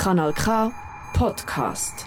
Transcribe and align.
Kanal 0.00 0.32
K 0.32 0.72
Podcast. 1.12 2.06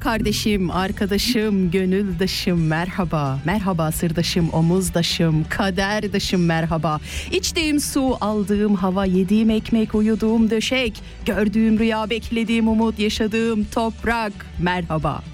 Kardeşim, 0.00 0.70
arkadaşım, 0.70 1.70
gönüldaşım 1.70 2.66
merhaba. 2.66 3.38
Merhaba 3.44 3.92
sırdaşım, 3.92 4.50
omuzdaşım, 4.52 5.44
kaderdaşım 5.48 6.44
merhaba. 6.44 7.00
İçtiğim 7.32 7.80
su, 7.80 8.16
aldığım 8.20 8.74
hava, 8.74 9.04
yediğim 9.04 9.50
ekmek, 9.50 9.94
uyuduğum 9.94 10.50
döşek, 10.50 11.00
gördüğüm 11.26 11.78
rüya, 11.78 12.10
beklediğim 12.10 12.68
umut, 12.68 12.98
yaşadığım 12.98 13.64
toprak 13.64 14.32
merhaba. 14.58 15.33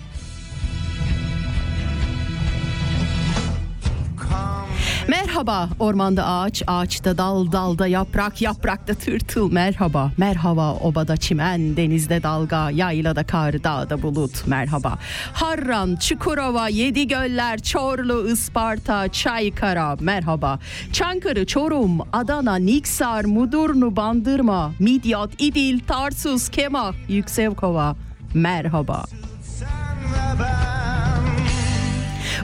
Merhaba 5.09 5.69
ormanda 5.79 6.27
ağaç, 6.27 6.63
ağaçta 6.67 7.19
dal, 7.19 7.53
dalda 7.53 7.87
yaprak, 7.87 8.43
yaprakta 8.43 8.95
tırtıl. 8.95 9.53
Merhaba, 9.53 10.13
merhaba 10.19 10.75
obada 10.75 11.17
çimen, 11.17 11.77
denizde 11.77 12.23
dalga, 12.23 12.71
yaylada 12.71 13.27
kar, 13.27 13.65
dağda 13.65 14.03
bulut. 14.03 14.47
Merhaba. 14.47 14.99
Harran, 15.33 15.97
Çukurova, 15.97 16.69
Yedi 16.69 17.09
Göller, 17.09 17.59
Çorlu, 17.59 18.29
Isparta, 18.29 19.09
Çaykara. 19.09 19.97
Merhaba. 20.01 20.59
Çankırı, 20.93 21.47
Çorum, 21.47 21.99
Adana, 22.13 22.57
Niksar, 22.57 23.25
Mudurnu, 23.25 23.97
Bandırma, 23.97 24.73
Midyat, 24.79 25.31
İdil, 25.39 25.81
Tarsus, 25.81 26.49
Kemah, 26.49 26.95
Yüksekova. 27.09 27.97
Merhaba. 28.35 29.05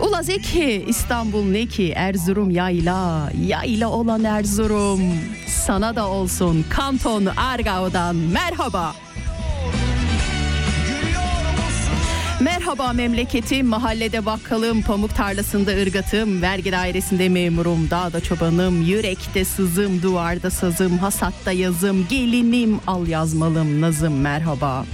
Ula 0.01 0.23
Zeki, 0.23 0.85
İstanbul 0.87 1.45
ne 1.45 1.67
ki 1.67 1.93
Erzurum 1.97 2.51
yayla, 2.51 3.31
yayla 3.47 3.89
olan 3.89 4.25
Erzurum. 4.25 5.01
Sana 5.47 5.97
da 5.97 6.09
olsun 6.09 6.65
Kanton 6.71 7.27
Argao'dan 7.27 8.17
merhaba. 8.17 8.95
Merhaba 12.41 12.93
memleketim, 12.93 13.67
mahallede 13.67 14.27
bakkalım, 14.27 14.83
pamuk 14.83 15.15
tarlasında 15.15 15.71
ırgatım, 15.71 16.43
vergi 16.43 16.73
dairesinde 16.73 17.29
memurum, 17.29 17.91
dağda 17.91 18.21
çobanım, 18.21 18.83
yürekte 18.83 19.45
sızım, 19.45 20.03
duvarda 20.03 20.51
sazım, 20.51 20.99
hasatta 20.99 21.53
yazım, 21.53 22.07
gelinim, 22.09 22.81
al 22.87 23.07
yazmalım, 23.07 23.81
nazım 23.81 24.21
merhaba. 24.21 24.85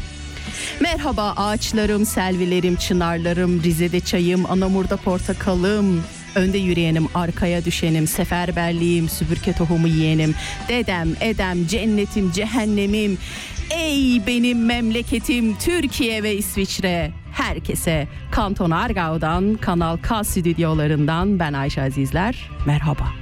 Merhaba 0.81 1.35
ağaçlarım, 1.37 2.07
selvilerim, 2.07 2.77
çınarlarım, 2.77 3.63
Rize'de 3.63 4.01
çayım, 4.01 4.51
Anamur'da 4.51 4.97
portakalım. 4.97 6.05
Önde 6.35 6.59
yürüyenim, 6.59 7.09
arkaya 7.15 7.65
düşenim, 7.65 8.07
seferberliğim, 8.07 9.09
süpürge 9.09 9.53
tohumu 9.53 9.89
yiyenim. 9.89 10.35
Dedem, 10.69 11.09
edem, 11.21 11.67
cennetim, 11.67 12.33
cehennemim. 12.33 13.19
Ey 13.71 14.27
benim 14.27 14.67
memleketim 14.67 15.59
Türkiye 15.59 16.23
ve 16.23 16.37
İsviçre. 16.37 17.13
Herkese 17.33 18.09
Kanton 18.31 18.71
Argao'dan, 18.71 19.55
Kanal 19.55 19.97
K 19.97 20.25
stüdyolarından 20.25 21.39
ben 21.39 21.53
Ayşe 21.53 21.83
Azizler. 21.83 22.51
Merhaba. 22.67 23.22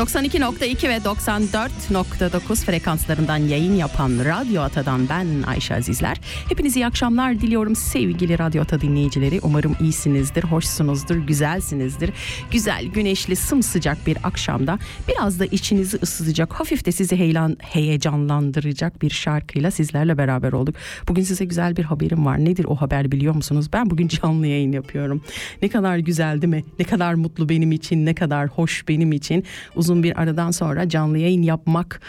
92.2 0.00 0.88
ve 0.88 0.96
94.9 0.96 2.64
frekanslarından 2.64 3.36
yayın 3.36 3.74
yapan 3.74 4.12
Radyo 4.24 4.62
Ata'dan 4.62 5.08
ben 5.08 5.26
Ayşe 5.46 5.74
Azizler. 5.74 6.20
Hepinize 6.48 6.80
iyi 6.80 6.86
akşamlar 6.86 7.40
diliyorum 7.40 7.76
sevgili 7.76 8.38
Radyo 8.38 8.62
Ata 8.62 8.80
dinleyicileri. 8.80 9.40
Umarım 9.42 9.76
iyisinizdir, 9.80 10.44
hoşsunuzdur, 10.44 11.16
güzelsinizdir. 11.16 12.10
Güzel, 12.50 12.84
güneşli, 12.86 13.36
sımsıcak 13.36 14.06
bir 14.06 14.18
akşamda 14.24 14.78
biraz 15.08 15.40
da 15.40 15.46
içinizi 15.46 15.98
ısıtacak, 16.02 16.52
hafif 16.52 16.84
de 16.84 16.92
sizi 16.92 17.16
heyelan, 17.16 17.56
heyecanlandıracak 17.60 19.02
bir 19.02 19.10
şarkıyla 19.10 19.70
sizlerle 19.70 20.18
beraber 20.18 20.52
olduk. 20.52 20.74
Bugün 21.08 21.22
size 21.22 21.44
güzel 21.44 21.76
bir 21.76 21.84
haberim 21.84 22.26
var. 22.26 22.44
Nedir 22.44 22.64
o 22.64 22.76
haber 22.76 23.12
biliyor 23.12 23.34
musunuz? 23.34 23.66
Ben 23.72 23.90
bugün 23.90 24.08
canlı 24.08 24.46
yayın 24.46 24.72
yapıyorum. 24.72 25.22
Ne 25.62 25.68
kadar 25.68 25.98
güzel 25.98 26.42
değil 26.42 26.54
mi? 26.54 26.64
Ne 26.78 26.84
kadar 26.84 27.14
mutlu 27.14 27.48
benim 27.48 27.72
için, 27.72 28.06
ne 28.06 28.14
kadar 28.14 28.48
hoş 28.48 28.88
benim 28.88 29.12
için. 29.12 29.44
Uzun 29.76 29.89
uzun 29.90 30.02
bir 30.02 30.20
aradan 30.20 30.50
sonra 30.50 30.88
canlı 30.88 31.18
yayın 31.18 31.42
yapmak 31.42 32.00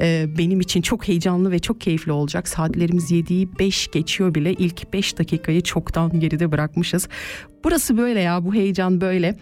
e, 0.00 0.26
benim 0.38 0.60
için 0.60 0.82
çok 0.82 1.08
heyecanlı 1.08 1.50
ve 1.50 1.58
çok 1.58 1.80
keyifli 1.80 2.12
olacak. 2.12 2.48
Saatlerimiz 2.48 3.10
7'yi 3.10 3.48
5 3.58 3.90
geçiyor 3.90 4.34
bile. 4.34 4.52
İlk 4.52 4.92
5 4.92 5.18
dakikayı 5.18 5.60
çoktan 5.60 6.20
geride 6.20 6.52
bırakmışız. 6.52 7.08
Burası 7.64 7.96
böyle 7.96 8.20
ya 8.20 8.44
bu 8.44 8.54
heyecan 8.54 9.00
böyle. 9.00 9.36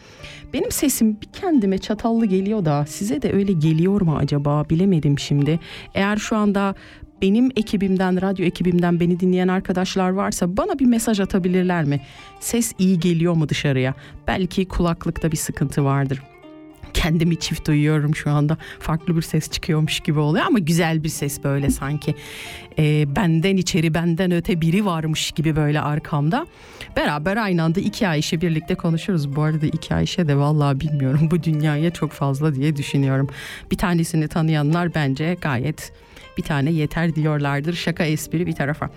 Benim 0.53 0.71
sesim 0.71 1.21
bir 1.21 1.41
kendime 1.41 1.79
çatallı 1.79 2.27
geliyor 2.27 2.65
da 2.65 2.87
size 2.87 3.23
de 3.23 3.33
öyle 3.33 3.53
geliyor 3.53 4.01
mu 4.01 4.17
acaba 4.17 4.65
bilemedim 4.71 5.19
şimdi. 5.19 5.61
Eğer 5.95 6.17
şu 6.17 6.37
anda 6.37 6.75
benim 7.23 7.51
ekibimden, 7.57 8.23
radyo 8.23 8.45
ekibimden 8.45 9.01
beni 9.01 9.21
dinleyen 9.21 9.49
arkadaşlar 9.49 10.11
varsa 10.11 10.57
bana 10.57 10.79
bir 10.79 10.87
mesaj 10.87 11.21
atabilirler 11.21 11.85
mi? 11.85 12.01
Ses 12.41 12.73
iyi 12.79 13.01
geliyor 13.01 13.35
mu 13.35 13.49
dışarıya? 13.49 13.95
Belki 14.27 14.69
kulaklıkta 14.69 15.33
bir 15.33 15.37
sıkıntı 15.37 15.85
vardır 15.85 16.21
kendimi 16.95 17.37
çift 17.37 17.67
duyuyorum 17.67 18.15
şu 18.15 18.31
anda. 18.31 18.57
Farklı 18.79 19.17
bir 19.17 19.23
ses 19.23 19.51
çıkıyormuş 19.51 20.01
gibi 20.01 20.19
oluyor 20.19 20.47
ama 20.47 20.59
güzel 20.59 21.05
bir 21.05 21.09
ses 21.09 21.45
böyle 21.45 21.71
sanki. 21.71 22.15
Ee, 22.79 23.17
benden 23.17 23.57
içeri 23.57 23.95
benden 23.95 24.31
öte 24.31 24.61
biri 24.61 24.85
varmış 24.85 25.33
gibi 25.33 25.57
böyle 25.57 25.81
arkamda. 25.81 26.47
Beraber 26.97 27.37
aynı 27.37 27.63
anda 27.63 27.81
iki 27.81 28.09
Ayşe 28.09 28.41
birlikte 28.41 28.75
konuşuruz. 28.75 29.37
Bu 29.37 29.43
arada 29.43 29.67
iki 29.67 29.95
Ayşe 29.95 30.29
de 30.29 30.37
vallahi 30.37 30.81
bilmiyorum 30.81 31.29
bu 31.31 31.43
dünyaya 31.43 31.91
çok 31.91 32.13
fazla 32.13 32.55
diye 32.55 32.77
düşünüyorum. 32.77 33.29
Bir 33.71 33.77
tanesini 33.77 34.29
tanıyanlar 34.29 34.95
bence 34.95 35.37
gayet 35.41 35.93
bir 36.37 36.43
tane 36.43 36.71
yeter 36.71 37.15
diyorlardır. 37.15 37.73
Şaka 37.75 38.05
espri 38.05 38.47
bir 38.47 38.53
tarafa. 38.53 38.91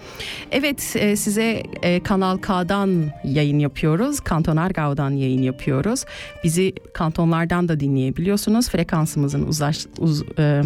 Evet 0.52 0.96
e, 0.96 1.16
size 1.16 1.64
e, 1.82 2.04
Kanal 2.04 2.38
K'dan 2.38 3.12
yayın 3.24 3.60
yapıyoruz. 3.60 4.20
Kanton 4.20 4.58
Argau'dan 4.58 5.12
yayın 5.12 5.42
yapıyoruz. 5.42 6.06
Bizi 6.44 6.74
kantonlardan 6.94 7.68
da 7.68 7.80
dinleyebiliyorsunuz. 7.80 8.70
Frekansımızın 8.70 9.48
uzaş, 9.48 9.86
uz, 9.98 10.24
e, 10.40 10.62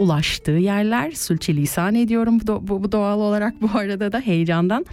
ulaştığı 0.00 0.50
yerler. 0.50 1.10
Sülçelisan 1.10 1.94
ediyorum 1.94 2.38
bu, 2.42 2.92
doğal 2.92 3.20
olarak 3.20 3.62
bu 3.62 3.78
arada 3.78 4.12
da 4.12 4.20
heyecandan. 4.20 4.86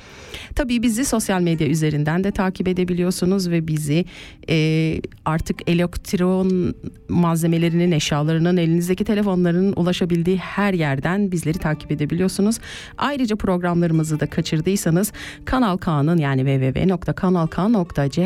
Tabii 0.55 0.81
bizi 0.81 1.05
sosyal 1.05 1.41
medya 1.41 1.67
üzerinden 1.67 2.23
de 2.23 2.31
takip 2.31 2.67
edebiliyorsunuz 2.67 3.49
ve 3.49 3.67
bizi 3.67 4.05
e, 4.49 4.99
artık 5.25 5.69
elektron 5.69 6.75
malzemelerinin, 7.09 7.91
eşyalarının, 7.91 8.57
elinizdeki 8.57 9.03
telefonların 9.03 9.73
ulaşabildiği 9.75 10.37
her 10.37 10.73
yerden 10.73 11.31
bizleri 11.31 11.57
takip 11.57 11.91
edebiliyorsunuz. 11.91 12.59
Ayrıca 12.97 13.35
programlarımızı 13.35 14.19
da 14.19 14.27
kaçırdıysanız 14.27 15.13
Kanal 15.45 15.77
K'nın 15.77 16.17
yani 16.17 16.41
www.kanalk.ch 16.61 18.19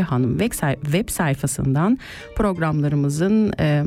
web 0.84 1.10
sayfasından 1.10 1.98
programlarımızın 2.36 3.54
e, 3.60 3.84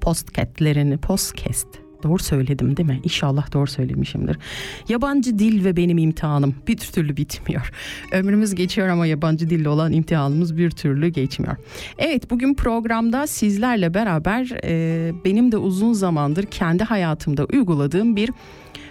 postcatlerini, 0.00 0.96
postcast 0.96 1.89
Doğru 2.02 2.22
söyledim 2.22 2.76
değil 2.76 2.88
mi? 2.88 3.00
İnşallah 3.04 3.52
doğru 3.52 3.66
söylemişimdir. 3.66 4.38
Yabancı 4.88 5.38
dil 5.38 5.64
ve 5.64 5.76
benim 5.76 5.98
imtihanım 5.98 6.54
bir 6.68 6.76
türlü 6.76 7.16
bitmiyor. 7.16 7.72
Ömrümüz 8.12 8.54
geçiyor 8.54 8.88
ama 8.88 9.06
yabancı 9.06 9.50
dille 9.50 9.68
olan 9.68 9.92
imtihanımız 9.92 10.56
bir 10.56 10.70
türlü 10.70 11.08
geçmiyor. 11.08 11.56
Evet 11.98 12.30
bugün 12.30 12.54
programda 12.54 13.26
sizlerle 13.26 13.94
beraber 13.94 14.50
e, 14.64 15.12
benim 15.24 15.52
de 15.52 15.56
uzun 15.56 15.92
zamandır 15.92 16.44
kendi 16.44 16.84
hayatımda 16.84 17.44
uyguladığım 17.44 18.16
bir 18.16 18.30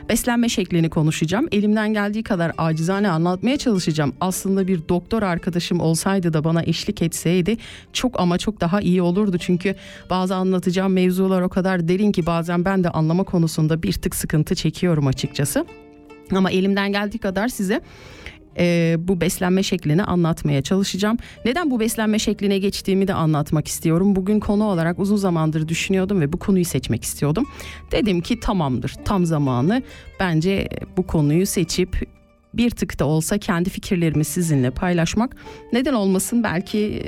beslenme 0.09 0.49
şeklini 0.49 0.89
konuşacağım. 0.89 1.47
Elimden 1.51 1.93
geldiği 1.93 2.23
kadar 2.23 2.51
acizane 2.57 3.09
anlatmaya 3.09 3.57
çalışacağım. 3.57 4.13
Aslında 4.21 4.67
bir 4.67 4.79
doktor 4.89 5.23
arkadaşım 5.23 5.79
olsaydı 5.79 6.33
da 6.33 6.43
bana 6.43 6.63
eşlik 6.63 7.01
etseydi 7.01 7.57
çok 7.93 8.19
ama 8.19 8.37
çok 8.37 8.61
daha 8.61 8.81
iyi 8.81 9.01
olurdu. 9.01 9.37
Çünkü 9.37 9.75
bazı 10.09 10.35
anlatacağım 10.35 10.93
mevzular 10.93 11.41
o 11.41 11.49
kadar 11.49 11.87
derin 11.87 12.11
ki 12.11 12.25
bazen 12.25 12.65
ben 12.65 12.83
de 12.83 12.89
anlama 12.89 13.23
konusunda 13.23 13.83
bir 13.83 13.93
tık 13.93 14.15
sıkıntı 14.15 14.55
çekiyorum 14.55 15.07
açıkçası. 15.07 15.65
Ama 16.31 16.51
elimden 16.51 16.91
geldiği 16.91 17.17
kadar 17.17 17.47
size 17.47 17.81
e, 18.57 18.95
bu 18.99 19.21
beslenme 19.21 19.63
şeklini 19.63 20.03
anlatmaya 20.03 20.61
çalışacağım. 20.61 21.17
Neden 21.45 21.71
bu 21.71 21.79
beslenme 21.79 22.19
şekline 22.19 22.57
geçtiğimi 22.57 23.07
de 23.07 23.13
anlatmak 23.13 23.67
istiyorum. 23.67 24.15
Bugün 24.15 24.39
konu 24.39 24.63
olarak 24.63 24.99
uzun 24.99 25.15
zamandır 25.15 25.67
düşünüyordum 25.67 26.21
ve 26.21 26.33
bu 26.33 26.39
konuyu 26.39 26.65
seçmek 26.65 27.03
istiyordum. 27.03 27.45
Dedim 27.91 28.21
ki 28.21 28.39
tamamdır 28.39 28.95
tam 29.05 29.25
zamanı 29.25 29.83
bence 30.19 30.69
bu 30.97 31.07
konuyu 31.07 31.45
seçip 31.45 32.09
bir 32.53 32.69
tık 32.69 32.99
da 32.99 33.05
olsa 33.05 33.37
kendi 33.37 33.69
fikirlerimi 33.69 34.25
sizinle 34.25 34.71
paylaşmak 34.71 35.35
neden 35.73 35.93
olmasın 35.93 36.43
belki 36.43 37.03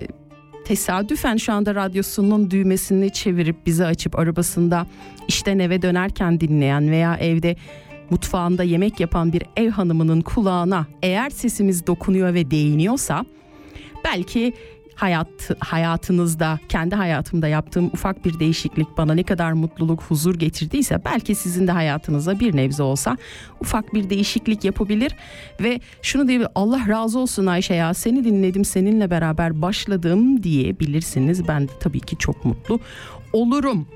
tesadüfen 0.66 1.38
şu 1.38 1.54
anda 1.54 1.76
radyosunun 1.76 2.52
düğmesini 2.52 3.14
çevirip 3.14 3.66
bizi 3.66 3.86
açıp 3.86 4.20
arabasında 4.20 4.88
işten 5.28 5.60
eve 5.60 5.82
dönerken 5.82 6.40
dinleyen 6.40 6.92
veya 6.92 7.16
evde 7.16 7.56
mutfağında 8.12 8.64
yemek 8.64 9.00
yapan 9.00 9.34
bir 9.34 9.44
ev 9.58 9.70
hanımının 9.70 10.22
kulağına 10.22 10.86
eğer 11.02 11.30
sesimiz 11.30 11.88
dokunuyor 11.88 12.34
ve 12.34 12.52
değiniyorsa 12.52 13.26
belki 14.06 14.54
hayat 14.96 15.50
hayatınızda 15.60 16.60
kendi 16.70 16.96
hayatımda 16.96 17.48
yaptığım 17.48 17.86
ufak 17.86 18.26
bir 18.26 18.40
değişiklik 18.40 18.98
bana 18.98 19.14
ne 19.14 19.24
kadar 19.24 19.52
mutluluk 19.52 20.04
huzur 20.04 20.36
getirdiyse 20.36 21.06
belki 21.06 21.36
sizin 21.36 21.68
de 21.68 21.72
hayatınıza 21.72 22.40
bir 22.40 22.56
nebze 22.56 22.84
olsa 22.84 23.18
ufak 23.62 23.94
bir 23.94 24.10
değişiklik 24.10 24.64
yapabilir. 24.64 25.16
Ve 25.62 25.80
şunu 26.02 26.28
diye 26.28 26.48
Allah 26.56 26.88
razı 26.88 27.20
olsun 27.20 27.46
Ayşe 27.46 27.74
ya 27.74 27.94
seni 27.94 28.24
dinledim 28.24 28.66
seninle 28.66 29.10
beraber 29.10 29.62
başladım. 29.62 30.44
diyebilirsiniz. 30.44 31.48
Ben 31.48 31.68
de 31.68 31.72
tabii 31.80 32.00
ki 32.00 32.18
çok 32.18 32.46
mutlu 32.46 32.80
olurum 33.34 33.88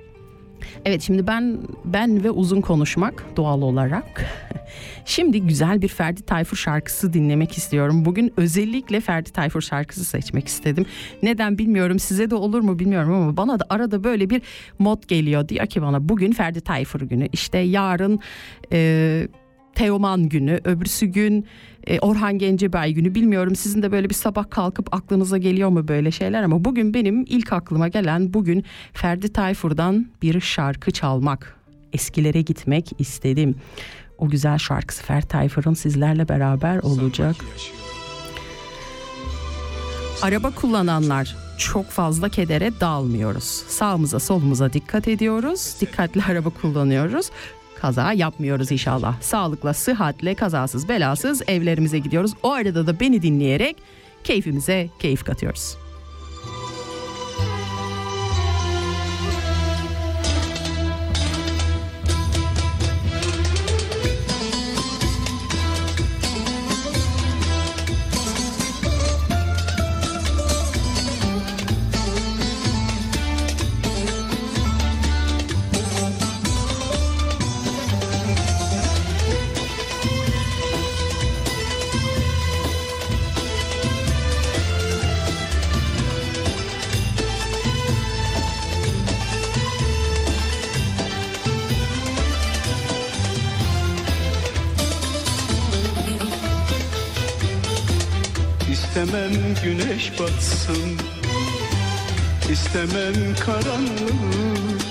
Evet 0.85 1.01
şimdi 1.01 1.27
ben 1.27 1.57
ben 1.85 2.23
ve 2.23 2.31
uzun 2.31 2.61
konuşmak 2.61 3.23
doğal 3.37 3.61
olarak. 3.61 4.25
Şimdi 5.05 5.41
güzel 5.41 5.81
bir 5.81 5.87
Ferdi 5.87 6.21
Tayfur 6.21 6.57
şarkısı 6.57 7.13
dinlemek 7.13 7.57
istiyorum. 7.57 8.05
Bugün 8.05 8.33
özellikle 8.37 9.01
Ferdi 9.01 9.31
Tayfur 9.31 9.61
şarkısı 9.61 10.05
seçmek 10.05 10.47
istedim. 10.47 10.85
Neden 11.23 11.57
bilmiyorum 11.57 11.99
size 11.99 12.29
de 12.29 12.35
olur 12.35 12.61
mu 12.61 12.79
bilmiyorum 12.79 13.13
ama 13.13 13.37
bana 13.37 13.59
da 13.59 13.65
arada 13.69 14.03
böyle 14.03 14.29
bir 14.29 14.41
mod 14.79 15.03
geliyor. 15.07 15.49
Diyor 15.49 15.67
ki 15.67 15.81
bana 15.81 16.09
bugün 16.09 16.31
Ferdi 16.31 16.61
Tayfur 16.61 17.01
günü 17.01 17.27
işte 17.33 17.57
yarın... 17.57 18.19
E, 18.71 19.27
Teoman 19.75 20.29
günü, 20.29 20.59
öbürsü 20.63 21.05
gün 21.05 21.45
e, 21.87 21.99
Orhan 21.99 22.37
Gencebay 22.37 22.93
günü 22.93 23.15
bilmiyorum 23.15 23.55
sizin 23.55 23.81
de 23.81 23.91
böyle 23.91 24.09
bir 24.09 24.13
sabah 24.13 24.49
kalkıp 24.49 24.93
aklınıza 24.95 25.37
geliyor 25.37 25.69
mu 25.69 25.87
böyle 25.87 26.11
şeyler 26.11 26.43
ama 26.43 26.65
bugün 26.65 26.93
benim 26.93 27.25
ilk 27.27 27.53
aklıma 27.53 27.87
gelen 27.87 28.33
bugün 28.33 28.63
Ferdi 28.93 29.33
Tayfur'dan 29.33 30.07
bir 30.21 30.41
şarkı 30.41 30.91
çalmak, 30.91 31.59
eskilere 31.93 32.41
gitmek 32.41 32.91
istedim. 32.99 33.55
O 34.17 34.29
güzel 34.29 34.57
şarkısı 34.57 35.03
Ferdi 35.03 35.27
Tayfur'un 35.27 35.73
sizlerle 35.73 36.29
beraber 36.29 36.77
olacak. 36.77 37.35
Araba 40.21 40.51
kullananlar 40.51 41.35
çok 41.57 41.85
fazla 41.85 42.29
kedere 42.29 42.71
dalmıyoruz. 42.79 43.63
Sağımıza 43.67 44.19
solumuza 44.19 44.73
dikkat 44.73 45.07
ediyoruz. 45.07 45.75
Dikkatli 45.81 46.23
araba 46.23 46.49
kullanıyoruz 46.49 47.29
kaza 47.85 48.13
yapmıyoruz 48.13 48.71
inşallah. 48.71 49.21
Sağlıkla, 49.21 49.73
sıhhatle, 49.73 50.35
kazasız, 50.35 50.89
belasız 50.89 51.41
evlerimize 51.47 51.99
gidiyoruz. 51.99 52.31
O 52.43 52.51
arada 52.51 52.87
da 52.87 52.99
beni 52.99 53.21
dinleyerek 53.21 53.75
keyfimize 54.23 54.89
keyif 54.99 55.23
katıyoruz. 55.23 55.84
İstemem 99.15 99.55
güneş 99.63 100.19
batsın. 100.19 100.99
İstemem 102.51 103.35
karanlık. 103.45 104.81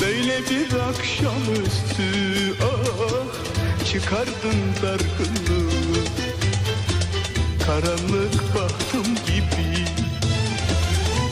Böyle 0.00 0.38
bir 0.50 0.74
akşamüstü 0.88 2.04
ah 2.62 3.86
Çıkardın 3.92 4.60
dargınlığı. 4.82 6.04
Karanlık 7.66 8.54
bahtım 8.54 9.14
gibi 9.26 9.84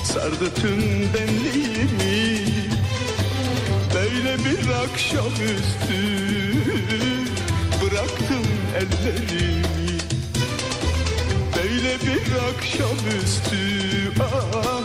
sardı 0.05 0.55
tüm 0.55 0.81
benliğimi. 1.15 2.47
Böyle 3.95 4.39
bir 4.39 4.69
akşamüstü 4.69 6.01
bıraktım 7.83 8.47
ellerimi 8.77 9.68
Böyle 11.79 12.01
bir 12.01 12.33
akşamüstü 12.49 13.57
ah 14.21 14.83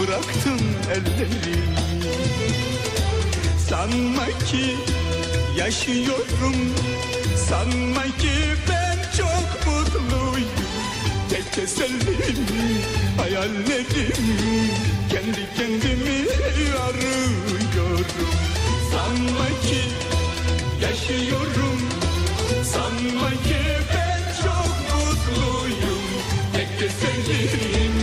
bıraktım 0.00 0.60
ellerimi 0.90 1.62
Sanma 3.68 4.26
ki 4.26 4.76
yaşıyorum 5.58 6.74
Sanma 7.48 8.02
ki 8.02 8.30
ben 8.68 8.98
çok 9.16 9.66
mutluyum. 9.66 10.48
Tek 11.30 11.52
tesellim 11.52 12.46
hayallerim 13.16 14.12
Kendi 15.10 15.48
kendimi 15.56 16.26
arıyorum. 16.80 18.06
Sanma 18.92 19.46
ki 19.62 19.82
yaşıyorum 20.82 21.80
Sanma 22.64 23.30
ki 23.30 23.79
tesellim 27.30 27.68
hayallerim 27.70 27.99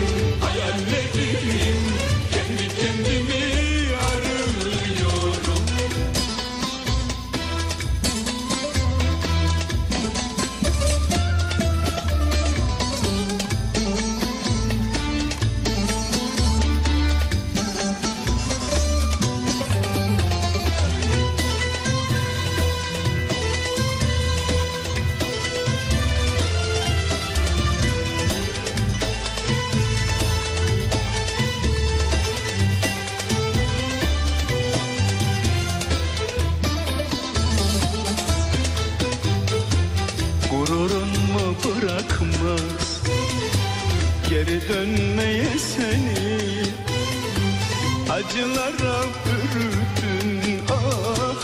Acılara 48.28 49.04
bürüdün 49.26 50.62
ah 50.70 51.36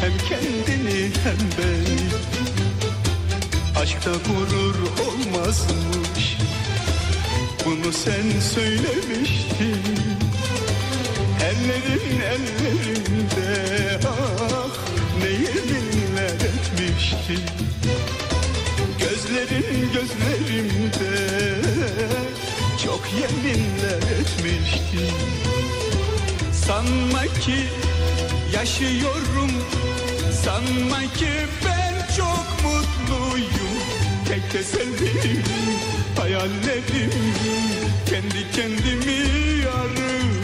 Hem 0.00 0.12
kendini 0.28 1.10
hem 1.24 1.38
beni 1.58 2.08
Aşkta 3.80 4.10
gurur 4.10 4.76
olmazmış 5.06 6.36
Bunu 7.64 7.92
sen 7.92 8.40
söylemiştin. 8.40 9.82
Ellerin 11.44 12.20
ellerimde 12.20 14.00
ah 14.06 14.76
Ne 15.22 15.28
yeminler 15.28 16.34
etmiştin. 16.34 17.44
Gözlerin 18.98 19.92
gözlerimde 19.92 21.36
çok 22.84 23.02
yeminler 23.20 24.20
etmiştin 24.20 25.55
Sanma 26.66 27.22
ki 27.22 27.68
yaşıyorum 28.54 29.50
Sanma 30.44 31.00
ki 31.00 31.28
ben 31.64 32.16
çok 32.16 32.46
mutluyum. 32.64 33.76
Tek 34.28 34.50
tesellim 34.50 35.42
hayallerim 36.18 37.10
Kendi 38.06 38.50
kendimi 38.52 39.68
arıyorum 39.68 40.35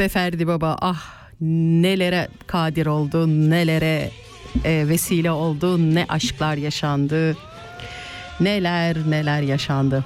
be 0.00 0.08
Ferdi 0.08 0.46
Baba 0.46 0.76
ah 0.80 1.02
nelere 1.40 2.28
kadir 2.46 2.86
oldu 2.86 3.50
nelere 3.50 4.10
e, 4.64 4.88
vesile 4.88 5.30
oldu 5.30 5.94
ne 5.94 6.06
aşklar 6.08 6.56
yaşandı 6.56 7.36
neler 8.40 8.96
neler 9.10 9.42
yaşandı. 9.42 10.04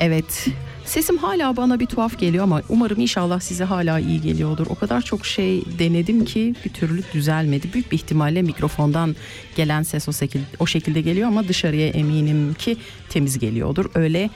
Evet 0.00 0.48
sesim 0.84 1.16
hala 1.16 1.56
bana 1.56 1.80
bir 1.80 1.86
tuhaf 1.86 2.18
geliyor 2.18 2.44
ama 2.44 2.62
umarım 2.68 3.00
inşallah 3.00 3.40
size 3.40 3.64
hala 3.64 3.98
iyi 3.98 4.20
geliyordur. 4.20 4.66
O 4.68 4.74
kadar 4.74 5.02
çok 5.02 5.26
şey 5.26 5.62
denedim 5.78 6.24
ki 6.24 6.54
bir 6.64 6.70
türlü 6.70 7.02
düzelmedi. 7.14 7.72
Büyük 7.72 7.92
bir 7.92 7.96
ihtimalle 7.96 8.42
mikrofondan 8.42 9.16
gelen 9.56 9.82
ses 9.82 10.08
o 10.08 10.12
şekilde, 10.12 10.44
o 10.58 10.66
şekilde 10.66 11.00
geliyor 11.00 11.28
ama 11.28 11.48
dışarıya 11.48 11.88
eminim 11.88 12.54
ki 12.54 12.76
temiz 13.08 13.38
geliyordur. 13.38 13.90
Öyle 13.94 14.30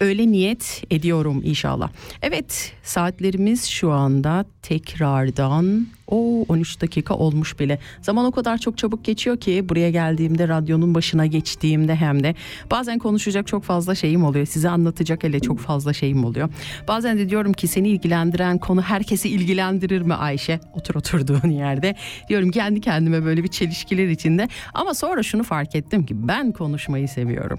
öyle 0.00 0.32
niyet 0.32 0.84
ediyorum 0.90 1.42
inşallah. 1.44 1.90
Evet 2.22 2.72
saatlerimiz 2.82 3.64
şu 3.66 3.90
anda 3.90 4.44
tekrardan 4.62 5.86
o 6.06 6.44
13 6.48 6.80
dakika 6.80 7.14
olmuş 7.14 7.60
bile. 7.60 7.78
Zaman 8.02 8.24
o 8.24 8.30
kadar 8.32 8.58
çok 8.58 8.78
çabuk 8.78 9.04
geçiyor 9.04 9.36
ki 9.36 9.68
buraya 9.68 9.90
geldiğimde 9.90 10.48
radyonun 10.48 10.94
başına 10.94 11.26
geçtiğimde 11.26 11.96
hem 11.96 12.22
de 12.22 12.34
bazen 12.70 12.98
konuşacak 12.98 13.46
çok 13.46 13.64
fazla 13.64 13.94
şeyim 13.94 14.24
oluyor. 14.24 14.46
Size 14.46 14.68
anlatacak 14.68 15.24
hele 15.24 15.40
çok 15.40 15.58
fazla 15.58 15.92
şeyim 15.92 16.24
oluyor. 16.24 16.48
Bazen 16.88 17.18
de 17.18 17.28
diyorum 17.28 17.52
ki 17.52 17.68
seni 17.68 17.88
ilgilendiren 17.88 18.58
konu 18.58 18.82
herkesi 18.82 19.28
ilgilendirir 19.28 20.02
mi 20.02 20.14
Ayşe? 20.14 20.60
Otur 20.74 20.94
oturduğun 20.94 21.50
yerde. 21.50 21.94
Diyorum 22.28 22.50
kendi 22.50 22.80
kendime 22.80 23.24
böyle 23.24 23.42
bir 23.42 23.48
çelişkiler 23.48 24.08
içinde. 24.08 24.48
Ama 24.74 24.94
sonra 24.94 25.22
şunu 25.22 25.42
fark 25.42 25.74
ettim 25.74 26.06
ki 26.06 26.28
ben 26.28 26.52
konuşmayı 26.52 27.08
seviyorum 27.08 27.58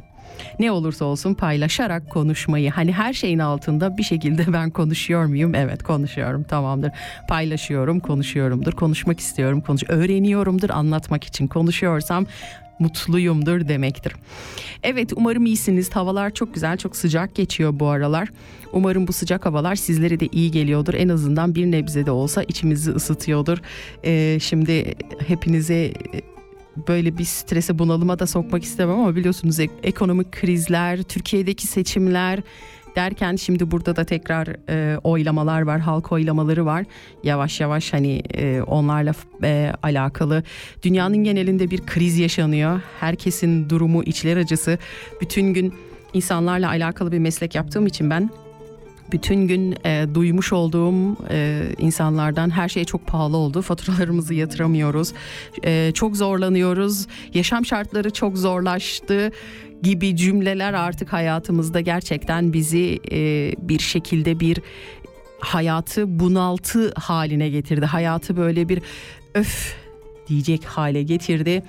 ne 0.60 0.72
olursa 0.72 1.06
olsun 1.06 1.34
paylaşarak 1.34 2.10
konuşmayı 2.10 2.72
hani 2.72 2.92
her 2.92 3.14
şeyin 3.14 3.40
altında 3.40 3.98
bir 3.98 4.04
şekilde 4.04 4.46
ben 4.54 4.70
konuşuyor 4.70 5.26
muyum? 5.26 5.56
Evet 5.56 5.84
konuşuyorum 5.84 6.44
tamamdır. 6.44 6.92
Paylaşıyorum, 7.30 8.00
konuşuyorumdur. 8.00 8.74
Konuşmak 8.74 9.20
istiyorum, 9.20 9.62
konuş 9.62 9.84
öğreniyorumdur 9.88 10.70
anlatmak 10.70 11.24
için. 11.24 11.48
Konuşuyorsam 11.48 12.26
mutluyumdur 12.80 13.68
demektir. 13.68 14.14
Evet 14.84 15.14
umarım 15.16 15.46
iyisiniz. 15.46 15.96
Havalar 15.96 16.34
çok 16.34 16.54
güzel, 16.54 16.78
çok 16.78 16.96
sıcak 16.96 17.36
geçiyor 17.36 17.80
bu 17.80 17.88
aralar. 17.88 18.30
Umarım 18.74 19.08
bu 19.08 19.14
sıcak 19.14 19.46
havalar 19.46 19.76
sizlere 19.76 20.20
de 20.20 20.28
iyi 20.28 20.52
geliyordur. 20.52 20.94
En 20.94 21.10
azından 21.10 21.56
bir 21.56 21.66
nebze 21.66 22.06
de 22.06 22.12
olsa 22.12 22.44
içimizi 22.44 22.92
ısıtıyordur. 22.92 23.58
Ee, 24.04 24.38
şimdi 24.42 24.96
hepinize 25.28 25.94
böyle 26.88 27.18
bir 27.18 27.24
strese 27.26 27.80
bunalıma 27.80 28.20
da 28.20 28.28
sokmak 28.28 28.64
istemem 28.64 29.00
ama 29.00 29.16
biliyorsunuz 29.16 29.60
ek- 29.60 29.74
ekonomik 29.84 30.32
krizler, 30.32 31.04
Türkiye'deki 31.04 31.68
seçimler 31.68 32.40
derken 32.96 33.36
şimdi 33.36 33.72
burada 33.72 33.96
da 33.96 34.04
tekrar 34.04 34.48
e, 34.70 34.98
oylamalar 34.98 35.62
var, 35.62 35.80
halk 35.80 36.12
oylamaları 36.12 36.66
var. 36.66 36.86
Yavaş 37.24 37.60
yavaş 37.62 37.94
hani 37.94 38.22
e, 38.34 38.62
onlarla 38.62 39.14
e, 39.44 39.72
alakalı 39.84 40.44
dünyanın 40.84 41.18
genelinde 41.24 41.72
bir 41.72 41.86
kriz 41.86 42.18
yaşanıyor. 42.20 42.82
Herkesin 43.00 43.70
durumu 43.70 44.04
içler 44.04 44.38
acısı. 44.38 44.78
Bütün 45.22 45.54
gün 45.54 45.74
insanlarla 46.14 46.70
alakalı 46.70 47.12
bir 47.12 47.20
meslek 47.20 47.56
yaptığım 47.56 47.88
için 47.88 48.10
ben 48.10 48.30
bütün 49.12 49.48
gün 49.48 49.76
e, 49.86 50.08
duymuş 50.14 50.54
olduğum 50.54 51.18
e, 51.30 51.64
insanlardan 51.78 52.50
her 52.50 52.70
şey 52.70 52.86
çok 52.86 53.08
pahalı 53.08 53.38
oldu. 53.38 53.62
Faturalarımızı 53.62 54.34
yatıramıyoruz. 54.34 55.14
E, 55.64 55.92
çok 55.94 56.18
zorlanıyoruz. 56.18 57.08
Yaşam 57.34 57.66
şartları 57.66 58.10
çok 58.10 58.38
zorlaştı 58.38 59.32
gibi 59.84 60.16
cümleler 60.16 60.74
artık 60.74 61.14
hayatımızda 61.14 61.82
gerçekten 61.82 62.54
bizi 62.54 63.00
e, 63.12 63.52
bir 63.60 63.80
şekilde 63.80 64.40
bir 64.40 64.58
hayatı 65.40 66.20
bunaltı 66.20 66.94
haline 66.96 67.50
getirdi. 67.50 67.86
Hayatı 67.86 68.38
böyle 68.38 68.70
bir 68.70 68.82
öf 69.34 69.85
diyecek 70.28 70.66
hale 70.66 71.04
getirdi. 71.04 71.64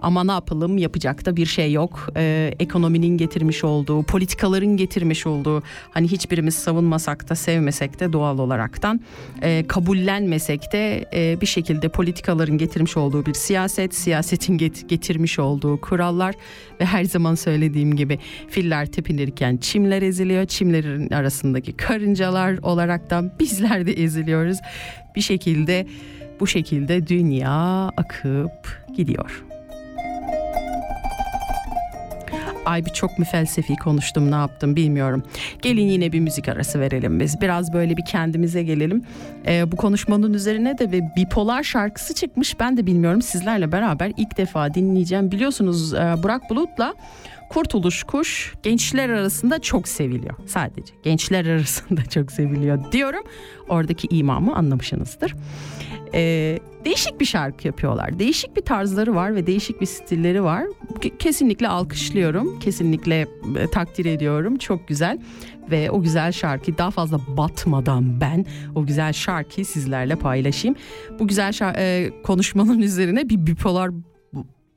Ama 0.00 0.24
ne 0.24 0.32
yapalım 0.32 0.78
yapacak 0.78 1.26
da 1.26 1.36
bir 1.36 1.46
şey 1.46 1.72
yok. 1.72 2.08
Ee, 2.16 2.54
ekonominin 2.58 3.16
getirmiş 3.16 3.64
olduğu, 3.64 4.02
politikaların 4.02 4.76
getirmiş 4.76 5.26
olduğu 5.26 5.62
hani 5.90 6.08
hiçbirimiz 6.08 6.54
savunmasak 6.54 7.28
da 7.30 7.34
sevmesek 7.34 8.00
de 8.00 8.12
doğal 8.12 8.38
olaraktan 8.38 9.00
e, 9.42 9.64
kabullenmesek 9.68 10.72
de 10.72 11.04
e, 11.14 11.40
bir 11.40 11.46
şekilde 11.46 11.88
politikaların 11.88 12.58
getirmiş 12.58 12.96
olduğu 12.96 13.26
bir 13.26 13.34
siyaset, 13.34 13.94
siyasetin 13.94 14.58
get- 14.58 14.88
getirmiş 14.88 15.38
olduğu 15.38 15.80
kurallar 15.80 16.34
ve 16.80 16.84
her 16.84 17.04
zaman 17.04 17.34
söylediğim 17.34 17.96
gibi 17.96 18.18
filler 18.48 18.86
tepinirken 18.86 19.56
çimler 19.56 20.02
eziliyor. 20.02 20.46
Çimlerin 20.46 21.10
arasındaki 21.10 21.72
karıncalar 21.72 22.58
olaraktan 22.62 23.32
bizler 23.40 23.86
de 23.86 23.92
eziliyoruz. 23.92 24.58
Bir 25.16 25.20
şekilde 25.20 25.86
bu 26.40 26.46
şekilde 26.46 27.06
dünya 27.06 27.90
akıp 27.96 28.82
gidiyor. 28.96 29.44
Ay 32.64 32.84
bir 32.84 32.90
çok 32.90 33.18
mu 33.18 33.24
felsefi 33.24 33.76
konuştum 33.76 34.30
ne 34.30 34.34
yaptım 34.34 34.76
bilmiyorum. 34.76 35.22
Gelin 35.62 35.86
yine 35.86 36.12
bir 36.12 36.20
müzik 36.20 36.48
arası 36.48 36.80
verelim 36.80 37.20
biz. 37.20 37.40
Biraz 37.40 37.72
böyle 37.72 37.96
bir 37.96 38.04
kendimize 38.04 38.62
gelelim. 38.62 39.04
Ee, 39.46 39.72
bu 39.72 39.76
konuşmanın 39.76 40.34
üzerine 40.34 40.78
de 40.78 40.92
bir 40.92 41.02
bipolar 41.16 41.62
şarkısı 41.62 42.14
çıkmış. 42.14 42.60
Ben 42.60 42.76
de 42.76 42.86
bilmiyorum 42.86 43.22
sizlerle 43.22 43.72
beraber 43.72 44.12
ilk 44.16 44.36
defa 44.36 44.74
dinleyeceğim. 44.74 45.30
Biliyorsunuz 45.30 45.94
e, 45.94 46.14
Burak 46.22 46.50
Bulut'la 46.50 46.94
Kurtuluş 47.50 48.02
Kuş 48.02 48.54
gençler 48.62 49.08
arasında 49.08 49.58
çok 49.58 49.88
seviliyor. 49.88 50.34
Sadece 50.46 50.94
gençler 51.02 51.46
arasında 51.46 52.04
çok 52.10 52.32
seviliyor 52.32 52.92
diyorum. 52.92 53.22
Oradaki 53.68 54.08
imamı 54.10 54.56
anlamışsınızdır. 54.56 55.34
Ee, 56.14 56.58
değişik 56.84 57.20
bir 57.20 57.24
şarkı 57.24 57.66
yapıyorlar. 57.66 58.18
Değişik 58.18 58.56
bir 58.56 58.62
tarzları 58.62 59.14
var 59.14 59.34
ve 59.34 59.46
değişik 59.46 59.80
bir 59.80 59.86
stilleri 59.86 60.42
var. 60.42 60.64
Kesinlikle 61.18 61.68
alkışlıyorum. 61.68 62.58
Kesinlikle 62.58 63.26
e, 63.58 63.66
takdir 63.72 64.04
ediyorum. 64.04 64.58
Çok 64.58 64.88
güzel. 64.88 65.18
Ve 65.70 65.90
o 65.90 66.02
güzel 66.02 66.32
şarkıyı 66.32 66.78
daha 66.78 66.90
fazla 66.90 67.20
batmadan 67.36 68.20
ben 68.20 68.46
o 68.74 68.86
güzel 68.86 69.12
şarkıyı 69.12 69.66
sizlerle 69.66 70.16
paylaşayım. 70.16 70.76
Bu 71.18 71.28
güzel 71.28 71.52
şarkı, 71.52 71.80
e, 71.80 72.10
konuşmanın 72.22 72.78
üzerine 72.78 73.28
bir 73.28 73.46
bipolar 73.46 73.90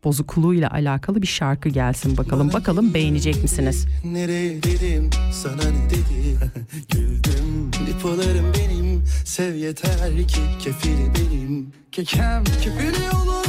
bozukluğuyla 0.03 0.71
alakalı 0.71 1.21
bir 1.21 1.27
şarkı 1.27 1.69
gelsin 1.69 2.17
bakalım. 2.17 2.53
Bakalım 2.53 2.93
beğenecek 2.93 3.43
misiniz? 3.43 3.87
Nereye 4.03 4.63
dedim 4.63 5.09
sana 5.31 5.55
ne 5.55 5.89
dedim? 5.89 6.39
Güldüm. 6.91 7.71
Bipolarım 7.87 8.45
benim. 8.59 9.03
Sev 9.25 9.55
yeter 9.55 10.27
ki 10.27 10.39
kefili 10.59 11.11
benim. 11.15 11.67
Kekem 11.91 12.43
kefili 12.43 13.09
olursa 13.15 13.42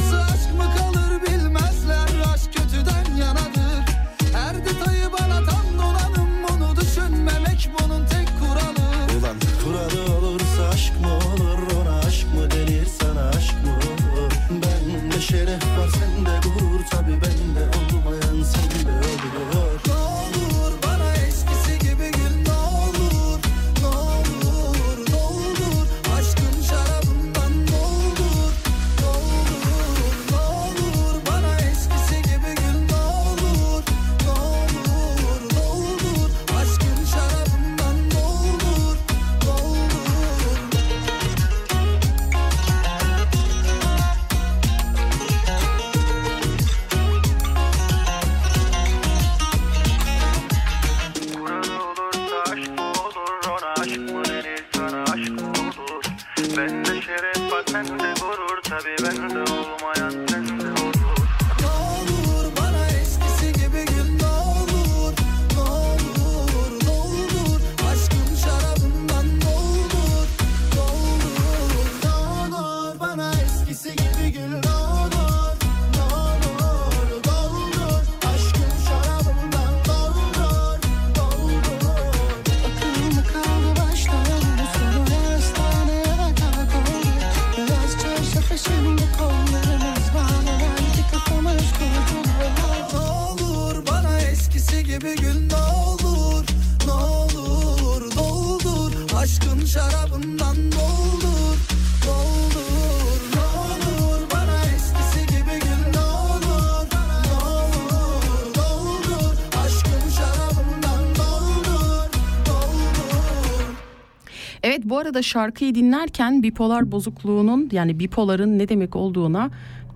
arada 115.15 115.23
şarkıyı 115.23 115.75
dinlerken 115.75 116.43
bipolar 116.43 116.91
bozukluğunun 116.91 117.69
yani 117.71 117.99
bipoların 117.99 118.59
ne 118.59 118.69
demek 118.69 118.95
olduğuna 118.95 119.49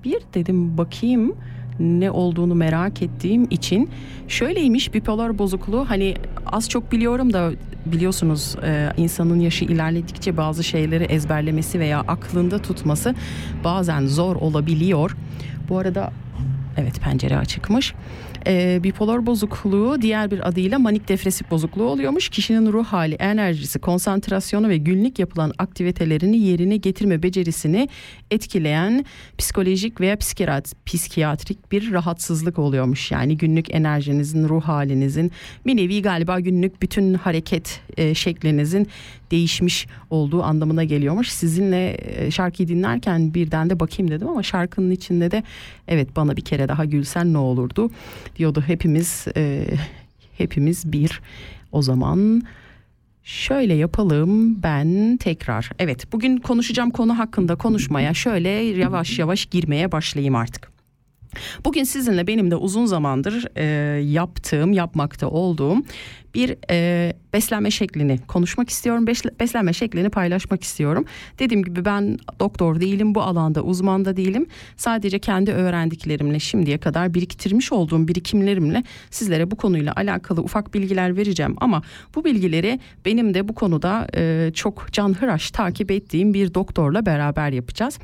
bir 0.04 0.22
dedim 0.34 0.78
bakayım 0.78 1.36
ne 1.80 2.12
olduğunu 2.12 2.56
merak 2.56 3.02
ettiğim 3.02 3.48
için 3.50 3.90
şöyleymiş 4.28 4.94
bipolar 4.94 5.38
bozukluğu 5.38 5.86
hani 5.90 6.16
az 6.46 6.70
çok 6.70 6.92
biliyorum 6.92 7.34
da 7.34 7.52
biliyorsunuz 7.86 8.56
e, 8.64 8.90
insanın 8.98 9.40
yaşı 9.40 9.66
ilerledikçe 9.66 10.38
bazı 10.38 10.64
şeyleri 10.64 11.04
ezberlemesi 11.04 11.80
veya 11.80 12.00
aklında 12.00 12.60
tutması 12.60 13.16
bazen 13.64 14.06
zor 14.06 14.36
olabiliyor. 14.36 15.18
Bu 15.70 15.78
arada 15.78 16.12
Evet 16.78 17.02
pencere 17.02 17.38
açıkmış. 17.38 17.94
Ee, 18.48 18.80
bipolar 18.84 19.26
bozukluğu 19.26 20.02
diğer 20.02 20.32
bir 20.32 20.48
adıyla 20.48 20.80
manik 20.80 21.08
depresif 21.10 21.52
bozukluğu 21.52 21.84
oluyormuş. 21.84 22.30
Kişinin 22.30 22.74
ruh 22.74 22.86
hali, 22.86 23.16
enerjisi, 23.16 23.80
konsantrasyonu 23.80 24.70
ve 24.70 24.78
günlük 24.78 25.20
yapılan 25.20 25.54
aktivitelerini 25.58 26.38
yerine 26.38 26.78
getirme 26.78 27.24
becerisini 27.24 27.90
etkileyen 28.32 29.06
psikolojik 29.38 30.02
veya 30.02 30.16
psikiyat- 30.16 30.74
psikiyatrik 30.86 31.72
bir 31.72 31.92
rahatsızlık 31.92 32.60
oluyormuş. 32.60 33.12
Yani 33.12 33.38
günlük 33.38 33.76
enerjinizin, 33.76 34.50
ruh 34.50 34.64
halinizin 34.64 35.32
bir 35.66 35.78
nevi 35.78 36.02
galiba 36.02 36.40
günlük 36.40 36.82
bütün 36.82 37.14
hareket 37.14 37.80
e, 37.98 38.16
şeklinizin 38.16 38.88
değişmiş 39.32 39.88
olduğu 40.10 40.44
anlamına 40.44 40.84
geliyormuş. 40.84 41.30
Sizinle 41.30 41.98
e, 42.02 42.32
şarkıyı 42.32 42.68
dinlerken 42.68 43.34
birden 43.34 43.70
de 43.70 43.80
bakayım 43.80 44.12
dedim 44.12 44.28
ama 44.28 44.44
şarkının 44.44 44.92
içinde 44.92 45.32
de 45.32 45.44
evet 45.88 46.16
bana 46.16 46.38
bir 46.38 46.42
kere 46.42 46.68
daha 46.68 46.86
gülsen 46.86 47.34
ne 47.34 47.38
olurdu 47.38 47.90
diyordu. 48.36 48.64
Hepimiz 48.68 49.26
e, 49.38 49.66
hepimiz 50.38 50.92
bir. 50.92 51.22
O 51.72 51.82
zaman 51.82 52.42
şöyle 53.24 53.74
yapalım 53.74 54.64
ben 54.64 55.18
tekrar. 55.18 55.70
Evet 55.80 56.12
bugün 56.12 56.38
konuşacağım 56.38 56.92
konu 56.92 57.20
hakkında 57.20 57.56
konuşmaya 57.56 58.14
şöyle 58.14 58.50
yavaş 58.50 59.20
yavaş 59.20 59.46
girmeye 59.46 59.92
başlayayım 59.92 60.36
artık. 60.36 60.80
Bugün 61.66 61.84
sizinle 61.84 62.28
benim 62.28 62.52
de 62.52 62.56
uzun 62.56 62.86
zamandır 62.86 63.46
e, 63.56 63.64
yaptığım, 64.02 64.74
yapmakta 64.74 65.28
olduğum 65.28 65.84
bir 66.36 66.56
e, 66.72 67.14
beslenme 67.34 67.72
şeklini 67.72 68.20
konuşmak 68.28 68.70
istiyorum. 68.70 69.08
Besle- 69.08 69.40
beslenme 69.40 69.74
şeklini 69.74 70.10
paylaşmak 70.10 70.64
istiyorum. 70.64 71.06
Dediğim 71.40 71.64
gibi 71.64 71.86
ben 71.86 72.18
doktor 72.40 72.80
değilim, 72.80 73.16
bu 73.16 73.22
alanda 73.22 73.62
uzman 73.62 74.06
da 74.06 74.18
değilim. 74.18 74.46
Sadece 74.78 75.20
kendi 75.20 75.52
öğrendiklerimle 75.52 76.40
şimdiye 76.40 76.78
kadar 76.78 77.14
biriktirmiş 77.14 77.72
olduğum 77.72 78.08
birikimlerimle 78.08 78.84
sizlere 79.12 79.52
bu 79.52 79.56
konuyla 79.56 79.94
alakalı 79.96 80.42
ufak 80.42 80.74
bilgiler 80.74 81.18
vereceğim. 81.18 81.56
Ama 81.58 81.82
bu 82.16 82.26
bilgileri 82.26 82.80
benim 83.06 83.34
de 83.34 83.48
bu 83.48 83.56
konuda 83.56 84.08
e, 84.16 84.52
çok 84.54 84.92
canhıraş 84.92 85.52
takip 85.52 85.92
ettiğim 85.92 86.34
bir 86.34 86.54
doktorla 86.54 87.06
beraber 87.06 87.52
yapacağız. 87.52 88.00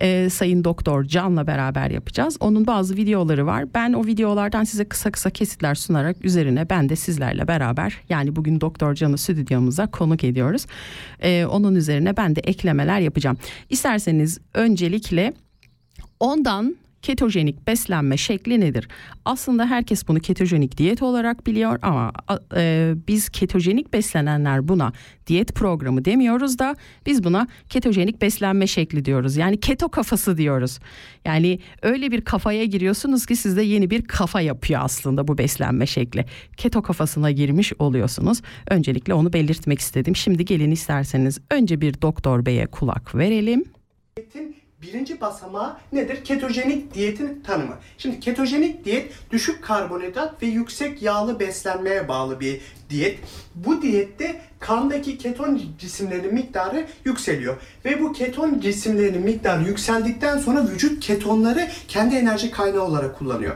E, 0.00 0.30
Sayın 0.30 0.64
Doktor 0.64 1.04
Can'la 1.04 1.46
beraber 1.46 1.90
yapacağız. 1.90 2.36
Onun 2.40 2.66
bazı 2.66 2.96
videoları 2.96 3.46
var. 3.46 3.64
Ben 3.74 3.92
o 3.92 4.06
videolardan 4.06 4.64
size 4.64 4.84
kısa 4.84 5.10
kısa 5.10 5.30
kesitler 5.30 5.74
sunarak 5.74 6.24
üzerine 6.24 6.70
ben 6.70 6.88
de 6.88 6.96
sizlerle 6.96 7.45
beraber 7.48 7.96
yani 8.08 8.36
bugün 8.36 8.60
Doktor 8.60 8.94
Can'ı 8.94 9.18
stüdyomuza 9.18 9.86
konuk 9.86 10.24
ediyoruz. 10.24 10.66
E, 11.20 11.46
onun 11.46 11.74
üzerine 11.74 12.16
ben 12.16 12.36
de 12.36 12.40
eklemeler 12.40 13.00
yapacağım. 13.00 13.36
İsterseniz 13.70 14.38
öncelikle 14.54 15.32
ondan 16.20 16.76
ketojenik 17.06 17.66
beslenme 17.66 18.16
şekli 18.16 18.60
nedir? 18.60 18.88
Aslında 19.24 19.66
herkes 19.66 20.08
bunu 20.08 20.20
ketojenik 20.20 20.78
diyet 20.78 21.02
olarak 21.02 21.46
biliyor 21.46 21.78
ama 21.82 22.12
e, 22.56 22.94
biz 23.08 23.28
ketojenik 23.28 23.92
beslenenler 23.92 24.68
buna 24.68 24.92
diyet 25.26 25.54
programı 25.54 26.04
demiyoruz 26.04 26.58
da 26.58 26.76
biz 27.06 27.24
buna 27.24 27.46
ketojenik 27.68 28.22
beslenme 28.22 28.66
şekli 28.66 29.04
diyoruz. 29.04 29.36
Yani 29.36 29.60
keto 29.60 29.88
kafası 29.88 30.36
diyoruz. 30.36 30.78
Yani 31.24 31.58
öyle 31.82 32.10
bir 32.10 32.20
kafaya 32.20 32.64
giriyorsunuz 32.64 33.26
ki 33.26 33.36
sizde 33.36 33.62
yeni 33.62 33.90
bir 33.90 34.02
kafa 34.02 34.40
yapıyor 34.40 34.80
aslında 34.84 35.28
bu 35.28 35.38
beslenme 35.38 35.86
şekli. 35.86 36.24
Keto 36.56 36.82
kafasına 36.82 37.30
girmiş 37.30 37.72
oluyorsunuz. 37.78 38.42
Öncelikle 38.70 39.14
onu 39.14 39.32
belirtmek 39.32 39.78
istedim. 39.78 40.16
Şimdi 40.16 40.44
gelin 40.44 40.70
isterseniz 40.70 41.38
önce 41.50 41.80
bir 41.80 42.02
doktor 42.02 42.46
beye 42.46 42.66
kulak 42.66 43.14
verelim. 43.14 43.64
Birinci 44.82 45.20
basamağı 45.20 45.76
nedir? 45.92 46.24
Ketojenik 46.24 46.94
diyetin 46.94 47.40
tanımı. 47.46 47.78
Şimdi 47.98 48.20
ketojenik 48.20 48.84
diyet 48.84 49.12
düşük 49.30 49.64
karbonhidrat 49.64 50.42
ve 50.42 50.46
yüksek 50.46 51.02
yağlı 51.02 51.40
beslenmeye 51.40 52.08
bağlı 52.08 52.40
bir 52.40 52.60
diyet. 52.90 53.18
Bu 53.54 53.82
diyette 53.82 54.40
kandaki 54.60 55.18
keton 55.18 55.60
cisimlerinin 55.78 56.34
miktarı 56.34 56.86
yükseliyor. 57.04 57.56
Ve 57.84 58.00
bu 58.00 58.12
keton 58.12 58.60
cisimlerinin 58.60 59.22
miktarı 59.22 59.64
yükseldikten 59.64 60.38
sonra 60.38 60.68
vücut 60.68 61.00
ketonları 61.00 61.68
kendi 61.88 62.16
enerji 62.16 62.50
kaynağı 62.50 62.82
olarak 62.82 63.18
kullanıyor. 63.18 63.54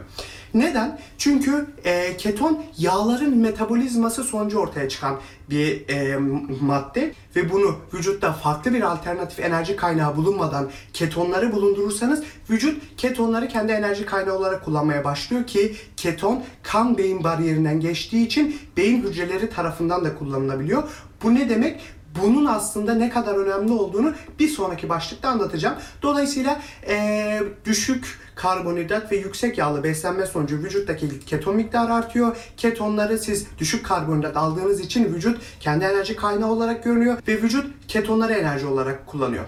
Neden? 0.54 0.98
Çünkü 1.18 1.66
e, 1.84 2.16
keton 2.16 2.62
yağların 2.78 3.38
metabolizması 3.38 4.24
sonucu 4.24 4.58
ortaya 4.58 4.88
çıkan 4.88 5.16
bir 5.50 5.88
e, 5.88 6.16
madde 6.60 7.12
ve 7.36 7.52
bunu 7.52 7.76
vücutta 7.94 8.32
farklı 8.32 8.74
bir 8.74 8.82
alternatif 8.82 9.40
enerji 9.40 9.76
kaynağı 9.76 10.16
bulunmadan 10.16 10.70
ketonları 10.92 11.52
bulundurursanız 11.52 12.22
vücut 12.50 12.82
ketonları 12.96 13.48
kendi 13.48 13.72
enerji 13.72 14.06
kaynağı 14.06 14.36
olarak 14.36 14.64
kullanmaya 14.64 15.04
başlıyor 15.04 15.46
ki 15.46 15.76
keton 15.96 16.42
kan 16.62 16.98
beyin 16.98 17.24
bariyerinden 17.24 17.80
geçtiği 17.80 18.26
için 18.26 18.56
beyin 18.76 19.02
hücreleri 19.02 19.50
tarafından 19.50 20.04
da 20.04 20.18
kullanılabiliyor. 20.18 20.82
Bu 21.22 21.34
ne 21.34 21.48
demek? 21.48 21.80
Bunun 22.22 22.44
aslında 22.46 22.94
ne 22.94 23.10
kadar 23.10 23.34
önemli 23.34 23.72
olduğunu 23.72 24.14
bir 24.38 24.48
sonraki 24.48 24.88
başlıkta 24.88 25.28
anlatacağım. 25.28 25.74
Dolayısıyla 26.02 26.60
eee, 26.88 27.42
düşük 27.64 28.18
karbonhidrat 28.34 29.12
ve 29.12 29.16
yüksek 29.16 29.58
yağlı 29.58 29.84
beslenme 29.84 30.26
sonucu 30.26 30.58
vücuttaki 30.58 31.20
keton 31.20 31.56
miktarı 31.56 31.94
artıyor. 31.94 32.36
Ketonları 32.56 33.18
siz 33.18 33.46
düşük 33.58 33.86
karbonhidrat 33.86 34.36
aldığınız 34.36 34.80
için 34.80 35.14
vücut 35.14 35.40
kendi 35.60 35.84
enerji 35.84 36.16
kaynağı 36.16 36.50
olarak 36.50 36.84
görünüyor 36.84 37.18
ve 37.28 37.42
vücut 37.42 37.66
ketonları 37.88 38.32
enerji 38.32 38.66
olarak 38.66 39.06
kullanıyor. 39.06 39.44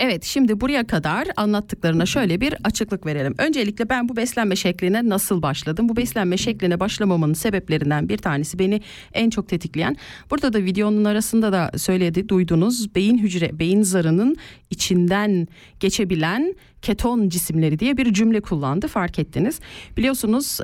Evet 0.00 0.24
şimdi 0.24 0.60
buraya 0.60 0.86
kadar 0.86 1.28
anlattıklarına 1.36 2.06
şöyle 2.06 2.40
bir 2.40 2.54
açıklık 2.64 3.06
verelim. 3.06 3.34
Öncelikle 3.38 3.88
ben 3.88 4.08
bu 4.08 4.16
beslenme 4.16 4.56
şekline 4.56 5.08
nasıl 5.08 5.42
başladım? 5.42 5.88
Bu 5.88 5.96
beslenme 5.96 6.36
şekline 6.36 6.80
başlamamın 6.80 7.32
sebeplerinden 7.32 8.08
bir 8.08 8.18
tanesi 8.18 8.58
beni 8.58 8.80
en 9.12 9.30
çok 9.30 9.48
tetikleyen. 9.48 9.96
Burada 10.30 10.52
da 10.52 10.58
videonun 10.58 11.04
arasında 11.04 11.52
da 11.52 11.70
söyledi 11.76 12.28
duydunuz 12.28 12.94
beyin 12.94 13.18
hücre 13.18 13.58
beyin 13.58 13.82
zarının 13.82 14.36
içinden 14.70 15.48
geçebilen 15.80 16.54
keton 16.82 17.28
cisimleri 17.28 17.78
diye 17.78 17.96
bir 17.96 18.12
cümle 18.12 18.40
kullandı 18.40 18.88
fark 18.88 19.18
ettiniz. 19.18 19.60
Biliyorsunuz 19.96 20.58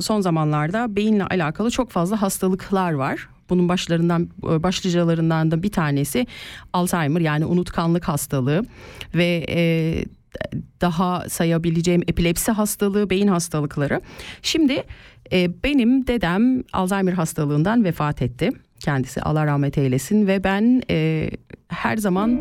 son 0.00 0.20
zamanlarda 0.20 0.96
beyinle 0.96 1.24
alakalı 1.24 1.70
çok 1.70 1.90
fazla 1.90 2.22
hastalıklar 2.22 2.92
var. 2.92 3.28
Bunun 3.50 3.68
başlarından 3.68 4.28
başlıcalarından 4.42 5.50
da 5.50 5.62
bir 5.62 5.70
tanesi 5.70 6.26
Alzheimer 6.72 7.20
yani 7.20 7.44
unutkanlık 7.44 8.08
hastalığı 8.08 8.62
ve 9.14 9.46
e, 9.48 9.58
daha 10.80 11.28
sayabileceğim 11.28 12.02
epilepsi 12.08 12.52
hastalığı, 12.52 13.10
beyin 13.10 13.28
hastalıkları. 13.28 14.00
Şimdi 14.42 14.84
e, 15.32 15.62
benim 15.64 16.06
dedem 16.06 16.62
Alzheimer 16.72 17.12
hastalığından 17.12 17.84
vefat 17.84 18.22
etti. 18.22 18.50
Kendisi 18.86 19.22
Allah 19.22 19.46
rahmet 19.46 19.78
eylesin 19.78 20.26
ve 20.26 20.44
ben 20.44 20.82
e, 20.90 21.30
her 21.68 21.96
zaman 21.96 22.40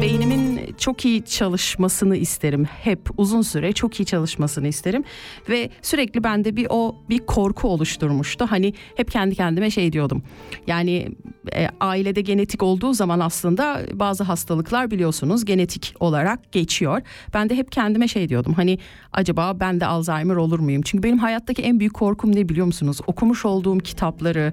beynimin 0.00 0.60
çok 0.78 1.04
iyi 1.04 1.24
çalışmasını 1.24 2.16
isterim. 2.16 2.64
Hep 2.64 3.00
uzun 3.16 3.42
süre 3.42 3.72
çok 3.72 4.00
iyi 4.00 4.06
çalışmasını 4.06 4.68
isterim 4.68 5.04
ve 5.48 5.70
sürekli 5.82 6.24
bende 6.24 6.56
bir 6.56 6.66
o 6.70 6.96
bir 7.08 7.18
korku 7.18 7.68
oluşturmuştu. 7.68 8.46
Hani 8.50 8.74
hep 8.96 9.10
kendi 9.10 9.34
kendime 9.34 9.70
şey 9.70 9.92
diyordum. 9.92 10.22
Yani 10.66 11.08
e, 11.52 11.68
ailede 11.80 12.20
genetik 12.20 12.62
olduğu 12.62 12.92
zaman 12.92 13.20
aslında 13.20 13.80
bazı 13.92 14.24
hastalıklar 14.24 14.90
biliyorsunuz 14.90 15.44
genetik 15.44 15.94
olarak 16.00 16.52
geçiyor. 16.52 17.02
Ben 17.34 17.48
de 17.48 17.56
hep 17.56 17.72
kendime 17.72 18.08
şey 18.08 18.28
diyordum. 18.28 18.52
Hani 18.54 18.78
acaba 19.12 19.60
ben 19.60 19.80
de 19.80 19.86
Alzheimer 19.86 20.36
olur 20.36 20.58
muyum? 20.58 20.82
Çünkü 20.82 21.02
benim 21.02 21.18
hayattaki 21.18 21.62
en 21.62 21.80
büyük 21.80 21.94
korkum 21.94 22.36
ne 22.36 22.48
biliyor 22.48 22.66
musunuz? 22.66 23.00
Okumuş 23.06 23.44
olduğum 23.44 23.78
kitapları 23.78 24.52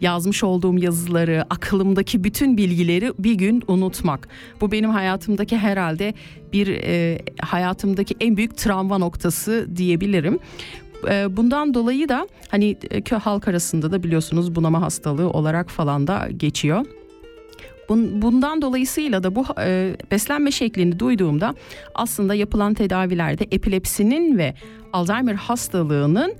yazmış 0.00 0.44
olduğum 0.44 0.78
yazıları, 0.78 1.44
akılımdaki 1.50 2.24
bütün 2.24 2.56
bilgileri 2.56 3.12
bir 3.18 3.34
gün 3.34 3.62
unutmak. 3.68 4.28
Bu 4.60 4.72
benim 4.72 4.90
hayatımdaki 4.90 5.56
herhalde 5.56 6.14
bir 6.52 6.68
e, 6.68 7.18
hayatımdaki 7.40 8.14
en 8.20 8.36
büyük 8.36 8.56
travma 8.56 8.98
noktası 8.98 9.68
diyebilirim. 9.76 10.38
E, 11.08 11.36
Bundan 11.36 11.74
dolayı 11.74 12.08
da 12.08 12.28
hani 12.48 12.76
e, 12.90 13.14
halk 13.14 13.48
arasında 13.48 13.92
da 13.92 14.02
biliyorsunuz 14.02 14.54
bunama 14.54 14.82
hastalığı 14.82 15.30
olarak 15.30 15.70
falan 15.70 16.06
da 16.06 16.28
geçiyor. 16.36 16.86
Bun- 17.88 18.22
Bundan 18.22 18.62
dolayısıyla 18.62 19.22
da 19.22 19.36
bu 19.36 19.44
e, 19.60 19.96
beslenme 20.10 20.50
şeklini 20.50 20.98
duyduğumda 20.98 21.54
aslında 21.94 22.34
yapılan 22.34 22.74
tedavilerde 22.74 23.46
epilepsinin 23.50 24.38
ve 24.38 24.54
Alzheimer 24.92 25.34
hastalığının 25.34 26.34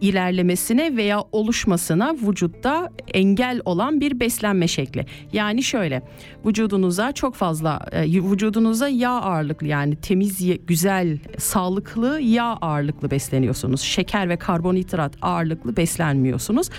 ilerlemesine 0.00 0.96
veya 0.96 1.24
oluşmasına 1.32 2.14
vücutta 2.14 2.90
engel 3.14 3.60
olan 3.64 4.00
bir 4.00 4.20
beslenme 4.20 4.68
şekli. 4.68 5.06
Yani 5.32 5.62
şöyle 5.62 6.02
vücudunuza 6.46 7.12
çok 7.12 7.34
fazla 7.34 7.86
e, 7.92 8.02
vücudunuza 8.04 8.88
yağ 8.88 9.10
ağırlıklı 9.10 9.66
yani 9.66 9.96
temiz 9.96 10.66
güzel 10.66 11.18
sağlıklı 11.38 12.20
yağ 12.20 12.58
ağırlıklı 12.60 13.10
besleniyorsunuz. 13.10 13.80
Şeker 13.80 14.28
ve 14.28 14.36
karbonhidrat 14.36 15.12
ağırlıklı 15.22 15.76
beslenmiyorsunuz 15.76 16.70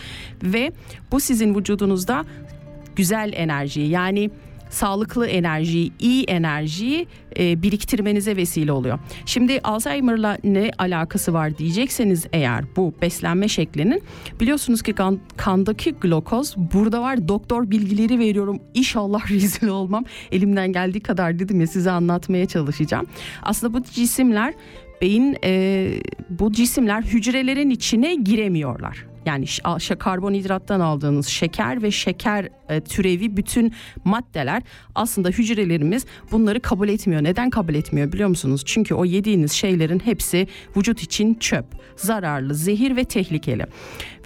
ve 0.44 0.72
bu 1.12 1.20
sizin 1.20 1.56
vücudunuzda 1.56 2.26
güzel 2.96 3.34
enerjiyi 3.36 3.90
yani 3.90 4.30
sağlıklı 4.70 5.28
enerjiyi, 5.28 5.92
iyi 6.00 6.24
enerjiyi 6.24 7.08
e, 7.40 7.62
biriktirmenize 7.62 8.36
vesile 8.36 8.72
oluyor. 8.72 9.00
Şimdi 9.26 9.60
Alzheimer'la 9.64 10.38
ne 10.44 10.72
alakası 10.78 11.34
var 11.34 11.58
diyecekseniz 11.58 12.26
eğer 12.34 12.64
bu 12.76 12.94
beslenme 13.02 13.48
şeklinin 13.48 14.02
biliyorsunuz 14.40 14.82
ki 14.82 14.94
kan, 14.94 15.20
kandaki 15.38 15.92
glukoz 15.92 16.56
burada 16.58 17.02
var 17.02 17.28
doktor 17.28 17.72
bilgileri 17.72 18.20
veriyorum 18.20 18.60
İnşallah 18.74 19.32
rezil 19.32 19.68
olmam 19.68 20.06
elimden 20.32 20.72
geldiği 20.74 21.00
kadar 21.00 21.40
dedim 21.40 21.62
ya 21.62 21.68
size 21.68 21.92
anlatmaya 21.92 22.46
çalışacağım. 22.46 23.08
Aslında 23.44 23.74
bu 23.74 23.84
cisimler 23.84 24.54
beyin 25.02 25.38
e, 25.44 25.90
bu 26.30 26.52
cisimler 26.52 27.02
hücrelerin 27.02 27.70
içine 27.70 28.16
giremiyorlar. 28.16 29.06
Yani 29.28 29.46
karbonhidrattan 30.00 30.80
aldığınız 30.80 31.28
şeker 31.28 31.84
ve 31.84 31.92
şeker 31.92 32.50
e, 32.70 32.82
türevi 32.82 33.38
bütün 33.38 33.74
maddeler 34.04 34.64
aslında 34.96 35.30
hücrelerimiz 35.30 36.06
bunları 36.32 36.60
kabul 36.60 36.90
etmiyor. 36.90 37.24
Neden 37.24 37.50
kabul 37.50 37.76
etmiyor 37.76 38.12
biliyor 38.12 38.30
musunuz? 38.30 38.62
Çünkü 38.66 38.96
o 38.96 39.06
yediğiniz 39.06 39.52
şeylerin 39.52 40.00
hepsi 40.00 40.48
vücut 40.78 41.02
için 41.02 41.34
çöp, 41.34 41.66
zararlı, 41.96 42.56
zehir 42.56 42.96
ve 42.96 43.04
tehlikeli. 43.04 43.66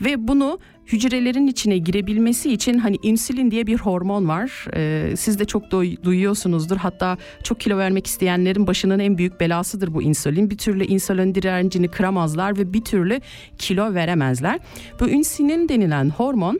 Ve 0.01 0.27
bunu 0.27 0.59
hücrelerin 0.91 1.47
içine 1.47 1.77
girebilmesi 1.77 2.53
için 2.53 2.77
hani 2.77 2.97
insülin 3.03 3.51
diye 3.51 3.67
bir 3.67 3.77
hormon 3.77 4.27
var. 4.27 4.65
Ee, 4.75 5.13
siz 5.17 5.39
de 5.39 5.45
çok 5.45 5.63
duy- 5.71 6.03
duyuyorsunuzdur. 6.03 6.77
Hatta 6.77 7.17
çok 7.43 7.59
kilo 7.59 7.77
vermek 7.77 8.07
isteyenlerin 8.07 8.67
başının 8.67 8.99
en 8.99 9.17
büyük 9.17 9.39
belasıdır 9.39 9.93
bu 9.93 10.01
insülin. 10.01 10.49
Bir 10.49 10.57
türlü 10.57 10.85
insülin 10.85 11.35
direncini 11.35 11.87
kıramazlar 11.87 12.57
ve 12.57 12.73
bir 12.73 12.81
türlü 12.81 13.21
kilo 13.57 13.93
veremezler. 13.93 14.59
Bu 14.99 15.09
insülin 15.09 15.69
denilen 15.69 16.09
hormon 16.09 16.59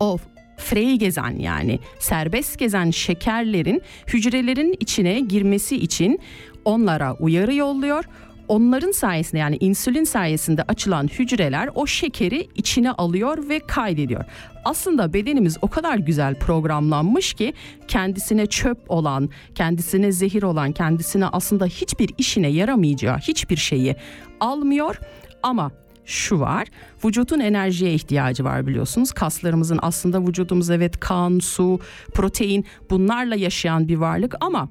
o 0.00 0.18
free 0.56 0.96
gezen 0.96 1.38
yani 1.38 1.78
serbest 1.98 2.58
gezen 2.58 2.90
şekerlerin 2.90 3.82
hücrelerin 4.06 4.76
içine 4.80 5.20
girmesi 5.20 5.76
için 5.76 6.18
onlara 6.64 7.14
uyarı 7.14 7.54
yolluyor. 7.54 8.04
Onların 8.48 8.90
sayesinde 8.90 9.38
yani 9.38 9.56
insülin 9.60 10.04
sayesinde 10.04 10.62
açılan 10.62 11.08
hücreler 11.08 11.70
o 11.74 11.86
şekeri 11.86 12.48
içine 12.54 12.90
alıyor 12.90 13.48
ve 13.48 13.60
kaydediyor. 13.60 14.24
Aslında 14.64 15.12
bedenimiz 15.12 15.56
o 15.62 15.68
kadar 15.68 15.98
güzel 15.98 16.34
programlanmış 16.34 17.34
ki 17.34 17.52
kendisine 17.88 18.46
çöp 18.46 18.78
olan, 18.88 19.28
kendisine 19.54 20.12
zehir 20.12 20.42
olan, 20.42 20.72
kendisine 20.72 21.26
aslında 21.26 21.66
hiçbir 21.66 22.10
işine 22.18 22.48
yaramayacağı 22.48 23.18
hiçbir 23.18 23.56
şeyi 23.56 23.96
almıyor 24.40 25.00
ama 25.42 25.70
şu 26.04 26.40
var. 26.40 26.68
Vücudun 27.04 27.40
enerjiye 27.40 27.94
ihtiyacı 27.94 28.44
var 28.44 28.66
biliyorsunuz. 28.66 29.12
Kaslarımızın 29.12 29.78
aslında 29.82 30.26
vücudumuz 30.26 30.70
evet 30.70 31.00
kan, 31.00 31.38
su, 31.38 31.80
protein 32.14 32.64
bunlarla 32.90 33.36
yaşayan 33.36 33.88
bir 33.88 33.96
varlık 33.96 34.34
ama 34.40 34.68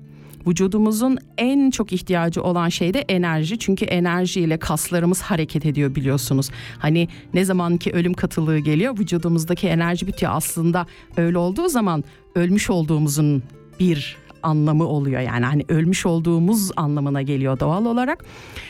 vücudumuzun 0.48 1.18
en 1.38 1.72
çok 1.72 1.94
ihtiyacı 1.94 2.44
olan 2.44 2.70
şey 2.70 2.94
de 2.94 3.00
enerji. 3.00 3.60
Çünkü 3.60 3.86
enerjiyle 3.86 4.58
kaslarımız 4.58 5.22
hareket 5.22 5.66
ediyor 5.66 5.96
biliyorsunuz. 5.96 6.50
Hani 6.80 7.08
ne 7.34 7.46
zaman 7.46 7.78
ki 7.78 7.92
ölüm 7.92 8.14
katılığı 8.14 8.60
geliyor 8.60 9.00
vücudumuzdaki 9.00 9.68
enerji 9.68 10.08
bitiyor. 10.08 10.32
Aslında 10.36 10.88
öyle 11.18 11.38
olduğu 11.38 11.70
zaman 11.70 12.04
ölmüş 12.36 12.70
olduğumuzun 12.70 13.44
bir 13.80 14.18
anlamı 14.48 14.88
oluyor. 14.88 15.22
Yani 15.22 15.46
hani 15.46 15.66
ölmüş 15.70 16.06
olduğumuz 16.06 16.72
anlamına 16.76 17.22
geliyor 17.22 17.60
doğal 17.60 17.86
olarak. 17.86 18.26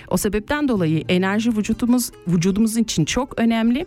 O 0.08 0.18
sebepten 0.18 0.68
dolayı 0.68 1.04
enerji 1.10 1.58
vücudumuz 1.58 2.12
vücudumuz 2.28 2.78
için 2.78 3.06
çok 3.06 3.40
önemli. 3.40 3.86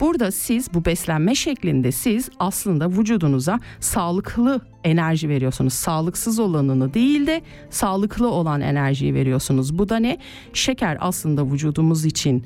Burada 0.00 0.30
siz 0.30 0.74
bu 0.74 0.84
beslenme 0.84 1.34
şeklinde 1.34 1.92
siz 1.92 2.30
aslında 2.38 2.90
vücudunuza 2.90 3.60
sağlıklı 3.80 4.60
enerji 4.84 5.28
veriyorsunuz. 5.28 5.72
Sağlıksız 5.72 6.38
olanını 6.38 6.94
değil 6.94 7.26
de 7.26 7.42
sağlıklı 7.70 8.30
olan 8.30 8.60
enerjiyi 8.60 9.14
veriyorsunuz. 9.14 9.78
Bu 9.78 9.88
da 9.88 9.96
ne? 9.96 10.18
Şeker 10.52 10.98
aslında 11.00 11.52
vücudumuz 11.52 12.04
için 12.04 12.44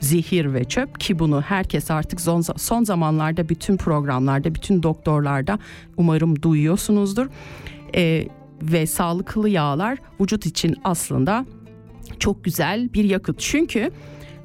zehir 0.00 0.54
ve 0.54 0.64
çöp 0.64 1.00
ki 1.00 1.18
bunu 1.18 1.40
herkes 1.40 1.90
artık 1.90 2.20
son, 2.20 2.40
son 2.40 2.84
zamanlarda 2.84 3.48
bütün 3.48 3.76
programlarda, 3.76 4.54
bütün 4.54 4.82
doktorlarda 4.82 5.58
umarım 5.96 6.42
duyuyorsunuzdur. 6.42 7.26
Ee, 7.94 8.28
ve 8.62 8.86
sağlıklı 8.86 9.48
yağlar 9.48 9.98
vücut 10.20 10.46
için 10.46 10.76
aslında 10.84 11.46
çok 12.18 12.44
güzel 12.44 12.92
bir 12.92 13.04
yakıt. 13.04 13.40
Çünkü 13.40 13.90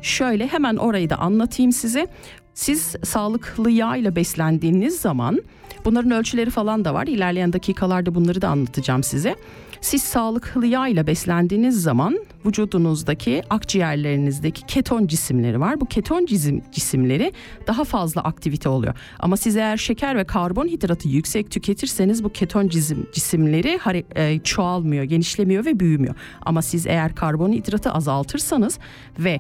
şöyle 0.02 0.48
hemen 0.48 0.76
orayı 0.76 1.10
da 1.10 1.16
anlatayım 1.16 1.72
size. 1.72 2.08
Siz 2.54 2.96
sağlıklı 3.04 3.72
yağ 3.72 3.96
ile 3.96 4.16
beslendiğiniz 4.16 5.00
zaman 5.00 5.42
bunların 5.86 6.12
ölçüleri 6.12 6.50
falan 6.50 6.86
da 6.86 6.94
var. 6.94 7.08
İlerleyen 7.08 7.54
dakikalarda 7.54 8.16
bunları 8.16 8.42
da 8.42 8.50
anlatacağım 8.50 9.04
size. 9.04 9.36
Siz 9.82 10.04
sağlıklı 10.04 10.65
yağ 10.65 10.88
ile 10.88 11.08
beslendiğiniz 11.08 11.82
zaman 11.82 12.20
vücudunuzdaki 12.46 13.42
akciğerlerinizdeki 13.50 14.65
keton 14.65 15.08
cisimleri 15.08 15.60
var. 15.60 15.82
Bu 15.82 15.86
keton 15.86 16.26
cisim, 16.26 16.62
cisimleri 16.72 17.34
daha 17.68 17.84
fazla 17.84 18.22
aktivite 18.22 18.70
oluyor. 18.70 18.94
Ama 19.20 19.38
siz 19.38 19.56
eğer 19.56 19.78
şeker 19.78 20.18
ve 20.18 20.24
karbonhidratı 20.24 21.08
yüksek 21.08 21.52
tüketirseniz 21.52 22.24
bu 22.24 22.30
keton 22.30 22.68
cisim, 22.68 23.08
cisimleri 23.13 23.80
e, 24.15 24.39
çoğalmıyor, 24.39 25.04
genişlemiyor 25.04 25.65
ve 25.65 25.80
büyümüyor. 25.80 26.15
Ama 26.42 26.62
siz 26.62 26.88
eğer 26.88 27.15
karbonhidratı 27.15 27.92
azaltırsanız 27.92 28.80
ve 29.20 29.39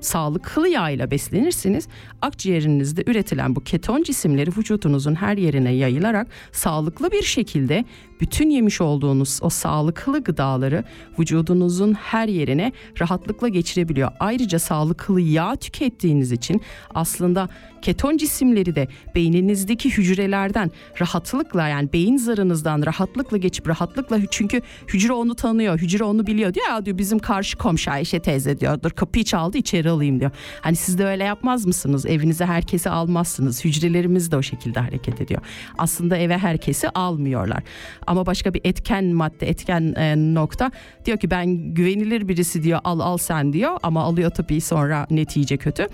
sağlıklı 0.00 0.68
yağ 0.68 0.90
ile 0.90 1.10
beslenirsiniz 1.10 1.88
akciğerinizde 2.22 3.04
üretilen 3.06 3.56
bu 3.56 3.60
keton 3.60 4.02
cisimleri 4.02 4.50
vücudunuzun 4.50 5.14
her 5.14 5.36
yerine 5.36 5.72
yayılarak 5.72 6.26
sağlıklı 6.52 7.10
bir 7.10 7.22
şekilde 7.22 7.84
bütün 8.20 8.50
yemiş 8.50 8.80
olduğunuz 8.80 9.38
o 9.42 9.50
sağlıklı 9.50 10.22
gıdaları 10.22 10.84
vücudunuzun 11.18 11.92
her 11.92 12.28
yerine 12.28 12.72
rahatlıkla 13.00 13.48
geçirebiliyor. 13.48 14.10
Ayrıca 14.20 14.58
sağlıklı 14.58 15.20
yağ 15.20 15.56
tükettiğiniz 15.56 16.32
için 16.32 16.62
aslında 16.94 17.48
keton 17.82 18.16
cisimleri 18.16 18.74
de 18.74 18.88
beyninizdeki 19.14 19.90
hücrelerden 19.98 20.70
rahatlıkla 21.00 21.68
yani 21.68 21.92
beyin 21.92 22.16
zarınızdan 22.16 22.86
rahatlıkla 22.86 23.36
geçip 23.36 23.68
rahatlıkla 23.68 24.18
çünkü 24.30 24.62
hücre 24.88 25.12
onu 25.12 25.34
tanıyor, 25.34 25.78
hücre 25.78 26.04
onu 26.04 26.26
biliyor 26.26 26.54
diyor 26.54 26.66
ya 26.68 26.86
diyor 26.86 26.98
bizim 26.98 27.18
karşı 27.18 27.58
komşu 27.58 27.90
Ayşe 27.90 28.20
teyze 28.20 28.60
diyordur 28.60 28.90
kapıyı 28.90 29.24
çaldı 29.24 29.58
içeri 29.58 29.90
alayım 29.90 30.20
diyor. 30.20 30.30
Hani 30.60 30.76
siz 30.76 30.98
de 30.98 31.06
öyle 31.06 31.24
yapmaz 31.24 31.66
mısınız? 31.66 32.06
Evinize 32.06 32.46
herkesi 32.46 32.90
almazsınız. 32.90 33.64
Hücrelerimiz 33.64 34.30
de 34.30 34.36
o 34.36 34.42
şekilde 34.42 34.80
hareket 34.80 35.20
ediyor. 35.20 35.40
Aslında 35.78 36.16
eve 36.16 36.38
herkesi 36.38 36.88
almıyorlar. 36.88 37.62
Ama 38.10 38.26
başka 38.26 38.54
bir 38.54 38.60
etken 38.64 39.04
madde, 39.04 39.48
etken 39.48 39.94
e, 39.96 40.34
nokta 40.34 40.70
diyor 41.04 41.18
ki 41.18 41.30
ben 41.30 41.74
güvenilir 41.74 42.28
birisi 42.28 42.62
diyor 42.62 42.80
al 42.84 43.00
al 43.00 43.16
sen 43.16 43.52
diyor 43.52 43.78
ama 43.82 44.02
alıyor 44.02 44.30
tabii 44.30 44.60
sonra 44.60 45.06
netice 45.10 45.56
kötü. 45.56 45.86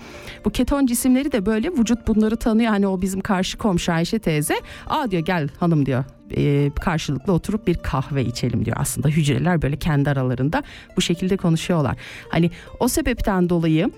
Bu 0.45 0.49
keton 0.49 0.85
cisimleri 0.85 1.31
de 1.31 1.45
böyle 1.45 1.69
vücut 1.71 2.07
bunları 2.07 2.37
tanıyor. 2.37 2.69
Hani 2.69 2.87
o 2.87 3.01
bizim 3.01 3.21
karşı 3.21 3.57
komşu 3.57 3.91
Ayşe 3.93 4.19
teyze. 4.19 4.55
Aa 4.87 5.11
diyor 5.11 5.25
gel 5.25 5.49
hanım 5.59 5.85
diyor 5.85 6.03
e, 6.31 6.71
karşılıklı 6.81 7.33
oturup 7.33 7.67
bir 7.67 7.75
kahve 7.75 8.25
içelim 8.25 8.65
diyor. 8.65 8.77
Aslında 8.79 9.07
hücreler 9.07 9.61
böyle 9.61 9.75
kendi 9.75 10.09
aralarında 10.09 10.63
bu 10.97 11.01
şekilde 11.01 11.37
konuşuyorlar. 11.37 11.97
Hani 12.29 12.51
o 12.79 12.87
sebepten 12.87 13.49
dolayı 13.49 13.91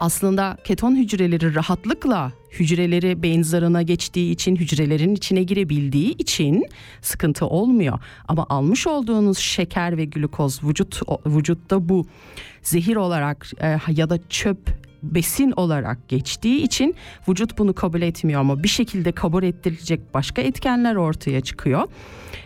aslında 0.00 0.56
keton 0.64 0.96
hücreleri 0.96 1.54
rahatlıkla 1.54 2.32
hücreleri 2.50 3.22
beyin 3.22 3.42
zarına 3.42 3.82
geçtiği 3.82 4.32
için 4.32 4.56
hücrelerin 4.56 5.14
içine 5.14 5.42
girebildiği 5.42 6.16
için 6.16 6.66
sıkıntı 7.02 7.46
olmuyor. 7.46 7.98
Ama 8.28 8.46
almış 8.48 8.86
olduğunuz 8.86 9.38
şeker 9.38 9.96
ve 9.96 10.04
glukoz 10.04 10.64
vücut 10.64 11.00
vücutta 11.26 11.88
bu 11.88 12.06
zehir 12.62 12.96
olarak 12.96 13.50
e, 13.60 13.78
ya 13.96 14.10
da 14.10 14.18
çöp 14.28 14.58
besin 15.02 15.52
olarak 15.56 16.08
geçtiği 16.08 16.62
için 16.62 16.94
vücut 17.28 17.58
bunu 17.58 17.74
kabul 17.74 18.02
etmiyor 18.02 18.40
ama 18.40 18.62
bir 18.62 18.68
şekilde 18.68 19.12
kabul 19.12 19.42
ettirilecek 19.42 20.14
başka 20.14 20.42
etkenler 20.42 20.94
ortaya 20.94 21.40
çıkıyor. 21.40 21.88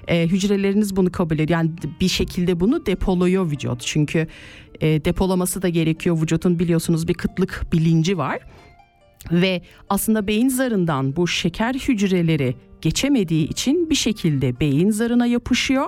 E, 0.08 0.26
hücreleriniz 0.26 0.96
bunu 0.96 1.12
kabul 1.12 1.38
ediyor. 1.38 1.60
Yani 1.60 1.70
bir 2.00 2.08
şekilde 2.08 2.60
bunu 2.60 2.86
depoluyor 2.86 3.50
vücut. 3.50 3.80
Çünkü 3.80 4.26
e, 4.80 5.04
depolaması 5.04 5.62
da 5.62 5.68
gerekiyor. 5.68 6.22
Vücutun 6.22 6.58
biliyorsunuz 6.58 7.08
bir 7.08 7.14
kıtlık 7.14 7.66
bilinci 7.72 8.18
var. 8.18 8.40
Ve 9.30 9.62
aslında 9.88 10.26
beyin 10.26 10.48
zarından 10.48 11.16
bu 11.16 11.28
şeker 11.28 11.74
hücreleri 11.74 12.56
geçemediği 12.80 13.48
için 13.48 13.90
bir 13.90 13.94
şekilde 13.94 14.60
beyin 14.60 14.90
zarına 14.90 15.26
yapışıyor. 15.26 15.86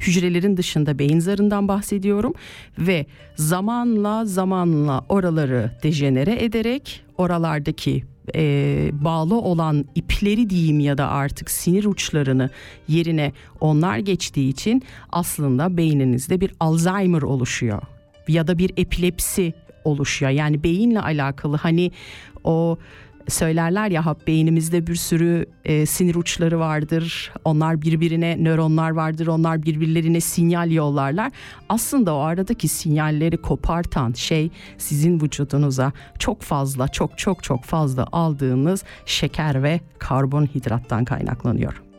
Hücrelerin 0.00 0.56
dışında 0.56 0.98
beyin 0.98 1.18
zarından 1.18 1.68
bahsediyorum 1.68 2.34
ve 2.78 3.06
zamanla 3.36 4.24
zamanla 4.24 5.04
oraları 5.08 5.70
dejenere 5.82 6.44
ederek 6.44 7.04
oralardaki 7.18 8.04
e, 8.34 8.90
bağlı 8.92 9.34
olan 9.40 9.84
ipleri 9.94 10.50
diyeyim 10.50 10.80
ya 10.80 10.98
da 10.98 11.08
artık 11.08 11.50
sinir 11.50 11.84
uçlarını 11.84 12.50
yerine 12.88 13.32
onlar 13.60 13.98
geçtiği 13.98 14.48
için 14.48 14.82
aslında 15.12 15.76
beyninizde 15.76 16.40
bir 16.40 16.52
Alzheimer 16.60 17.22
oluşuyor 17.22 17.82
ya 18.30 18.46
da 18.46 18.58
bir 18.58 18.70
epilepsi 18.76 19.54
oluşuyor. 19.84 20.30
Yani 20.30 20.62
beyinle 20.62 21.00
alakalı 21.00 21.56
hani 21.56 21.90
o 22.44 22.78
söylerler 23.28 23.90
ya 23.90 24.06
hap 24.06 24.26
beynimizde 24.26 24.86
bir 24.86 24.94
sürü 24.94 25.46
e, 25.64 25.86
sinir 25.86 26.14
uçları 26.14 26.58
vardır. 26.58 27.32
Onlar 27.44 27.82
birbirine 27.82 28.44
nöronlar 28.44 28.90
vardır. 28.90 29.26
Onlar 29.26 29.62
birbirlerine 29.62 30.20
sinyal 30.20 30.70
yollarlar. 30.70 31.32
Aslında 31.68 32.14
o 32.14 32.18
aradaki 32.18 32.68
sinyalleri 32.68 33.36
kopartan 33.36 34.12
şey 34.12 34.50
sizin 34.78 35.20
vücudunuza 35.20 35.92
çok 36.18 36.42
fazla 36.42 36.88
çok 36.88 37.18
çok 37.18 37.42
çok 37.42 37.64
fazla 37.64 38.06
aldığınız 38.12 38.84
şeker 39.06 39.62
ve 39.62 39.80
karbonhidrattan 39.98 41.04
kaynaklanıyor. 41.04 41.89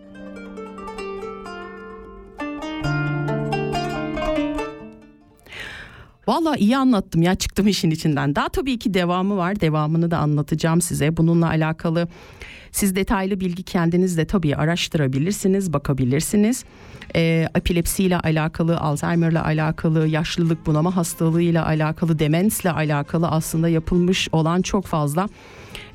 Valla 6.28 6.56
iyi 6.56 6.78
anlattım 6.78 7.22
ya 7.22 7.36
çıktım 7.36 7.68
işin 7.68 7.92
içinden. 7.92 8.36
Daha 8.36 8.50
tabii 8.50 8.80
ki 8.80 8.94
devamı 8.94 9.38
var. 9.38 9.60
Devamını 9.60 10.12
da 10.12 10.18
anlatacağım 10.18 10.82
size. 10.82 11.18
Bununla 11.18 11.50
alakalı 11.50 12.08
siz 12.72 12.96
detaylı 12.96 13.40
bilgi 13.40 13.64
kendiniz 13.64 14.18
de 14.18 14.26
tabii 14.26 14.56
araştırabilirsiniz, 14.56 15.74
bakabilirsiniz. 15.74 16.66
Ee, 17.16 17.48
epilepsiyle 17.56 18.20
alakalı, 18.20 18.78
Alzheimer'la 18.78 19.46
alakalı, 19.46 20.08
yaşlılık 20.08 20.66
bunama 20.66 20.96
hastalığıyla 20.96 21.66
alakalı, 21.66 22.20
demensle 22.20 22.72
alakalı 22.72 23.28
aslında 23.28 23.70
yapılmış 23.70 24.30
olan 24.32 24.62
çok 24.62 24.86
fazla 24.86 25.30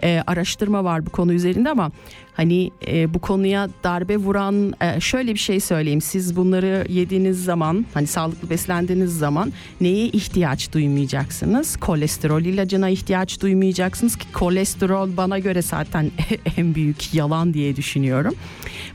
e, 0.03 0.23
araştırma 0.27 0.85
var 0.85 1.07
bu 1.07 1.11
konu 1.11 1.33
üzerinde 1.33 1.71
ama 1.71 1.91
hani 2.35 2.71
e, 2.87 3.15
bu 3.15 3.19
konuya 3.19 3.69
darbe 3.85 4.17
vuran 4.17 4.75
e, 4.81 5.01
şöyle 5.01 5.35
bir 5.35 5.39
şey 5.39 5.61
söyleyeyim 5.61 6.01
siz 6.01 6.37
bunları 6.37 6.87
yediğiniz 6.89 7.45
zaman 7.45 7.87
hani 7.95 8.07
sağlıklı 8.07 8.51
beslendiğiniz 8.51 9.19
zaman 9.19 9.53
neye 9.81 10.07
ihtiyaç 10.07 10.73
duymayacaksınız 10.73 11.77
kolesterol 11.77 12.43
ilacına 12.43 12.89
ihtiyaç 12.89 13.41
duymayacaksınız 13.41 14.17
ki 14.17 14.33
kolesterol 14.33 15.17
bana 15.17 15.39
göre 15.39 15.63
zaten 15.63 16.11
en 16.57 16.75
büyük 16.75 17.15
yalan 17.15 17.55
diye 17.55 17.77
düşünüyorum 17.77 18.35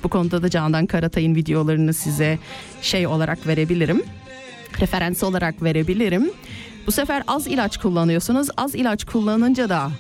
bu 0.04 0.10
konuda 0.10 0.44
da 0.44 0.50
Candan 0.50 0.86
Karatay'ın 0.86 1.36
videolarını 1.36 1.94
size 1.94 2.40
şey 2.82 3.08
olarak 3.08 3.48
verebilirim 3.48 4.04
referans 4.80 5.24
olarak 5.24 5.64
verebilirim. 5.64 6.32
Bu 6.88 6.92
sefer 6.92 7.24
az 7.28 7.48
ilaç 7.48 7.78
kullanıyorsunuz. 7.78 8.48
Az 8.58 8.76
ilaç 8.76 9.04
kullanınca 9.06 9.70
da 9.70 9.92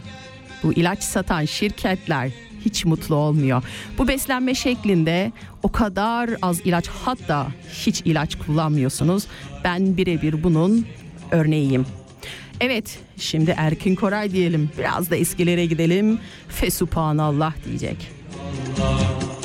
bu 0.63 0.73
ilaç 0.73 1.03
satan 1.03 1.45
şirketler 1.45 2.29
hiç 2.65 2.85
mutlu 2.85 3.15
olmuyor. 3.15 3.63
Bu 3.97 4.07
beslenme 4.07 4.55
şeklinde 4.55 5.31
o 5.63 5.71
kadar 5.71 6.29
az 6.41 6.61
ilaç 6.61 6.87
hatta 6.87 7.47
hiç 7.73 8.01
ilaç 8.01 8.37
kullanmıyorsunuz. 8.37 9.27
Ben 9.63 9.97
birebir 9.97 10.43
bunun 10.43 10.85
örneğiyim. 11.31 11.85
Evet 12.59 12.99
şimdi 13.17 13.55
Erkin 13.57 13.95
Koray 13.95 14.31
diyelim 14.31 14.69
biraz 14.77 15.11
da 15.11 15.15
eskilere 15.15 15.65
gidelim. 15.65 16.19
Fesubhanallah 16.49 17.53
diyecek. 17.65 18.11
Böyle 18.77 19.40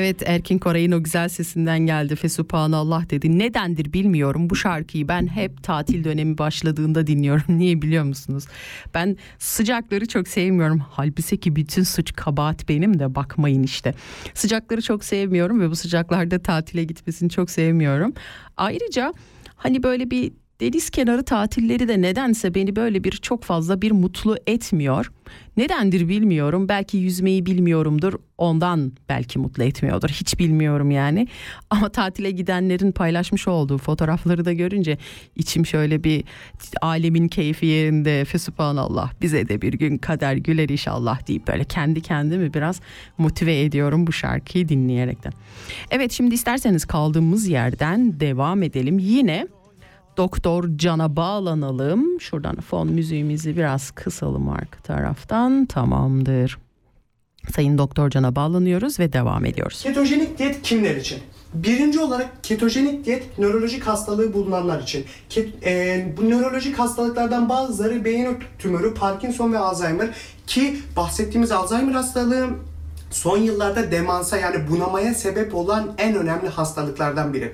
Evet 0.00 0.22
Erkin 0.26 0.58
Koray'ın 0.58 0.92
o 0.92 1.02
güzel 1.02 1.28
sesinden 1.28 1.78
geldi. 1.78 2.16
Fesubhanallah 2.16 3.10
dedi. 3.10 3.38
Nedendir 3.38 3.92
bilmiyorum. 3.92 4.50
Bu 4.50 4.56
şarkıyı 4.56 5.08
ben 5.08 5.26
hep 5.26 5.62
tatil 5.62 6.04
dönemi 6.04 6.38
başladığında 6.38 7.06
dinliyorum. 7.06 7.44
Niye 7.58 7.82
biliyor 7.82 8.04
musunuz? 8.04 8.44
Ben 8.94 9.16
sıcakları 9.38 10.08
çok 10.08 10.28
sevmiyorum. 10.28 10.82
Halbuki 10.90 11.36
ki 11.36 11.56
bütün 11.56 11.82
suç 11.82 12.12
kabahat 12.16 12.68
benim 12.68 12.98
de 12.98 13.14
bakmayın 13.14 13.62
işte. 13.62 13.94
Sıcakları 14.34 14.82
çok 14.82 15.04
sevmiyorum 15.04 15.60
ve 15.60 15.70
bu 15.70 15.76
sıcaklarda 15.76 16.38
tatile 16.38 16.84
gitmesini 16.84 17.30
çok 17.30 17.50
sevmiyorum. 17.50 18.12
Ayrıca 18.56 19.14
hani 19.56 19.82
böyle 19.82 20.10
bir 20.10 20.32
deniz 20.60 20.90
kenarı 20.90 21.22
tatilleri 21.22 21.88
de 21.88 22.02
nedense 22.02 22.54
beni 22.54 22.76
böyle 22.76 23.04
bir 23.04 23.12
çok 23.12 23.44
fazla 23.44 23.82
bir 23.82 23.90
mutlu 23.90 24.36
etmiyor. 24.46 25.10
Nedendir 25.56 26.08
bilmiyorum. 26.08 26.68
Belki 26.68 26.96
yüzmeyi 26.96 27.46
bilmiyorumdur. 27.46 28.14
Ondan 28.38 28.92
belki 29.08 29.38
mutlu 29.38 29.64
etmiyordur. 29.64 30.08
Hiç 30.08 30.38
bilmiyorum 30.38 30.90
yani. 30.90 31.28
Ama 31.70 31.88
tatile 31.88 32.30
gidenlerin 32.30 32.92
paylaşmış 32.92 33.48
olduğu 33.48 33.78
fotoğrafları 33.78 34.44
da 34.44 34.52
görünce 34.52 34.98
içim 35.36 35.66
şöyle 35.66 36.04
bir 36.04 36.24
alemin 36.82 37.28
keyfi 37.28 37.66
yerinde. 37.66 38.24
Fesubhanallah 38.24 39.12
bize 39.22 39.48
de 39.48 39.62
bir 39.62 39.72
gün 39.72 39.98
kader 39.98 40.34
güler 40.34 40.68
inşallah 40.68 41.26
deyip 41.28 41.48
böyle 41.48 41.64
kendi 41.64 42.00
kendimi 42.00 42.54
biraz 42.54 42.80
motive 43.18 43.60
ediyorum 43.60 44.06
bu 44.06 44.12
şarkıyı 44.12 44.68
dinleyerekten. 44.68 45.32
Evet 45.90 46.12
şimdi 46.12 46.34
isterseniz 46.34 46.84
kaldığımız 46.84 47.48
yerden 47.48 48.20
devam 48.20 48.62
edelim. 48.62 48.98
Yine 48.98 49.46
Doktor 50.20 50.64
Can'a 50.76 51.16
bağlanalım. 51.16 52.20
Şuradan 52.20 52.56
fon 52.56 52.88
müziğimizi 52.88 53.56
biraz 53.56 53.90
kısalım 53.90 54.48
arka 54.48 54.80
taraftan. 54.82 55.66
Tamamdır. 55.66 56.58
Sayın 57.54 57.78
Doktor 57.78 58.10
Can'a 58.10 58.36
bağlanıyoruz 58.36 59.00
ve 59.00 59.12
devam 59.12 59.44
ediyoruz. 59.44 59.82
Ketojenik 59.82 60.38
diyet 60.38 60.62
kimler 60.62 60.96
için? 60.96 61.18
Birinci 61.54 62.00
olarak 62.00 62.44
ketojenik 62.44 63.04
diyet 63.04 63.38
nörolojik 63.38 63.86
hastalığı 63.86 64.32
bulunanlar 64.32 64.82
için. 64.82 65.04
Ke- 65.30 65.50
e, 65.64 66.16
bu 66.16 66.30
nörolojik 66.30 66.78
hastalıklardan 66.78 67.48
bazıları 67.48 68.04
beyin 68.04 68.38
tümörü, 68.58 68.94
Parkinson 68.94 69.52
ve 69.52 69.58
Alzheimer 69.58 70.08
ki 70.46 70.76
bahsettiğimiz 70.96 71.52
Alzheimer 71.52 71.92
hastalığı 71.92 72.48
son 73.10 73.38
yıllarda 73.38 73.90
demansa 73.90 74.36
yani 74.36 74.56
bunamaya 74.70 75.14
sebep 75.14 75.54
olan 75.54 75.94
en 75.98 76.14
önemli 76.14 76.48
hastalıklardan 76.48 77.34
biri. 77.34 77.52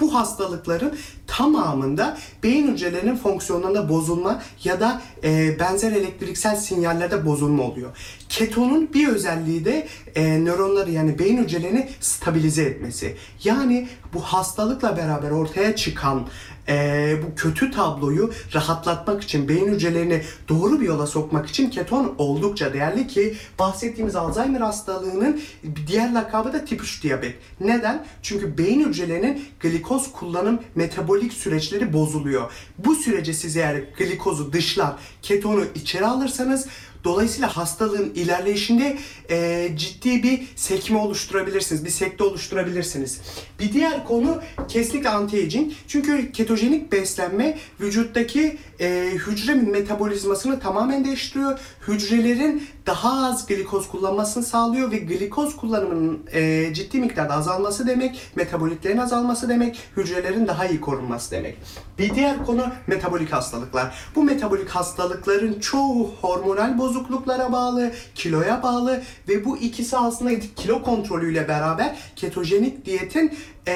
Bu 0.00 0.14
hastalıkların 0.14 0.98
tamamında 1.26 2.18
beyin 2.42 2.72
hücrelerinin 2.72 3.16
fonksiyonlarında 3.16 3.88
bozulma 3.88 4.42
ya 4.64 4.80
da 4.80 5.02
e, 5.24 5.60
benzer 5.60 5.92
elektriksel 5.92 6.56
sinyallerde 6.56 7.26
bozulma 7.26 7.62
oluyor. 7.62 7.90
Ketonun 8.28 8.92
bir 8.94 9.08
özelliği 9.08 9.64
de 9.64 9.88
e, 10.14 10.44
nöronları 10.44 10.90
yani 10.90 11.18
beyin 11.18 11.44
hücrelerini 11.44 11.88
stabilize 12.00 12.62
etmesi. 12.62 13.16
Yani 13.44 13.88
bu 14.14 14.20
hastalıkla 14.20 14.96
beraber 14.96 15.30
ortaya 15.30 15.76
çıkan 15.76 16.26
e, 16.68 17.16
bu 17.22 17.34
kötü 17.34 17.70
tabloyu 17.70 18.32
rahatlatmak 18.54 19.22
için, 19.22 19.48
beyin 19.48 19.72
hücrelerini 19.72 20.22
doğru 20.48 20.80
bir 20.80 20.86
yola 20.86 21.06
sokmak 21.06 21.48
için 21.48 21.70
keton 21.70 22.14
oldukça 22.18 22.72
değerli 22.72 23.06
ki 23.06 23.36
bahsettiğimiz 23.58 24.16
Alzheimer 24.16 24.60
hastalığının 24.60 25.40
diğer 25.86 26.14
lakabı 26.14 26.52
da 26.52 26.64
tip 26.64 26.82
3 26.82 27.02
diyabet. 27.02 27.34
Neden? 27.60 28.06
Çünkü 28.22 28.58
beyin 28.58 28.88
hücrelerinin 28.88 29.44
glikoz 29.60 30.12
kullanım 30.12 30.60
metabolik 30.74 31.32
süreçleri 31.32 31.92
bozuluyor. 31.92 32.50
Bu 32.78 32.94
sürece 32.94 33.34
siz 33.34 33.56
eğer 33.56 33.84
glikozu 33.98 34.52
dışlar, 34.52 34.96
ketonu 35.22 35.64
içeri 35.74 36.06
alırsanız 36.06 36.66
Dolayısıyla 37.04 37.56
hastalığın 37.56 38.12
ilerleyişinde 38.14 38.98
e, 39.30 39.68
ciddi 39.76 40.22
bir 40.22 40.48
sekme 40.56 40.98
oluşturabilirsiniz, 40.98 41.84
bir 41.84 41.90
sekte 41.90 42.24
oluşturabilirsiniz. 42.24 43.20
Bir 43.60 43.72
diğer 43.72 44.04
konu 44.04 44.40
kesinlikle 44.68 45.08
anti-aging. 45.08 45.72
Çünkü 45.88 46.32
ketojenik 46.32 46.92
beslenme 46.92 47.58
vücuttaki 47.80 48.58
e, 48.80 49.12
hücre 49.26 49.54
metabolizmasını 49.54 50.60
tamamen 50.60 51.04
değiştiriyor. 51.04 51.58
Hücrelerin 51.88 52.68
daha 52.86 53.26
az 53.26 53.46
glikoz 53.46 53.88
kullanmasını 53.88 54.44
sağlıyor 54.44 54.90
ve 54.90 54.96
glikoz 54.98 55.56
kullanımının 55.56 56.20
e, 56.32 56.74
ciddi 56.74 56.98
miktarda 56.98 57.34
azalması 57.34 57.86
demek, 57.86 58.20
metabolitlerin 58.34 58.98
azalması 58.98 59.48
demek, 59.48 59.78
hücrelerin 59.96 60.46
daha 60.46 60.66
iyi 60.66 60.80
korunması 60.80 61.30
demek. 61.30 61.56
Bir 61.98 62.14
diğer 62.14 62.46
konu 62.46 62.66
metabolik 62.86 63.32
hastalıklar. 63.32 63.94
Bu 64.14 64.22
metabolik 64.22 64.68
hastalıkların 64.68 65.60
çoğu 65.60 66.10
hormonal 66.20 66.78
bozukluklara 66.98 67.52
bağlı, 67.52 67.92
kiloya 68.14 68.62
bağlı 68.62 69.02
ve 69.28 69.44
bu 69.44 69.58
ikisi 69.58 69.96
aslında 69.96 70.30
kilo 70.56 70.82
kontrolüyle 70.82 71.48
beraber 71.48 71.96
ketojenik 72.16 72.84
diyetin 72.84 73.32
e, 73.68 73.74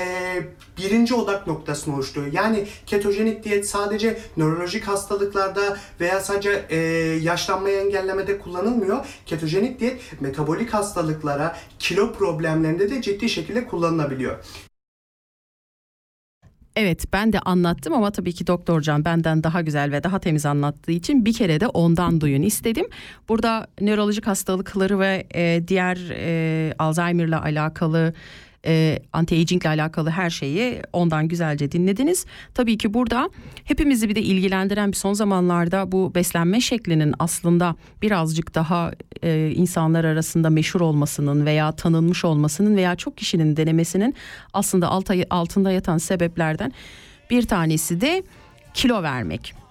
birinci 0.79 1.14
odak 1.14 1.47
noktasını 1.47 1.95
oluşturuyor. 1.95 2.33
Yani 2.33 2.66
ketojenik 2.87 3.45
diyet 3.45 3.68
sadece 3.68 4.18
nörolojik 4.37 4.89
hastalıklarda 4.89 5.77
veya 6.01 6.20
sadece 6.20 6.64
e, 6.70 6.77
yaşlanmayı 7.23 7.77
engellemede 7.77 8.39
kullanılmıyor. 8.39 9.07
Ketojenik 9.27 9.81
diyet 9.81 10.20
metabolik 10.20 10.75
hastalıklara, 10.75 11.57
kilo 11.79 12.12
problemlerinde 12.12 12.91
de 12.91 13.03
ciddi 13.03 13.29
şekilde 13.29 13.66
kullanılabiliyor. 13.66 14.37
Evet 16.77 17.05
ben 17.12 17.33
de 17.33 17.41
anlattım 17.41 17.95
ama 17.95 18.11
tabii 18.11 18.33
ki 18.33 18.47
doktorcan 18.47 19.05
benden 19.05 19.45
daha 19.45 19.61
güzel 19.61 19.93
ve 19.93 20.05
daha 20.05 20.18
temiz 20.18 20.47
anlattığı 20.47 20.93
için 20.93 21.25
bir 21.25 21.33
kere 21.33 21.61
de 21.61 21.66
ondan 21.66 22.20
duyun 22.20 22.43
istedim. 22.43 22.87
Burada 23.29 23.66
nörolojik 23.81 24.27
hastalıkları 24.27 24.99
ve 24.99 25.27
e, 25.35 25.62
diğer 25.68 25.99
e, 26.11 26.75
Alzheimer'la 26.79 27.43
alakalı 27.43 28.14
e, 28.66 28.98
anti-aging 29.12 29.62
ile 29.62 29.68
alakalı 29.68 30.10
her 30.10 30.30
şeyi 30.30 30.82
ondan 30.92 31.28
güzelce 31.28 31.72
dinlediniz. 31.72 32.26
Tabii 32.54 32.78
ki 32.78 32.94
burada 32.94 33.30
hepimizi 33.64 34.08
bir 34.08 34.14
de 34.14 34.22
ilgilendiren 34.22 34.92
bir 34.92 34.96
son 34.96 35.12
zamanlarda 35.12 35.92
bu 35.92 36.14
beslenme 36.14 36.60
şeklinin 36.60 37.14
aslında 37.18 37.76
birazcık 38.02 38.54
daha 38.54 38.92
e, 39.22 39.50
insanlar 39.50 40.04
arasında 40.04 40.50
meşhur 40.50 40.80
olmasının 40.80 41.46
veya 41.46 41.72
tanınmış 41.72 42.24
olmasının 42.24 42.76
veya 42.76 42.96
çok 42.96 43.16
kişinin 43.16 43.56
denemesinin 43.56 44.14
aslında 44.52 44.88
alta, 44.88 45.14
altında 45.30 45.72
yatan 45.72 45.98
sebeplerden 45.98 46.72
bir 47.30 47.42
tanesi 47.42 48.00
de 48.00 48.22
kilo 48.74 49.02
vermek. 49.02 49.61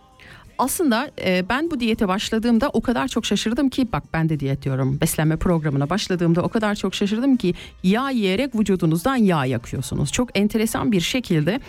Aslında 0.61 1.11
e, 1.25 1.49
ben 1.49 1.71
bu 1.71 1.79
diyete 1.79 2.07
başladığımda 2.07 2.69
o 2.69 2.81
kadar 2.81 3.07
çok 3.07 3.25
şaşırdım 3.25 3.69
ki 3.69 3.87
bak 3.93 4.03
ben 4.13 4.29
de 4.29 4.39
diyet 4.39 4.63
diyorum 4.63 4.97
beslenme 5.01 5.37
programına 5.37 5.89
başladığımda 5.89 6.41
o 6.41 6.49
kadar 6.49 6.75
çok 6.75 6.95
şaşırdım 6.95 7.37
ki 7.37 7.53
yağ 7.83 8.09
yiyerek 8.09 8.55
vücudunuzdan 8.55 9.15
yağ 9.15 9.45
yakıyorsunuz. 9.45 10.11
Çok 10.11 10.39
enteresan 10.39 10.91
bir 10.91 11.01
şekilde 11.01 11.59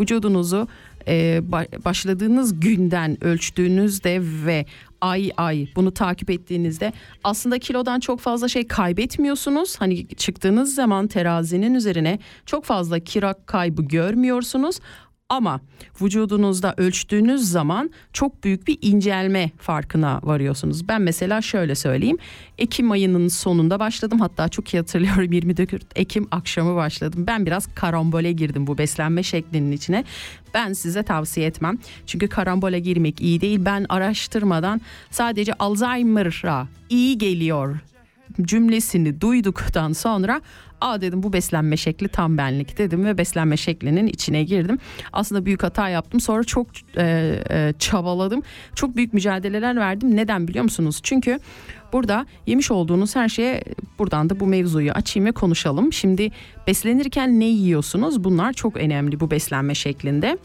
vücudunuzu 0.00 0.68
e, 1.08 1.40
başladığınız 1.84 2.60
günden 2.60 3.24
ölçtüğünüzde 3.24 4.20
ve 4.46 4.66
ay 5.00 5.30
ay 5.36 5.68
bunu 5.76 5.94
takip 5.94 6.30
ettiğinizde 6.30 6.92
aslında 7.24 7.58
kilodan 7.58 8.00
çok 8.00 8.20
fazla 8.20 8.48
şey 8.48 8.66
kaybetmiyorsunuz. 8.66 9.76
Hani 9.78 10.08
çıktığınız 10.08 10.74
zaman 10.74 11.06
terazinin 11.06 11.74
üzerine 11.74 12.18
çok 12.46 12.64
fazla 12.64 13.00
kira 13.00 13.34
kaybı 13.46 13.82
görmüyorsunuz 13.82 14.80
ama 15.28 15.60
vücudunuzda 16.02 16.74
ölçtüğünüz 16.76 17.50
zaman 17.50 17.90
çok 18.12 18.44
büyük 18.44 18.66
bir 18.66 18.78
incelme 18.82 19.50
farkına 19.58 20.20
varıyorsunuz. 20.22 20.88
Ben 20.88 21.02
mesela 21.02 21.42
şöyle 21.42 21.74
söyleyeyim. 21.74 22.18
Ekim 22.58 22.90
ayının 22.90 23.28
sonunda 23.28 23.80
başladım. 23.80 24.20
Hatta 24.20 24.48
çok 24.48 24.74
iyi 24.74 24.78
hatırlıyorum 24.78 25.32
24 25.32 25.82
Ekim 25.96 26.28
akşamı 26.30 26.76
başladım. 26.76 27.24
Ben 27.26 27.46
biraz 27.46 27.74
karambole 27.74 28.32
girdim 28.32 28.66
bu 28.66 28.78
beslenme 28.78 29.22
şeklinin 29.22 29.72
içine. 29.72 30.04
Ben 30.54 30.72
size 30.72 31.02
tavsiye 31.02 31.46
etmem. 31.46 31.78
Çünkü 32.06 32.28
karambole 32.28 32.80
girmek 32.80 33.20
iyi 33.20 33.40
değil. 33.40 33.58
Ben 33.64 33.86
araştırmadan 33.88 34.80
sadece 35.10 35.54
Alzheimer'a 35.54 36.68
iyi 36.90 37.18
geliyor 37.18 37.78
cümlesini 38.42 39.20
duyduktan 39.20 39.92
sonra 39.92 40.40
aa 40.80 41.00
dedim 41.00 41.22
bu 41.22 41.32
beslenme 41.32 41.76
şekli 41.76 42.08
tam 42.08 42.38
benlik 42.38 42.78
dedim 42.78 43.04
ve 43.04 43.18
beslenme 43.18 43.56
şeklinin 43.56 44.06
içine 44.06 44.42
girdim. 44.42 44.78
Aslında 45.12 45.46
büyük 45.46 45.62
hata 45.62 45.88
yaptım 45.88 46.20
sonra 46.20 46.44
çok 46.44 46.66
e, 46.96 47.34
e, 47.50 47.74
çabaladım 47.78 48.42
çok 48.74 48.96
büyük 48.96 49.12
mücadeleler 49.12 49.76
verdim 49.76 50.16
neden 50.16 50.48
biliyor 50.48 50.64
musunuz? 50.64 51.00
Çünkü 51.02 51.38
burada 51.92 52.26
yemiş 52.46 52.70
olduğunuz 52.70 53.16
her 53.16 53.28
şeye 53.28 53.62
buradan 53.98 54.30
da 54.30 54.40
bu 54.40 54.46
mevzuyu 54.46 54.92
açayım 54.92 55.26
ve 55.26 55.32
konuşalım. 55.32 55.92
Şimdi 55.92 56.30
beslenirken 56.66 57.40
ne 57.40 57.44
yiyorsunuz 57.44 58.24
bunlar 58.24 58.52
çok 58.52 58.76
önemli 58.76 59.20
bu 59.20 59.30
beslenme 59.30 59.74
şeklinde. 59.74 60.38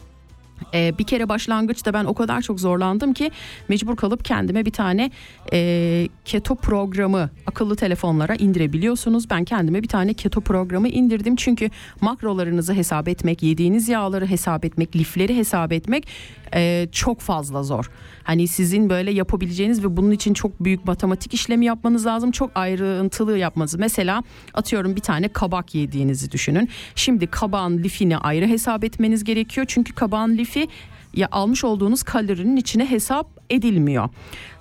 Ee, 0.74 0.92
bir 0.98 1.04
kere 1.04 1.28
başlangıçta 1.28 1.92
ben 1.92 2.04
o 2.04 2.14
kadar 2.14 2.42
çok 2.42 2.60
zorlandım 2.60 3.12
ki 3.12 3.30
mecbur 3.68 3.96
kalıp 3.96 4.24
kendime 4.24 4.66
bir 4.66 4.70
tane 4.70 5.10
e, 5.52 6.08
keto 6.24 6.54
programı 6.54 7.30
akıllı 7.46 7.76
telefonlara 7.76 8.34
indirebiliyorsunuz. 8.34 9.30
Ben 9.30 9.44
kendime 9.44 9.82
bir 9.82 9.88
tane 9.88 10.14
keto 10.14 10.40
programı 10.40 10.88
indirdim 10.88 11.36
çünkü 11.36 11.70
makrolarınızı 12.00 12.74
hesap 12.74 13.08
etmek, 13.08 13.42
yediğiniz 13.42 13.88
yağları 13.88 14.26
hesap 14.26 14.64
etmek, 14.64 14.96
lifleri 14.96 15.36
hesap 15.36 15.72
etmek 15.72 16.06
e, 16.54 16.88
çok 16.92 17.20
fazla 17.20 17.62
zor. 17.62 17.90
Hani 18.22 18.48
sizin 18.48 18.90
böyle 18.90 19.10
yapabileceğiniz 19.10 19.84
ve 19.84 19.96
bunun 19.96 20.10
için 20.10 20.34
çok 20.34 20.64
büyük 20.64 20.84
matematik 20.84 21.34
işlemi 21.34 21.66
yapmanız 21.66 22.06
lazım. 22.06 22.30
Çok 22.30 22.50
ayrıntılı 22.54 23.38
yapmanız. 23.38 23.74
Mesela 23.74 24.22
atıyorum 24.54 24.96
bir 24.96 25.00
tane 25.00 25.28
kabak 25.28 25.74
yediğinizi 25.74 26.30
düşünün. 26.30 26.68
Şimdi 26.94 27.26
kabağın 27.26 27.78
lifini 27.78 28.16
ayrı 28.18 28.46
hesap 28.46 28.84
etmeniz 28.84 29.24
gerekiyor. 29.24 29.66
Çünkü 29.68 29.94
kabağın 29.94 30.36
lifi 30.36 30.68
ya 31.14 31.28
almış 31.32 31.64
olduğunuz 31.64 32.02
kalorinin 32.02 32.56
içine 32.56 32.90
hesap 32.90 33.26
edilmiyor. 33.50 34.08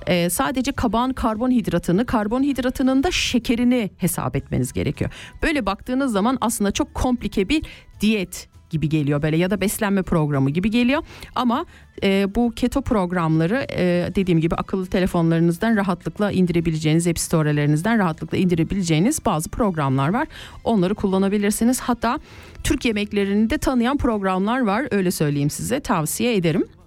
Ee, 0.08 0.30
sadece 0.30 0.72
kabağın 0.72 1.14
karbonhidratını, 1.14 2.06
karbonhidratının 2.06 3.04
da 3.04 3.12
şekerini 3.12 3.90
hesap 3.98 4.36
etmeniz 4.36 4.74
gerekiyor. 4.74 5.12
Böyle 5.44 5.66
baktığınız 5.66 6.12
zaman 6.12 6.38
aslında 6.42 6.72
çok 6.72 6.94
komplike 6.94 7.50
bir 7.50 7.64
diyet 8.02 8.53
gibi 8.74 8.90
geliyor 8.90 9.22
böyle 9.22 9.38
ya 9.38 9.50
da 9.50 9.62
beslenme 9.62 10.02
programı 10.02 10.50
gibi 10.50 10.72
geliyor 10.72 11.04
ama 11.36 11.66
e, 12.04 12.36
bu 12.36 12.52
keto 12.56 12.82
programları 12.82 13.68
e, 13.72 14.10
dediğim 14.16 14.42
gibi 14.42 14.56
akıllı 14.56 14.86
telefonlarınızdan 14.86 15.76
rahatlıkla 15.76 16.32
indirebileceğiniz 16.32 17.08
App 17.08 17.20
Store'lerinizden 17.20 18.00
rahatlıkla 18.00 18.38
indirebileceğiniz 18.38 19.26
bazı 19.26 19.50
programlar 19.50 20.10
var. 20.14 20.28
Onları 20.64 20.96
kullanabilirsiniz. 20.96 21.80
Hatta 21.80 22.20
Türk 22.64 22.86
yemeklerini 22.86 23.50
de 23.50 23.58
tanıyan 23.58 23.98
programlar 23.98 24.62
var. 24.62 24.88
Öyle 24.92 25.12
söyleyeyim 25.12 25.50
size. 25.50 25.80
Tavsiye 25.80 26.36
ederim. 26.36 26.83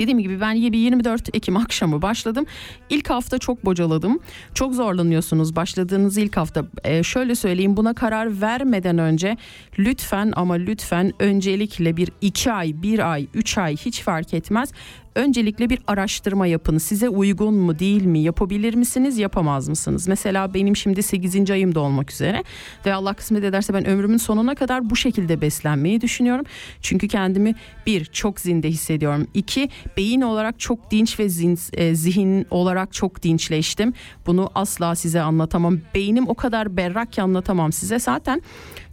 Dediğim 0.00 0.18
gibi 0.18 0.40
ben 0.40 0.52
24 0.52 1.36
Ekim 1.36 1.56
akşamı 1.56 2.02
başladım. 2.02 2.46
İlk 2.90 3.10
hafta 3.10 3.38
çok 3.38 3.64
bocaladım. 3.64 4.20
Çok 4.54 4.74
zorlanıyorsunuz 4.74 5.56
başladığınız 5.56 6.18
ilk 6.18 6.36
hafta. 6.36 6.64
Ee, 6.84 7.02
şöyle 7.02 7.34
söyleyeyim 7.34 7.76
buna 7.76 7.94
karar 7.94 8.40
vermeden 8.40 8.98
önce 8.98 9.36
lütfen 9.78 10.32
ama 10.36 10.54
lütfen 10.54 11.12
öncelikle 11.18 11.96
bir 11.96 12.10
2 12.20 12.52
ay, 12.52 12.82
1 12.82 13.12
ay, 13.12 13.26
3 13.34 13.58
ay 13.58 13.76
hiç 13.76 14.02
fark 14.02 14.34
etmez 14.34 14.72
öncelikle 15.14 15.70
bir 15.70 15.78
araştırma 15.86 16.46
yapın. 16.46 16.78
Size 16.78 17.08
uygun 17.08 17.54
mu 17.54 17.78
değil 17.78 18.02
mi? 18.02 18.20
Yapabilir 18.20 18.74
misiniz? 18.74 19.18
Yapamaz 19.18 19.68
mısınız? 19.68 20.08
Mesela 20.08 20.54
benim 20.54 20.76
şimdi 20.76 21.02
8. 21.02 21.50
ayımda 21.50 21.80
olmak 21.80 22.12
üzere 22.12 22.44
ve 22.86 22.94
Allah 22.94 23.14
kısmet 23.14 23.44
ederse 23.44 23.74
ben 23.74 23.86
ömrümün 23.86 24.16
sonuna 24.16 24.54
kadar 24.54 24.90
bu 24.90 24.96
şekilde 24.96 25.40
beslenmeyi 25.40 26.00
düşünüyorum. 26.00 26.44
Çünkü 26.80 27.08
kendimi 27.08 27.54
bir 27.86 28.04
çok 28.04 28.40
zinde 28.40 28.68
hissediyorum. 28.68 29.26
İki 29.34 29.68
beyin 29.96 30.20
olarak 30.20 30.60
çok 30.60 30.90
dinç 30.90 31.20
ve 31.20 31.28
zin, 31.28 31.58
e, 31.72 31.94
zihin 31.94 32.46
olarak 32.50 32.92
çok 32.92 33.22
dinçleştim. 33.22 33.92
Bunu 34.26 34.50
asla 34.54 34.94
size 34.94 35.20
anlatamam. 35.20 35.78
Beynim 35.94 36.28
o 36.28 36.34
kadar 36.34 36.76
berrak 36.76 37.12
ki 37.12 37.22
anlatamam 37.22 37.72
size. 37.72 37.98
Zaten 37.98 38.42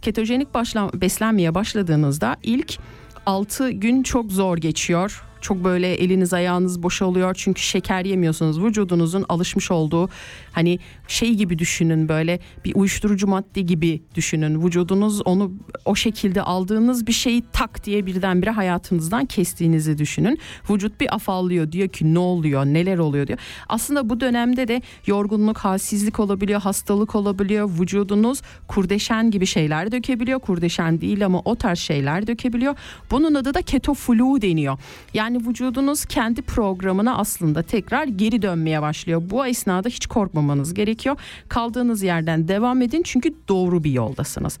ketojenik 0.02 0.54
başla, 0.54 0.90
beslenmeye 0.94 1.54
başladığınızda 1.54 2.36
ilk 2.42 2.78
6 3.26 3.70
gün 3.70 4.02
çok 4.02 4.32
zor 4.32 4.56
geçiyor. 4.56 5.27
Çok 5.40 5.64
böyle 5.64 5.94
eliniz 5.94 6.32
ayağınız 6.34 6.82
boşalıyor 6.82 7.34
çünkü 7.38 7.62
şeker 7.62 8.04
yemiyorsunuz. 8.04 8.62
Vücudunuzun 8.64 9.24
alışmış 9.28 9.70
olduğu 9.70 10.08
hani 10.52 10.78
şey 11.08 11.34
gibi 11.34 11.58
düşünün 11.58 12.08
böyle 12.08 12.40
bir 12.64 12.74
uyuşturucu 12.74 13.26
madde 13.26 13.60
gibi 13.60 14.02
düşünün. 14.14 14.64
Vücudunuz 14.64 15.22
onu 15.26 15.52
o 15.84 15.94
şekilde 15.94 16.42
aldığınız 16.42 17.06
bir 17.06 17.12
şeyi 17.12 17.44
tak 17.52 17.84
diye 17.84 18.06
birdenbire 18.06 18.50
hayatınızdan 18.50 19.24
kestiğinizi 19.24 19.98
düşünün. 19.98 20.38
Vücut 20.70 21.00
bir 21.00 21.14
afallıyor 21.14 21.72
diyor 21.72 21.88
ki 21.88 22.14
ne 22.14 22.18
oluyor 22.18 22.64
neler 22.66 22.98
oluyor 22.98 23.26
diyor. 23.26 23.38
Aslında 23.68 24.08
bu 24.08 24.20
dönemde 24.20 24.68
de 24.68 24.82
yorgunluk, 25.06 25.58
halsizlik 25.58 26.20
olabiliyor, 26.20 26.60
hastalık 26.60 27.14
olabiliyor. 27.14 27.70
Vücudunuz 27.80 28.42
kurdeşen 28.68 29.30
gibi 29.30 29.46
şeyler 29.46 29.92
dökebiliyor. 29.92 30.40
Kurdeşen 30.40 31.00
değil 31.00 31.26
ama 31.26 31.42
o 31.44 31.54
tarz 31.54 31.78
şeyler 31.78 32.26
dökebiliyor. 32.26 32.74
Bunun 33.10 33.34
adı 33.34 33.54
da 33.54 33.62
keto 33.62 33.94
flu 33.94 34.42
deniyor. 34.42 34.78
Yani 35.14 35.46
vücudunuz 35.46 36.04
kendi 36.04 36.42
programına 36.42 37.16
aslında 37.16 37.62
tekrar 37.62 38.04
geri 38.04 38.42
dönmeye 38.42 38.82
başlıyor. 38.82 39.22
Bu 39.30 39.46
esnada 39.46 39.88
hiç 39.88 40.06
korkmamanız 40.06 40.74
gerekiyor. 40.98 41.16
Kaldığınız 41.48 42.02
yerden 42.02 42.48
devam 42.48 42.82
edin 42.82 43.02
çünkü 43.02 43.34
doğru 43.48 43.84
bir 43.84 43.92
yoldasınız. 43.92 44.58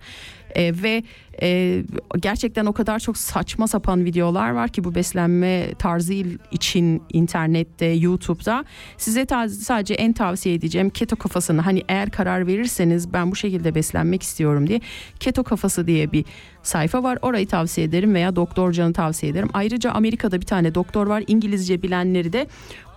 Ee, 0.56 0.72
ve 0.82 1.02
e, 1.42 1.82
gerçekten 2.20 2.66
o 2.66 2.72
kadar 2.72 2.98
çok 2.98 3.16
saçma 3.16 3.68
sapan 3.68 4.04
videolar 4.04 4.50
var 4.50 4.68
ki 4.68 4.84
bu 4.84 4.94
beslenme 4.94 5.74
tarzı 5.78 6.14
için 6.50 7.02
internette, 7.12 7.86
YouTube'da. 7.86 8.64
Size 8.96 9.26
sadece 9.48 9.94
en 9.94 10.12
tavsiye 10.12 10.54
edeceğim 10.54 10.90
keto 10.90 11.16
kafasını 11.16 11.60
hani 11.60 11.82
eğer 11.88 12.10
karar 12.10 12.46
verirseniz 12.46 13.12
ben 13.12 13.30
bu 13.30 13.36
şekilde 13.36 13.74
beslenmek 13.74 14.22
istiyorum 14.22 14.66
diye 14.66 14.80
keto 15.20 15.44
kafası 15.44 15.86
diye 15.86 16.12
bir 16.12 16.24
sayfa 16.62 17.02
var. 17.02 17.18
Orayı 17.22 17.46
tavsiye 17.46 17.86
ederim 17.86 18.14
veya 18.14 18.36
Doktor 18.36 18.72
Can'ı 18.72 18.92
tavsiye 18.92 19.32
ederim. 19.32 19.48
Ayrıca 19.52 19.90
Amerika'da 19.90 20.40
bir 20.40 20.46
tane 20.46 20.74
doktor 20.74 21.06
var. 21.06 21.24
İngilizce 21.26 21.82
bilenleri 21.82 22.32
de 22.32 22.46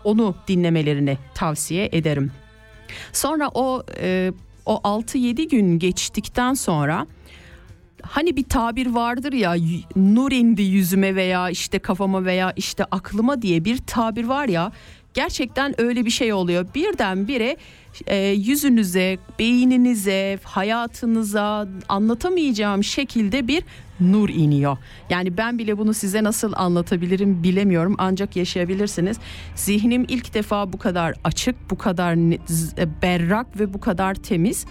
onu 0.03 0.35
dinlemelerini 0.47 1.17
tavsiye 1.33 1.89
ederim. 1.91 2.31
Sonra 3.13 3.49
o 3.53 3.83
e, 4.01 4.31
o 4.65 4.75
6-7 4.75 5.49
gün 5.49 5.79
geçtikten 5.79 6.53
sonra 6.53 7.07
hani 8.01 8.35
bir 8.35 8.43
tabir 8.43 8.87
vardır 8.87 9.33
ya 9.33 9.55
nur 9.95 10.31
indi 10.31 10.61
yüzüme 10.61 11.15
veya 11.15 11.49
işte 11.49 11.79
kafama 11.79 12.25
veya 12.25 12.53
işte 12.55 12.85
aklıma 12.91 13.41
diye 13.41 13.65
bir 13.65 13.77
tabir 13.77 14.25
var 14.25 14.47
ya 14.47 14.71
gerçekten 15.13 15.81
öyle 15.81 16.05
bir 16.05 16.09
şey 16.09 16.33
oluyor. 16.33 16.65
Birdenbire 16.75 17.57
e, 18.07 18.17
yüzünüze, 18.27 19.17
beyninize, 19.39 20.39
hayatınıza 20.43 21.67
anlatamayacağım 21.89 22.83
şekilde 22.83 23.47
bir 23.47 23.63
nur 24.01 24.29
iniyor. 24.29 24.77
Yani 25.09 25.37
ben 25.37 25.57
bile 25.57 25.77
bunu 25.77 25.93
size 25.93 26.23
nasıl 26.23 26.53
anlatabilirim 26.55 27.43
bilemiyorum 27.43 27.95
ancak 27.97 28.35
yaşayabilirsiniz. 28.35 29.17
Zihnim 29.55 30.05
ilk 30.07 30.33
defa 30.33 30.73
bu 30.73 30.77
kadar 30.77 31.15
açık, 31.23 31.55
bu 31.69 31.77
kadar 31.77 32.13
z- 32.13 32.87
berrak 33.01 33.59
ve 33.59 33.73
bu 33.73 33.79
kadar 33.79 34.15
temiz. 34.15 34.65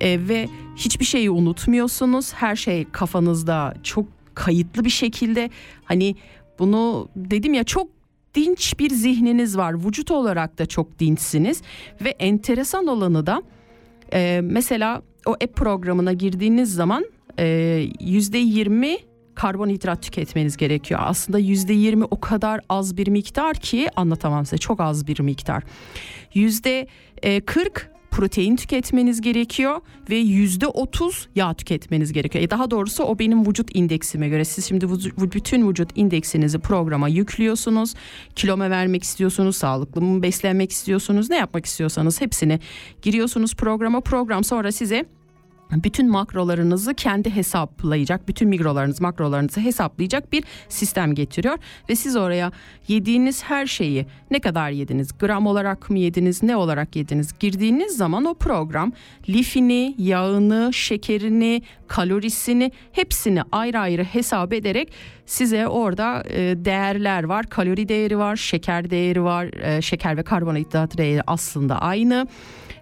E, 0.00 0.28
ve 0.28 0.48
hiçbir 0.76 1.04
şeyi 1.04 1.30
unutmuyorsunuz. 1.30 2.32
Her 2.34 2.56
şey 2.56 2.84
kafanızda 2.92 3.74
çok 3.82 4.06
kayıtlı 4.34 4.84
bir 4.84 4.90
şekilde. 4.90 5.50
Hani 5.84 6.16
bunu 6.58 7.08
dedim 7.16 7.54
ya 7.54 7.64
çok 7.64 7.88
dinç 8.34 8.78
bir 8.78 8.90
zihniniz 8.90 9.56
var. 9.56 9.84
Vücut 9.86 10.10
olarak 10.10 10.58
da 10.58 10.66
çok 10.66 10.98
dinçsiniz 10.98 11.62
ve 12.04 12.08
enteresan 12.08 12.86
olanı 12.86 13.26
da 13.26 13.42
e, 14.12 14.40
mesela 14.42 15.02
o 15.26 15.32
app 15.32 15.56
programına 15.56 16.12
girdiğiniz 16.12 16.74
zaman 16.74 17.02
e, 17.02 17.08
yüzde 18.00 18.38
yirmi 18.38 18.96
karbonhidrat 19.34 20.02
tüketmeniz 20.02 20.56
gerekiyor. 20.56 21.00
Aslında 21.02 21.38
yüzde 21.38 21.72
yirmi 21.72 22.04
o 22.04 22.20
kadar 22.20 22.60
az 22.68 22.96
bir 22.96 23.08
miktar 23.08 23.56
ki 23.56 23.88
anlatamam 23.96 24.46
size 24.46 24.58
çok 24.58 24.80
az 24.80 25.06
bir 25.06 25.20
miktar. 25.20 25.62
Yüzde 26.34 26.86
kırk 27.46 27.90
protein 28.10 28.56
tüketmeniz 28.56 29.20
gerekiyor 29.20 29.80
ve 30.10 30.16
yüzde 30.16 30.66
otuz 30.66 31.28
yağ 31.34 31.54
tüketmeniz 31.54 32.12
gerekiyor. 32.12 32.44
E 32.44 32.50
daha 32.50 32.70
doğrusu 32.70 33.04
o 33.04 33.18
benim 33.18 33.46
vücut 33.46 33.76
indeksime 33.76 34.28
göre. 34.28 34.44
Siz 34.44 34.66
şimdi 34.66 34.88
bütün 35.32 35.68
vücut 35.68 35.90
indeksinizi 35.94 36.58
programa 36.58 37.08
yüklüyorsunuz. 37.08 37.94
Kilome 38.34 38.70
vermek 38.70 39.02
istiyorsunuz, 39.02 39.56
sağlıklı 39.56 40.00
mı 40.00 40.22
beslenmek 40.22 40.70
istiyorsunuz, 40.70 41.30
ne 41.30 41.36
yapmak 41.36 41.66
istiyorsanız 41.66 42.20
hepsini 42.20 42.60
giriyorsunuz 43.02 43.54
programa. 43.54 44.00
Program 44.00 44.44
sonra 44.44 44.72
size 44.72 45.04
bütün 45.76 46.10
makrolarınızı 46.10 46.94
kendi 46.94 47.30
hesaplayacak, 47.30 48.28
bütün 48.28 48.48
mikrolarınız, 48.48 49.00
makrolarınızı 49.00 49.60
hesaplayacak 49.60 50.32
bir 50.32 50.44
sistem 50.68 51.14
getiriyor 51.14 51.58
ve 51.88 51.96
siz 51.96 52.16
oraya 52.16 52.52
yediğiniz 52.88 53.44
her 53.44 53.66
şeyi 53.66 54.06
ne 54.30 54.40
kadar 54.40 54.70
yediniz, 54.70 55.18
gram 55.18 55.46
olarak 55.46 55.90
mı 55.90 55.98
yediniz, 55.98 56.42
ne 56.42 56.56
olarak 56.56 56.96
yediniz 56.96 57.38
girdiğiniz 57.38 57.96
zaman 57.96 58.24
o 58.24 58.34
program 58.34 58.92
lifini, 59.28 59.94
yağını, 59.98 60.70
şekerini, 60.72 61.62
kalorisini 61.88 62.72
hepsini 62.92 63.42
ayrı 63.52 63.78
ayrı 63.78 64.04
hesap 64.04 64.52
ederek 64.52 64.92
size 65.26 65.68
orada 65.68 66.24
e, 66.30 66.64
değerler 66.64 67.24
var. 67.24 67.46
Kalori 67.46 67.88
değeri 67.88 68.18
var, 68.18 68.36
şeker 68.36 68.90
değeri 68.90 69.22
var. 69.22 69.44
E, 69.44 69.82
şeker 69.82 70.16
ve 70.16 70.22
karbonhidrat 70.22 70.98
değeri 70.98 71.22
aslında 71.26 71.78
aynı 71.78 72.26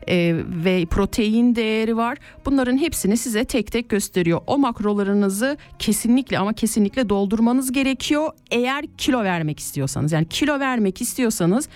e, 0.08 0.34
ve 0.64 0.86
protein 0.86 1.54
değeri 1.54 1.96
var. 1.96 2.18
Bunların 2.46 2.78
hepsini 2.78 3.16
size 3.16 3.44
tek 3.44 3.72
tek 3.72 3.88
gösteriyor. 3.88 4.40
O 4.46 4.58
makrolarınızı 4.58 5.56
kesinlikle 5.78 6.38
ama 6.38 6.52
kesinlikle 6.52 7.08
doldurmanız 7.08 7.72
gerekiyor 7.72 8.30
eğer 8.50 8.84
kilo 8.98 9.24
vermek 9.24 9.58
istiyorsanız. 9.58 10.12
Yani 10.12 10.28
kilo 10.28 10.60
vermek 10.60 11.00
istiyorsanız 11.00 11.68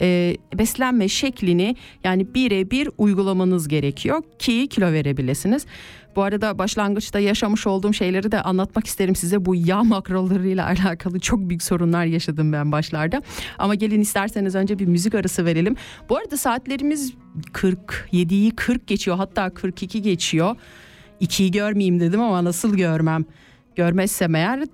e, 0.00 0.36
beslenme 0.58 1.08
şeklini 1.08 1.76
yani 2.04 2.34
birebir 2.34 2.88
uygulamanız 2.98 3.68
gerekiyor 3.68 4.22
ki 4.38 4.68
kilo 4.68 4.92
verebilirsiniz. 4.92 5.66
Bu 6.16 6.22
arada 6.22 6.58
başlangıçta 6.58 7.18
yaşamış 7.18 7.66
olduğum 7.66 7.92
şeyleri 7.92 8.32
de 8.32 8.42
anlatmak 8.42 8.86
isterim 8.86 9.16
size. 9.16 9.44
Bu 9.44 9.54
yağ 9.54 9.82
makrolarıyla 9.82 10.66
alakalı 10.84 11.20
çok 11.20 11.48
büyük 11.48 11.62
sorunlar 11.62 12.04
yaşadım 12.04 12.52
ben 12.52 12.72
başlarda. 12.72 13.22
Ama 13.58 13.74
gelin 13.74 14.00
isterseniz 14.00 14.54
önce 14.54 14.78
bir 14.78 14.86
müzik 14.86 15.14
arası 15.14 15.44
verelim. 15.44 15.76
Bu 16.08 16.16
arada 16.16 16.36
saatlerimiz 16.36 17.14
47'yi 17.52 18.50
40 18.50 18.86
geçiyor 18.86 19.16
hatta 19.16 19.50
42 19.50 20.02
geçiyor. 20.02 20.56
2'yi 21.20 21.50
görmeyeyim 21.50 22.00
dedim 22.00 22.20
ama 22.20 22.44
nasıl 22.44 22.76
görmem? 22.76 23.24
Görmezsem 23.76 24.34
eğer 24.34 24.64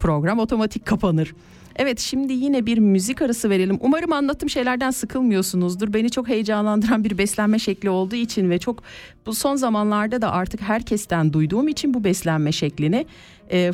program 0.00 0.38
otomatik 0.38 0.86
kapanır. 0.86 1.34
Evet 1.78 2.00
şimdi 2.00 2.32
yine 2.32 2.66
bir 2.66 2.78
müzik 2.78 3.22
arası 3.22 3.50
verelim. 3.50 3.78
Umarım 3.80 4.12
anlattığım 4.12 4.50
şeylerden 4.50 4.90
sıkılmıyorsunuzdur. 4.90 5.92
Beni 5.92 6.10
çok 6.10 6.28
heyecanlandıran 6.28 7.04
bir 7.04 7.18
beslenme 7.18 7.58
şekli 7.58 7.90
olduğu 7.90 8.16
için 8.16 8.50
ve 8.50 8.58
çok 8.58 8.82
bu 9.26 9.34
son 9.34 9.56
zamanlarda 9.56 10.22
da 10.22 10.32
artık 10.32 10.60
herkesten 10.60 11.32
duyduğum 11.32 11.68
için 11.68 11.94
bu 11.94 12.04
beslenme 12.04 12.52
şeklini 12.52 13.06
e, 13.50 13.58
e, 13.58 13.72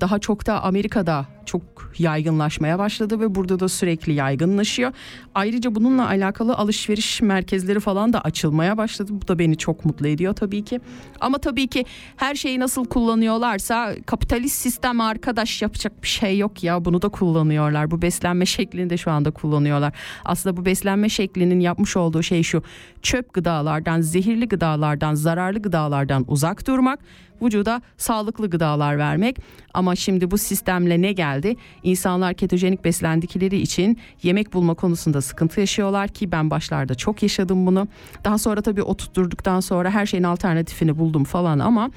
daha 0.00 0.18
çok 0.18 0.46
da 0.46 0.62
Amerika'da 0.62 1.26
çok 1.46 1.62
yaygınlaşmaya 1.98 2.78
başladı 2.78 3.20
ve 3.20 3.34
burada 3.34 3.60
da 3.60 3.68
sürekli 3.68 4.12
yaygınlaşıyor. 4.12 4.92
Ayrıca 5.34 5.74
bununla 5.74 6.08
alakalı 6.08 6.54
alışveriş 6.54 7.22
merkezleri 7.22 7.80
falan 7.80 8.12
da 8.12 8.20
açılmaya 8.20 8.76
başladı. 8.76 9.12
Bu 9.14 9.28
da 9.28 9.38
beni 9.38 9.56
çok 9.56 9.84
mutlu 9.84 10.08
ediyor 10.08 10.34
tabii 10.34 10.64
ki. 10.64 10.80
Ama 11.20 11.38
tabii 11.38 11.66
ki 11.66 11.84
her 12.16 12.34
şeyi 12.34 12.60
nasıl 12.60 12.84
kullanıyorlarsa 12.84 13.94
kapitalist 14.06 14.56
sistem 14.56 15.00
arkadaş 15.00 15.62
yapacak 15.62 16.02
bir 16.02 16.08
şey 16.08 16.38
yok 16.38 16.64
ya. 16.64 16.84
Bunu 16.84 17.02
da 17.02 17.08
kullanıyorlar. 17.08 17.90
Bu 17.90 18.02
beslenme 18.02 18.46
şeklini 18.46 18.90
de 18.90 18.96
şu 18.96 19.10
anda 19.10 19.30
kullanıyorlar. 19.30 19.92
Aslında 20.24 20.56
bu 20.56 20.64
beslenme 20.64 21.08
şeklinin 21.08 21.60
yapmış 21.60 21.96
olduğu 21.96 22.22
şey 22.22 22.42
şu. 22.42 22.62
Çöp 23.02 23.32
gıdalardan, 23.32 24.00
zehirli 24.00 24.48
gıdalardan, 24.90 25.14
zararlı 25.14 25.62
gıdalardan 25.62 26.24
uzak 26.28 26.66
durmak 26.66 27.00
vücuda 27.42 27.82
sağlıklı 27.96 28.50
gıdalar 28.50 28.98
vermek. 28.98 29.36
Ama 29.74 29.96
şimdi 29.96 30.30
bu 30.30 30.38
sistemle 30.38 31.02
ne 31.02 31.12
geldi? 31.12 31.56
İnsanlar 31.82 32.34
ketojenik 32.34 32.84
beslendikleri 32.84 33.56
için 33.56 33.98
yemek 34.22 34.52
bulma 34.52 34.74
konusunda 34.74 35.20
sıkıntı 35.20 35.60
yaşıyorlar 35.60 36.08
ki 36.08 36.32
ben 36.32 36.50
başlarda 36.50 36.94
çok 36.94 37.22
yaşadım 37.22 37.66
bunu. 37.66 37.88
Daha 38.24 38.38
sonra 38.38 38.62
tabii 38.62 38.82
oturtturduktan 38.82 39.60
sonra 39.60 39.90
her 39.90 40.06
şeyin 40.06 40.24
alternatifini 40.24 40.98
buldum 40.98 41.24
falan 41.24 41.58
ama 41.58 41.90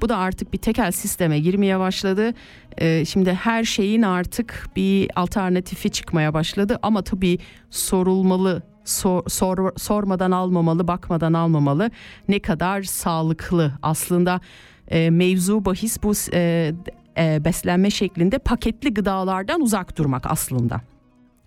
bu 0.00 0.08
da 0.08 0.16
artık 0.16 0.52
bir 0.52 0.58
tekel 0.58 0.92
sisteme 0.92 1.38
girmeye 1.40 1.78
başladı. 1.78 2.34
Ee, 2.78 3.04
şimdi 3.04 3.32
her 3.32 3.64
şeyin 3.64 4.02
artık 4.02 4.68
bir 4.76 5.10
alternatifi 5.16 5.90
çıkmaya 5.90 6.34
başladı 6.34 6.78
ama 6.82 7.02
tabii 7.02 7.38
sorulmalı 7.70 8.62
sor, 8.90 9.22
sor- 9.28 9.72
sormadan 9.76 10.30
almamalı, 10.30 10.88
bakmadan 10.88 11.32
almamalı. 11.32 11.90
Ne 12.28 12.40
kadar 12.40 12.82
sağlıklı 12.82 13.72
aslında 13.82 14.40
e, 14.88 15.10
mevzu 15.10 15.64
bahis 15.64 16.02
bu 16.02 16.12
e, 16.32 16.72
e, 17.18 17.44
beslenme 17.44 17.90
şeklinde 17.90 18.38
paketli 18.38 18.94
gıdalardan 18.94 19.60
uzak 19.60 19.98
durmak 19.98 20.26
aslında. 20.26 20.80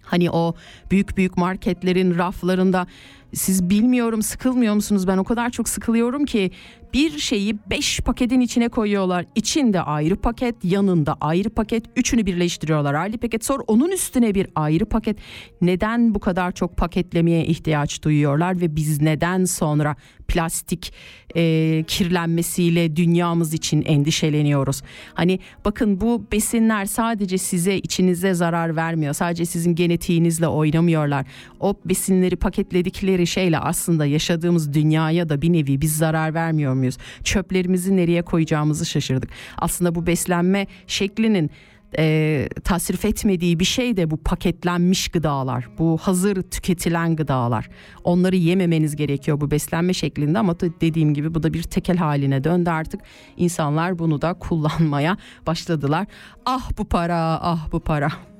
Hani 0.03 0.31
o 0.31 0.55
büyük 0.91 1.17
büyük 1.17 1.37
marketlerin 1.37 2.17
raflarında 2.17 2.87
Siz 3.33 3.69
bilmiyorum 3.69 4.21
sıkılmıyor 4.21 4.73
musunuz? 4.73 5.07
Ben 5.07 5.17
o 5.17 5.23
kadar 5.23 5.49
çok 5.49 5.69
sıkılıyorum 5.69 6.25
ki 6.25 6.51
bir 6.93 7.19
şeyi 7.19 7.55
5 7.69 7.99
paketin 7.99 8.39
içine 8.39 8.69
koyuyorlar. 8.69 9.25
İçinde 9.35 9.81
ayrı 9.81 10.15
paket, 10.15 10.55
yanında 10.63 11.17
ayrı 11.21 11.49
paket, 11.49 11.83
üçünü 11.95 12.25
birleştiriyorlar. 12.25 12.93
Ayrı 12.93 13.17
paket 13.17 13.45
sonra 13.45 13.63
onun 13.67 13.91
üstüne 13.91 14.35
bir 14.35 14.47
ayrı 14.55 14.85
paket. 14.85 15.17
Neden 15.61 16.15
bu 16.15 16.19
kadar 16.19 16.51
çok 16.51 16.77
paketlemeye 16.77 17.45
ihtiyaç 17.45 18.03
duyuyorlar 18.03 18.61
ve 18.61 18.75
biz 18.75 19.01
neden 19.01 19.45
sonra 19.45 19.95
plastik 20.27 20.93
e, 21.35 21.83
kirlenmesiyle 21.87 22.95
dünyamız 22.95 23.53
için 23.53 23.81
endişeleniyoruz. 23.81 24.81
Hani 25.13 25.39
bakın 25.65 26.01
bu 26.01 26.25
besinler 26.31 26.85
sadece 26.85 27.37
size 27.37 27.77
içinize 27.77 28.33
zarar 28.33 28.75
vermiyor. 28.75 29.13
Sadece 29.13 29.45
sizin 29.45 29.75
genetiğinizle 29.75 30.47
oynamıyorlar. 30.47 31.25
O 31.59 31.75
besinleri 31.85 32.35
paketledikleri 32.35 33.22
şeyle 33.25 33.59
aslında 33.59 34.05
yaşadığımız 34.05 34.73
dünyaya 34.73 35.29
da 35.29 35.41
bir 35.41 35.53
nevi 35.53 35.81
biz 35.81 35.97
zarar 35.97 36.33
vermiyor 36.33 36.73
muyuz? 36.73 36.97
Çöplerimizi 37.23 37.97
nereye 37.97 38.21
koyacağımızı 38.21 38.85
şaşırdık. 38.85 39.29
Aslında 39.57 39.95
bu 39.95 40.07
beslenme 40.07 40.67
şeklinin 40.87 41.51
e, 41.97 42.49
tasrif 42.63 43.05
etmediği 43.05 43.59
bir 43.59 43.65
şey 43.65 43.97
de 43.97 44.11
bu 44.11 44.17
paketlenmiş 44.17 45.07
gıdalar, 45.07 45.69
bu 45.77 45.97
hazır 45.97 46.41
tüketilen 46.41 47.15
gıdalar. 47.15 47.69
Onları 48.03 48.35
yememeniz 48.35 48.95
gerekiyor 48.95 49.41
bu 49.41 49.51
beslenme 49.51 49.93
şeklinde 49.93 50.39
ama 50.39 50.59
dediğim 50.59 51.13
gibi 51.13 51.33
bu 51.33 51.43
da 51.43 51.53
bir 51.53 51.63
tekel 51.63 51.97
haline 51.97 52.43
döndü 52.43 52.69
artık. 52.69 53.01
İnsanlar 53.37 53.99
bunu 53.99 54.21
da 54.21 54.33
kullanmaya 54.33 55.17
başladılar. 55.47 56.07
Ah 56.45 56.71
bu 56.77 56.85
para, 56.85 57.39
ah 57.41 57.71
bu 57.71 57.79
para. 57.79 58.32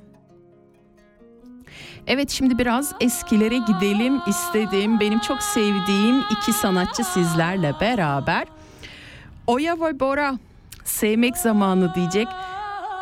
Evet 2.06 2.30
şimdi 2.30 2.58
biraz 2.58 2.92
eskilere 3.00 3.58
gidelim 3.58 4.20
istedim. 4.26 5.00
Benim 5.00 5.18
çok 5.18 5.42
sevdiğim 5.42 6.24
iki 6.30 6.52
sanatçı 6.52 7.04
sizlerle 7.04 7.74
beraber. 7.80 8.44
Oya 9.46 9.80
ve 9.80 10.00
Bora 10.00 10.34
sevmek 10.84 11.36
zamanı 11.36 11.94
diyecek. 11.94 12.28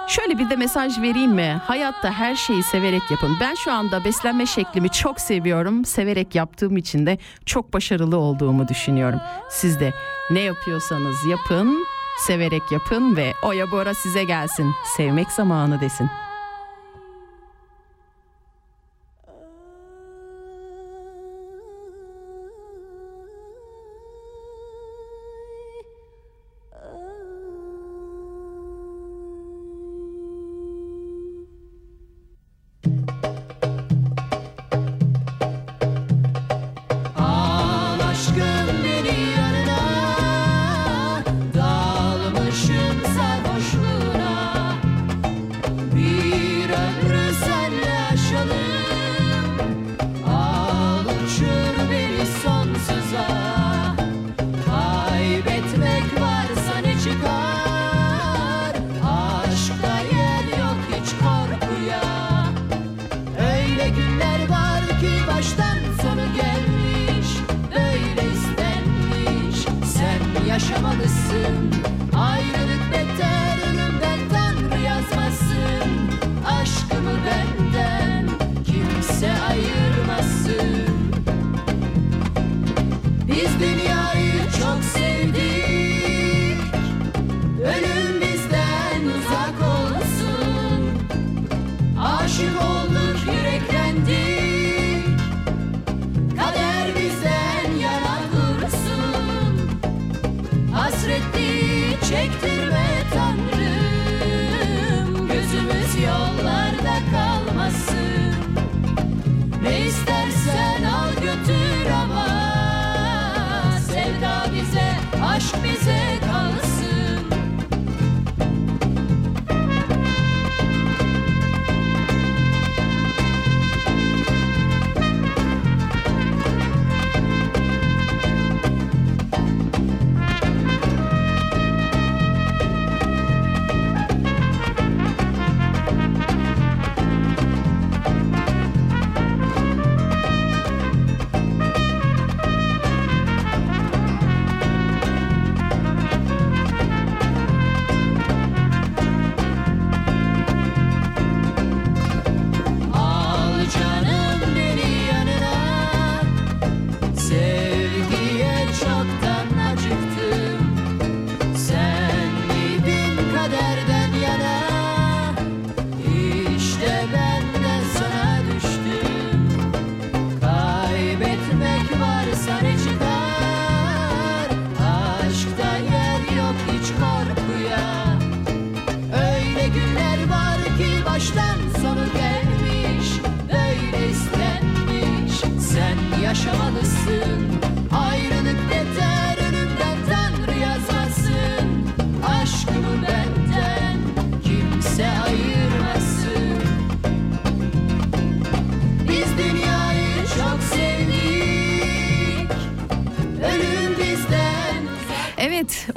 Şöyle 0.08 0.38
bir 0.38 0.50
de 0.50 0.56
mesaj 0.56 0.98
vereyim 0.98 1.30
mi? 1.32 1.60
Hayatta 1.64 2.12
her 2.12 2.34
şeyi 2.34 2.62
severek 2.62 3.10
yapın. 3.10 3.36
Ben 3.40 3.54
şu 3.54 3.72
anda 3.72 4.04
beslenme 4.04 4.46
şeklimi 4.46 4.90
çok 4.90 5.20
seviyorum. 5.20 5.84
Severek 5.84 6.34
yaptığım 6.34 6.76
için 6.76 7.06
de 7.06 7.18
çok 7.46 7.72
başarılı 7.72 8.16
olduğumu 8.16 8.68
düşünüyorum. 8.68 9.20
Siz 9.50 9.80
de 9.80 9.92
ne 10.30 10.40
yapıyorsanız 10.40 11.24
yapın, 11.26 11.86
severek 12.18 12.72
yapın 12.72 13.16
ve 13.16 13.32
Oya 13.42 13.70
Bora 13.70 13.94
size 13.94 14.24
gelsin. 14.24 14.74
Sevmek 14.96 15.30
zamanı 15.30 15.80
desin. 15.80 16.10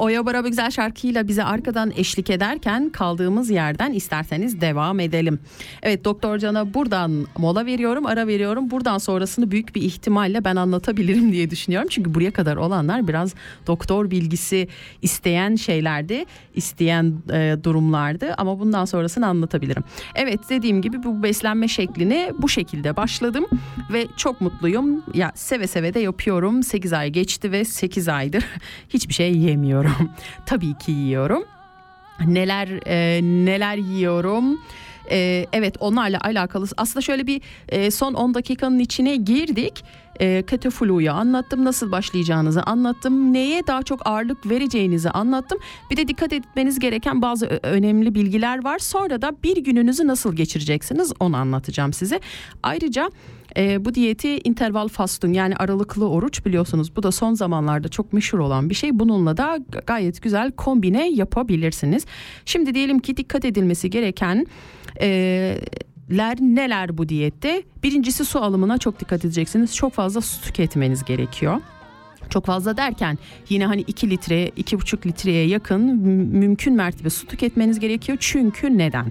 Oya 0.06 0.26
Bora 0.26 0.44
bu 0.44 0.48
güzel 0.48 0.72
şarkıyla 0.72 1.28
bize 1.28 1.44
arkadan 1.44 1.92
eşlik 1.96 2.30
ederken 2.30 2.90
kaldığımız 2.90 3.50
yerden 3.50 3.94
isterseniz 3.94 4.62
devam 4.62 5.00
edelim. 5.00 5.40
Evet 5.84 6.06
Doktor 6.06 6.38
Can'a 6.38 6.74
buradan 6.74 7.28
mola 7.38 7.66
veriyorum, 7.66 8.06
ara 8.06 8.28
veriyorum. 8.28 8.72
Buradan 8.72 8.98
sonrasını 8.98 9.52
büyük 9.52 9.76
bir 9.76 9.82
ihtimalle 9.82 10.44
ben 10.44 10.56
anlatabilirim 10.56 11.32
diye 11.32 11.50
düşünüyorum. 11.50 11.88
Çünkü 11.92 12.14
buraya 12.14 12.32
kadar 12.32 12.58
olanlar 12.58 13.08
biraz 13.08 13.34
doktor 13.68 14.12
bilgisi 14.12 14.68
isteyen 15.02 15.56
şeylerdi, 15.56 16.26
isteyen 16.56 17.14
e, 17.34 17.58
durumlardı 17.64 18.34
ama 18.38 18.60
bundan 18.60 18.86
sonrasını 18.86 19.28
anlatabilirim. 19.28 19.84
Evet 20.16 20.40
dediğim 20.50 20.82
gibi 20.82 21.04
bu 21.04 21.24
beslenme 21.24 21.68
şeklini 21.68 22.32
bu 22.40 22.50
şekilde 22.50 22.96
başladım 22.96 23.46
ve 23.94 24.08
çok 24.18 24.42
mutluyum. 24.42 25.04
Ya 25.14 25.32
seve 25.36 25.68
seve 25.68 25.94
de 25.94 26.00
yapıyorum. 26.00 26.64
8 26.64 26.94
ay 26.94 27.10
geçti 27.10 27.52
ve 27.52 27.66
8 27.66 28.10
aydır 28.10 28.46
hiçbir 28.90 29.14
şey 29.14 29.38
yemiyorum. 29.38 29.95
Tabii 30.46 30.78
ki 30.78 30.92
yiyorum. 30.92 31.44
Neler 32.26 32.68
e, 32.88 33.22
neler 33.24 33.78
yiyorum? 33.78 34.60
E, 35.12 35.46
evet 35.54 35.76
onlarla 35.80 36.20
alakalı 36.22 36.68
aslında 36.78 37.02
şöyle 37.02 37.28
bir 37.28 37.42
e, 37.70 37.92
son 37.92 38.14
10 38.14 38.34
dakikanın 38.34 38.80
içine 38.80 39.16
girdik. 39.16 39.84
E, 40.20 40.44
Ketoflu'yu 40.48 41.12
anlattım 41.12 41.66
nasıl 41.66 41.92
başlayacağınızı 41.92 42.64
anlattım 42.64 43.34
neye 43.34 43.68
daha 43.68 43.84
çok 43.84 44.08
ağırlık 44.08 44.50
vereceğinizi 44.50 45.10
anlattım. 45.10 45.58
Bir 45.92 45.98
de 45.98 46.08
dikkat 46.08 46.34
etmeniz 46.34 46.80
gereken 46.80 47.22
bazı 47.22 47.46
önemli 47.64 48.16
bilgiler 48.16 48.64
var. 48.64 48.80
Sonra 48.80 49.22
da 49.22 49.32
bir 49.44 49.58
gününüzü 49.58 50.08
nasıl 50.08 50.36
geçireceksiniz 50.36 51.14
onu 51.20 51.38
anlatacağım 51.38 51.94
size. 51.94 52.20
Ayrıca 52.64 53.10
e, 53.58 53.86
bu 53.86 53.94
diyeti 53.94 54.40
interval 54.44 54.88
fasting 54.88 55.36
yani 55.36 55.56
aralıklı 55.56 56.10
oruç 56.10 56.46
biliyorsunuz 56.46 56.96
bu 56.96 57.04
da 57.04 57.12
son 57.12 57.34
zamanlarda 57.34 57.88
çok 57.88 58.14
meşhur 58.14 58.40
olan 58.40 58.70
bir 58.70 58.76
şey. 58.76 59.00
Bununla 59.00 59.38
da 59.38 59.60
gayet 59.88 60.22
güzel 60.22 60.52
kombine 60.52 61.10
yapabilirsiniz. 61.10 62.06
Şimdi 62.46 62.76
diyelim 62.76 63.00
ki 63.00 63.18
dikkat 63.18 63.46
edilmesi 63.46 63.90
gereken 63.90 64.46
e, 65.02 65.60
ler 66.12 66.38
neler 66.42 66.98
bu 66.98 67.10
diyette? 67.10 67.64
Birincisi 67.84 68.26
su 68.26 68.40
alımına 68.40 68.78
çok 68.78 69.00
dikkat 69.00 69.26
edeceksiniz. 69.26 69.76
Çok 69.76 69.94
fazla 69.94 70.22
su 70.22 70.42
tüketmeniz 70.42 71.04
gerekiyor. 71.04 71.62
Çok 72.30 72.46
fazla 72.46 72.78
derken 72.78 73.18
yine 73.50 73.66
hani 73.66 73.82
2 73.82 74.10
litre, 74.10 74.48
2,5 74.48 75.06
litreye 75.08 75.48
yakın 75.48 75.82
mü- 75.82 76.26
mümkün 76.40 76.74
mertebe 76.76 77.10
su 77.10 77.28
tüketmeniz 77.28 77.80
gerekiyor. 77.80 78.18
Çünkü 78.22 78.78
neden? 78.78 79.06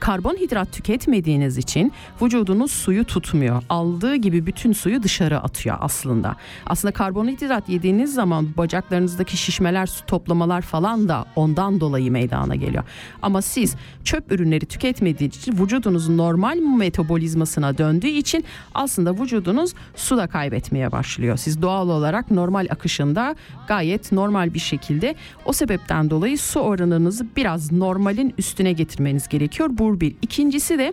Karbonhidrat 0.00 0.72
tüketmediğiniz 0.72 1.58
için 1.58 1.92
vücudunuz 2.22 2.70
suyu 2.72 3.04
tutmuyor. 3.04 3.62
Aldığı 3.68 4.16
gibi 4.16 4.46
bütün 4.46 4.72
suyu 4.72 5.02
dışarı 5.02 5.40
atıyor 5.40 5.76
aslında. 5.80 6.36
Aslında 6.66 6.92
karbonhidrat 6.92 7.68
yediğiniz 7.68 8.14
zaman 8.14 8.48
bacaklarınızdaki 8.56 9.36
şişmeler, 9.36 9.86
su 9.86 10.06
toplamalar 10.06 10.62
falan 10.62 11.08
da 11.08 11.24
ondan 11.36 11.80
dolayı 11.80 12.12
meydana 12.12 12.54
geliyor. 12.54 12.84
Ama 13.22 13.42
siz 13.42 13.74
çöp 14.04 14.32
ürünleri 14.32 14.66
tüketmediğiniz 14.66 15.36
için 15.36 15.52
vücudunuzun 15.62 16.16
normal 16.18 16.56
metabolizmasına 16.56 17.78
döndüğü 17.78 18.06
için 18.06 18.44
aslında 18.74 19.14
vücudunuz 19.14 19.72
su 19.96 20.16
da 20.16 20.26
kaybetmeye 20.26 20.92
başlıyor. 20.92 21.36
Siz 21.36 21.62
doğal 21.62 21.88
olarak 21.88 22.30
normal 22.30 22.55
akışında 22.70 23.36
gayet 23.68 24.12
normal 24.12 24.54
bir 24.54 24.58
şekilde 24.58 25.14
o 25.44 25.52
sebepten 25.52 26.10
dolayı 26.10 26.38
su 26.38 26.60
oranınızı 26.60 27.26
biraz 27.36 27.72
normalin 27.72 28.34
üstüne 28.38 28.72
getirmeniz 28.72 29.28
gerekiyor. 29.28 29.68
Bu 29.72 30.00
bir. 30.00 30.14
İkincisi 30.22 30.78
de 30.78 30.92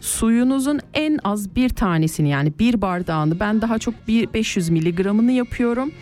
suyunuzun 0.00 0.80
en 0.94 1.18
az 1.24 1.56
bir 1.56 1.68
tanesini 1.68 2.28
yani 2.28 2.52
bir 2.58 2.82
bardağını 2.82 3.40
ben 3.40 3.60
daha 3.60 3.78
çok 3.78 4.08
bir 4.08 4.32
500 4.32 4.70
miligramını 4.70 5.32
yapıyorum. 5.32 5.92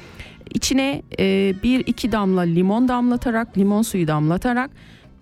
İçine 0.55 1.03
e, 1.19 1.55
bir 1.63 1.81
iki 1.87 2.13
damla 2.13 2.41
limon 2.41 2.89
damlatarak 2.89 3.59
limon 3.59 3.83
suyu 3.83 4.09
damlatarak 4.09 4.71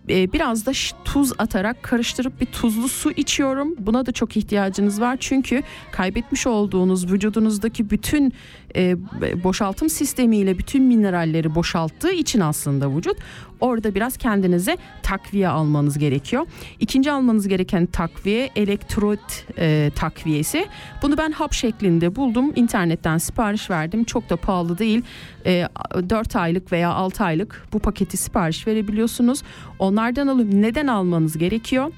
e, 0.09 0.33
biraz 0.33 0.67
da 0.67 0.73
tuz 1.05 1.33
atarak 1.39 1.83
karıştırıp 1.83 2.41
bir 2.41 2.47
tuzlu 2.47 2.89
su 2.89 3.11
içiyorum. 3.11 3.75
Buna 3.79 4.07
da 4.07 4.13
çok 4.13 4.37
ihtiyacınız 4.37 5.01
var 5.01 5.17
çünkü 5.21 5.63
kaybetmiş 5.93 6.47
olduğunuz 6.47 7.13
vücudunuzdaki 7.13 7.91
bütün 7.91 8.33
e, 8.77 8.97
boşaltım 9.45 9.89
sistemiyle 9.89 10.59
bütün 10.59 10.83
mineralleri 10.83 11.55
boşalttığı 11.55 12.13
için 12.13 12.41
aslında 12.41 12.97
vücut 12.97 13.17
orada 13.61 13.95
biraz 13.95 14.17
kendinize 14.17 14.77
takviye 15.03 15.49
almanız 15.49 15.99
gerekiyor. 15.99 16.47
İkinci 16.81 17.13
almanız 17.13 17.49
gereken 17.49 17.87
takviye 17.87 18.51
elektrot 18.57 19.21
e, 19.59 19.91
takviyesi. 19.97 20.67
Bunu 21.03 21.19
ben 21.19 21.33
hap 21.33 21.53
şeklinde 21.53 22.17
buldum. 22.17 22.53
İnternetten 22.57 23.19
sipariş 23.19 23.71
verdim. 23.71 24.05
Çok 24.05 24.31
da 24.31 24.37
pahalı 24.37 24.79
değil. 24.79 25.03
E, 25.47 25.69
4 26.11 26.37
aylık 26.37 26.73
veya 26.73 26.91
6 26.91 27.25
aylık 27.25 27.67
bu 27.73 27.79
paketi 27.79 28.17
sipariş 28.17 28.67
verebiliyorsunuz. 28.67 29.43
Onlardan 29.79 30.27
alın. 30.27 30.63
Neden 30.63 30.87
almanız 30.87 31.39
gerekiyor? 31.39 31.93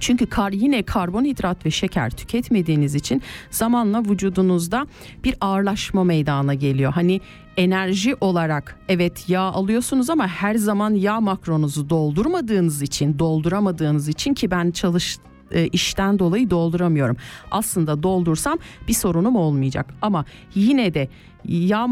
Çünkü 0.00 0.26
kar 0.26 0.52
yine 0.52 0.82
karbonhidrat 0.82 1.66
ve 1.66 1.70
şeker 1.70 2.10
tüketmediğiniz 2.10 2.94
için 2.94 3.22
zamanla 3.50 4.02
vücudunuzda 4.04 4.86
bir 5.24 5.34
ağırlaşma 5.40 6.04
meydana 6.04 6.54
geliyor. 6.54 6.92
Hani 6.92 7.20
enerji 7.56 8.16
olarak 8.20 8.78
evet 8.88 9.28
yağ 9.28 9.42
alıyorsunuz 9.42 10.10
ama 10.10 10.28
her 10.28 10.54
zaman 10.54 10.94
yağ 10.94 11.20
makronuzu 11.20 11.90
doldurmadığınız 11.90 12.82
için, 12.82 13.18
dolduramadığınız 13.18 14.08
için 14.08 14.34
ki 14.34 14.50
ben 14.50 14.70
çalış 14.70 15.18
e, 15.52 15.66
işten 15.66 16.18
dolayı 16.18 16.50
dolduramıyorum. 16.50 17.16
Aslında 17.50 18.02
doldursam 18.02 18.58
bir 18.88 18.92
sorunum 18.92 19.36
olmayacak 19.36 19.94
ama 20.02 20.24
yine 20.54 20.94
de 20.94 21.08
yağ 21.44 21.88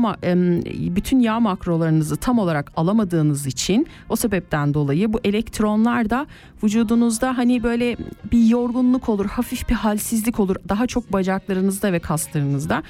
bütün 0.97 1.21
yağ 1.21 1.41
makrolarınızı 1.41 2.17
tam 2.17 2.39
olarak 2.39 2.73
alamadığınız 2.77 3.47
için 3.47 3.87
o 4.09 4.17
sebepten 4.17 4.75
dolayı 4.75 5.13
bu 5.13 5.21
elektronlar 5.25 6.11
da 6.11 6.27
vücudunuzda 6.65 7.39
hani 7.39 7.63
böyle 7.63 7.97
bir 8.33 8.47
yorgunluk 8.47 9.09
olur, 9.09 9.27
hafif 9.27 9.69
bir 9.69 9.75
halsizlik 9.75 10.41
olur. 10.41 10.57
Daha 10.69 10.87
çok 10.87 11.13
bacaklarınızda 11.13 11.93
ve 11.93 11.99
kaslarınızda 11.99 12.83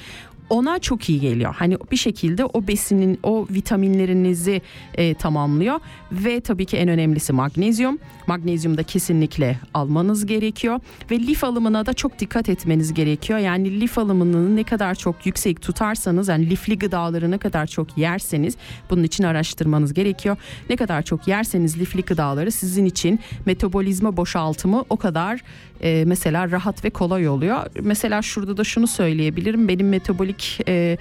ona 0.49 0.79
çok 0.79 1.09
iyi 1.09 1.19
geliyor. 1.19 1.55
Hani 1.57 1.77
bir 1.91 1.97
şekilde 1.97 2.45
o 2.45 2.67
besinin 2.67 3.19
o 3.23 3.47
vitaminlerinizi 3.51 4.61
e, 4.93 5.13
tamamlıyor 5.13 5.79
ve 6.11 6.41
tabii 6.41 6.65
ki 6.65 6.77
en 6.77 6.89
önemlisi 6.89 7.33
magnezyum. 7.33 7.99
Magnezyum 8.27 8.77
da 8.77 8.83
kesinlikle 8.83 9.59
almanız 9.73 10.25
gerekiyor 10.25 10.79
ve 11.11 11.19
lif 11.19 11.43
alımına 11.43 11.85
da 11.85 11.93
çok 11.93 12.19
dikkat 12.19 12.49
etmeniz 12.49 12.93
gerekiyor. 12.93 13.39
Yani 13.39 13.81
lif 13.81 13.97
alımını 13.97 14.55
ne 14.55 14.63
kadar 14.63 14.95
çok 14.95 15.25
yüksek 15.25 15.61
tutarsanız 15.61 16.27
yani 16.27 16.49
lifli 16.49 16.79
gıdaları 16.79 17.31
ne 17.31 17.37
kadar 17.37 17.67
çok 17.67 17.97
yerseniz 17.97 18.57
bunun 18.89 19.03
için 19.03 19.23
araştırmanız 19.23 19.93
gerekiyor. 19.93 20.37
Ne 20.69 20.75
kadar 20.75 21.01
çok 21.01 21.27
yerseniz 21.27 21.79
lifli 21.79 22.01
gıdaları 22.01 22.51
sizin 22.51 22.85
için 22.85 23.19
metabolizma 23.45 24.17
boşaltımı 24.17 24.83
o 24.89 24.97
kadar 24.97 25.41
e, 25.81 26.03
mesela 26.07 26.51
rahat 26.51 26.85
ve 26.85 26.89
kolay 26.89 27.27
oluyor. 27.27 27.65
Mesela 27.81 28.21
şurada 28.21 28.57
da 28.57 28.63
şunu 28.63 28.87
söyleyebilirim. 28.87 29.67
Benim 29.67 29.89
metabolik 29.89 30.59
e, 30.67 30.97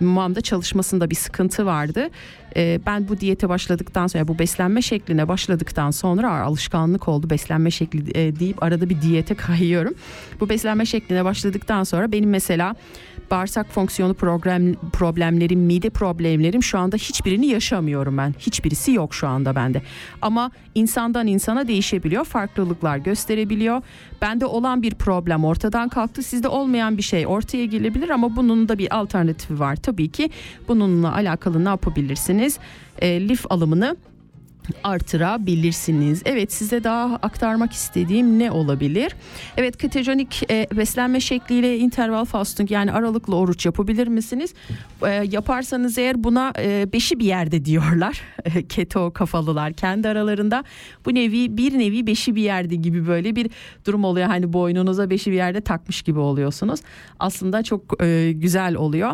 mamda 0.00 0.40
çalışmasında 0.40 1.10
bir 1.10 1.14
sıkıntı 1.14 1.66
vardı. 1.66 2.08
E, 2.56 2.80
ben 2.86 3.08
bu 3.08 3.20
diyete 3.20 3.48
başladıktan 3.48 4.06
sonra 4.06 4.28
bu 4.28 4.38
beslenme 4.38 4.82
şekline 4.82 5.28
başladıktan 5.28 5.90
sonra 5.90 6.40
alışkanlık 6.40 7.08
oldu 7.08 7.30
beslenme 7.30 7.70
şekli 7.70 8.18
e, 8.18 8.40
deyip 8.40 8.62
arada 8.62 8.88
bir 8.88 9.02
diyete 9.02 9.34
kayıyorum. 9.34 9.94
Bu 10.40 10.48
beslenme 10.48 10.86
şekline 10.86 11.24
başladıktan 11.24 11.84
sonra 11.84 12.12
benim 12.12 12.30
mesela 12.30 12.74
bağırsak 13.30 13.66
fonksiyonu 13.70 14.14
problem, 14.14 14.74
problemlerim, 14.92 15.60
mide 15.60 15.90
problemlerim 15.90 16.62
şu 16.62 16.78
anda 16.78 16.96
hiçbirini 16.96 17.46
yaşamıyorum 17.46 18.18
ben. 18.18 18.34
Hiçbirisi 18.38 18.92
yok 18.92 19.14
şu 19.14 19.28
anda 19.28 19.54
bende. 19.54 19.82
Ama 20.22 20.50
insandan 20.74 21.26
insana 21.26 21.68
değişebiliyor, 21.68 22.24
farklılıklar 22.24 22.96
gösterebiliyor. 22.96 23.82
Bende 24.22 24.46
olan 24.46 24.82
bir 24.82 24.94
problem 24.94 25.44
ortadan 25.44 25.88
kalktı, 25.88 26.22
sizde 26.22 26.48
olmayan 26.48 26.96
bir 26.96 27.02
şey 27.02 27.26
ortaya 27.26 27.64
gelebilir 27.64 28.10
ama 28.10 28.36
bunun 28.36 28.68
da 28.68 28.78
bir 28.78 28.96
alternatifi 28.96 29.60
var. 29.60 29.76
Tabii 29.76 30.08
ki 30.08 30.30
bununla 30.68 31.14
alakalı 31.14 31.64
ne 31.64 31.68
yapabilirsiniz? 31.68 32.58
E, 32.98 33.28
lif 33.28 33.44
alımını 33.50 33.96
artırabilirsiniz. 34.84 36.22
Evet 36.24 36.52
size 36.52 36.84
daha 36.84 37.14
aktarmak 37.16 37.72
istediğim 37.72 38.38
ne 38.38 38.50
olabilir? 38.50 39.12
Evet 39.56 39.76
ketojenik 39.76 40.50
e, 40.50 40.66
beslenme 40.76 41.20
şekliyle 41.20 41.78
interval 41.78 42.24
fasting 42.24 42.70
yani 42.70 42.92
aralıklı 42.92 43.36
oruç 43.36 43.66
yapabilir 43.66 44.06
misiniz? 44.06 44.54
E, 45.06 45.08
yaparsanız 45.08 45.98
eğer 45.98 46.24
buna 46.24 46.52
e, 46.58 46.92
beşi 46.92 47.18
bir 47.18 47.24
yerde 47.24 47.64
diyorlar. 47.64 48.20
Keto 48.68 49.12
kafalılar 49.12 49.72
kendi 49.72 50.08
aralarında. 50.08 50.64
Bu 51.06 51.14
nevi 51.14 51.56
bir 51.56 51.78
nevi 51.78 52.06
beşi 52.06 52.36
bir 52.36 52.42
yerde 52.42 52.74
gibi 52.74 53.06
böyle 53.06 53.36
bir 53.36 53.50
durum 53.86 54.04
oluyor. 54.04 54.26
Hani 54.26 54.52
boynunuza 54.52 55.10
beşi 55.10 55.30
bir 55.30 55.36
yerde 55.36 55.60
takmış 55.60 56.02
gibi 56.02 56.18
oluyorsunuz. 56.18 56.80
Aslında 57.18 57.62
çok 57.62 58.02
e, 58.02 58.32
güzel 58.32 58.74
oluyor. 58.74 59.12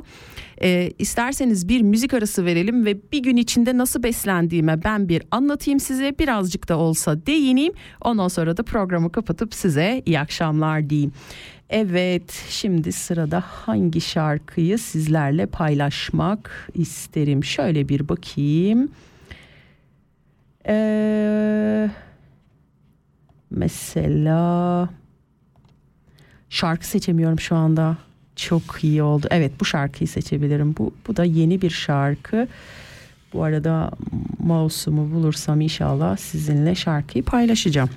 E, 0.62 0.90
isterseniz 0.98 1.68
bir 1.68 1.82
müzik 1.82 2.14
arası 2.14 2.44
verelim 2.44 2.84
ve 2.86 2.96
bir 3.12 3.22
gün 3.22 3.36
içinde 3.36 3.78
nasıl 3.78 4.02
beslendiğime 4.02 4.84
ben 4.84 5.08
bir 5.08 5.22
anlatayım 5.46 5.80
size. 5.80 6.18
Birazcık 6.18 6.68
da 6.68 6.76
olsa 6.76 7.26
değineyim. 7.26 7.72
Ondan 8.00 8.28
sonra 8.28 8.56
da 8.56 8.62
programı 8.62 9.12
kapatıp 9.12 9.54
size 9.54 10.02
iyi 10.06 10.20
akşamlar 10.20 10.90
diyeyim. 10.90 11.12
Evet 11.70 12.44
şimdi 12.48 12.92
sırada 12.92 13.40
hangi 13.40 14.00
şarkıyı 14.00 14.78
sizlerle 14.78 15.46
paylaşmak 15.46 16.70
isterim? 16.74 17.44
Şöyle 17.44 17.88
bir 17.88 18.08
bakayım. 18.08 18.88
Ee, 20.68 21.90
mesela 23.50 24.88
şarkı 26.48 26.86
seçemiyorum 26.86 27.40
şu 27.40 27.56
anda. 27.56 27.96
Çok 28.36 28.62
iyi 28.82 29.02
oldu. 29.02 29.26
Evet 29.30 29.52
bu 29.60 29.64
şarkıyı 29.64 30.08
seçebilirim. 30.08 30.74
Bu, 30.78 30.94
bu 31.08 31.16
da 31.16 31.24
yeni 31.24 31.62
bir 31.62 31.70
şarkı. 31.70 32.48
Bu 33.36 33.44
arada 33.44 33.90
mouse'umu 34.38 35.14
bulursam 35.14 35.60
inşallah 35.60 36.16
sizinle 36.16 36.74
şarkıyı 36.74 37.24
paylaşacağım. 37.24 37.90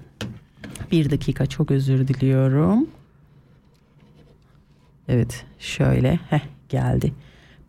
Bir 0.91 1.11
dakika 1.11 1.45
çok 1.45 1.71
özür 1.71 2.07
diliyorum. 2.07 2.87
Evet 5.07 5.45
şöyle 5.59 6.19
heh, 6.29 6.39
geldi. 6.69 7.13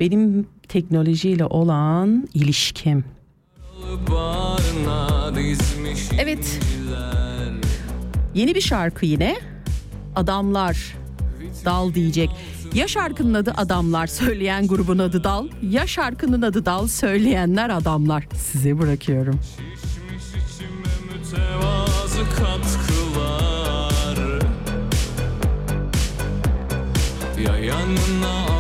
Benim 0.01 0.47
teknolojiyle 0.69 1.45
olan 1.45 2.29
ilişkim. 2.35 3.05
Evet. 6.19 6.61
Yeni 8.35 8.55
bir 8.55 8.61
şarkı 8.61 9.07
yine. 9.07 9.37
Adamlar 10.17 11.01
Dal 11.65 11.95
diyecek. 11.95 12.31
Ya 12.75 12.89
şarkının 12.89 13.35
adı 13.35 13.53
Adamlar 13.57 14.07
söyleyen 14.07 14.67
grubun 14.67 14.99
adı 14.99 15.25
Dal 15.25 15.49
ya 15.63 15.87
şarkının 15.87 16.43
adı 16.43 16.67
Dal 16.67 16.87
söyleyenler 16.87 17.71
adamlar. 17.71 18.29
Size 18.37 18.79
bırakıyorum. 18.79 19.41
Ya 27.45 27.57
yanına 27.57 28.60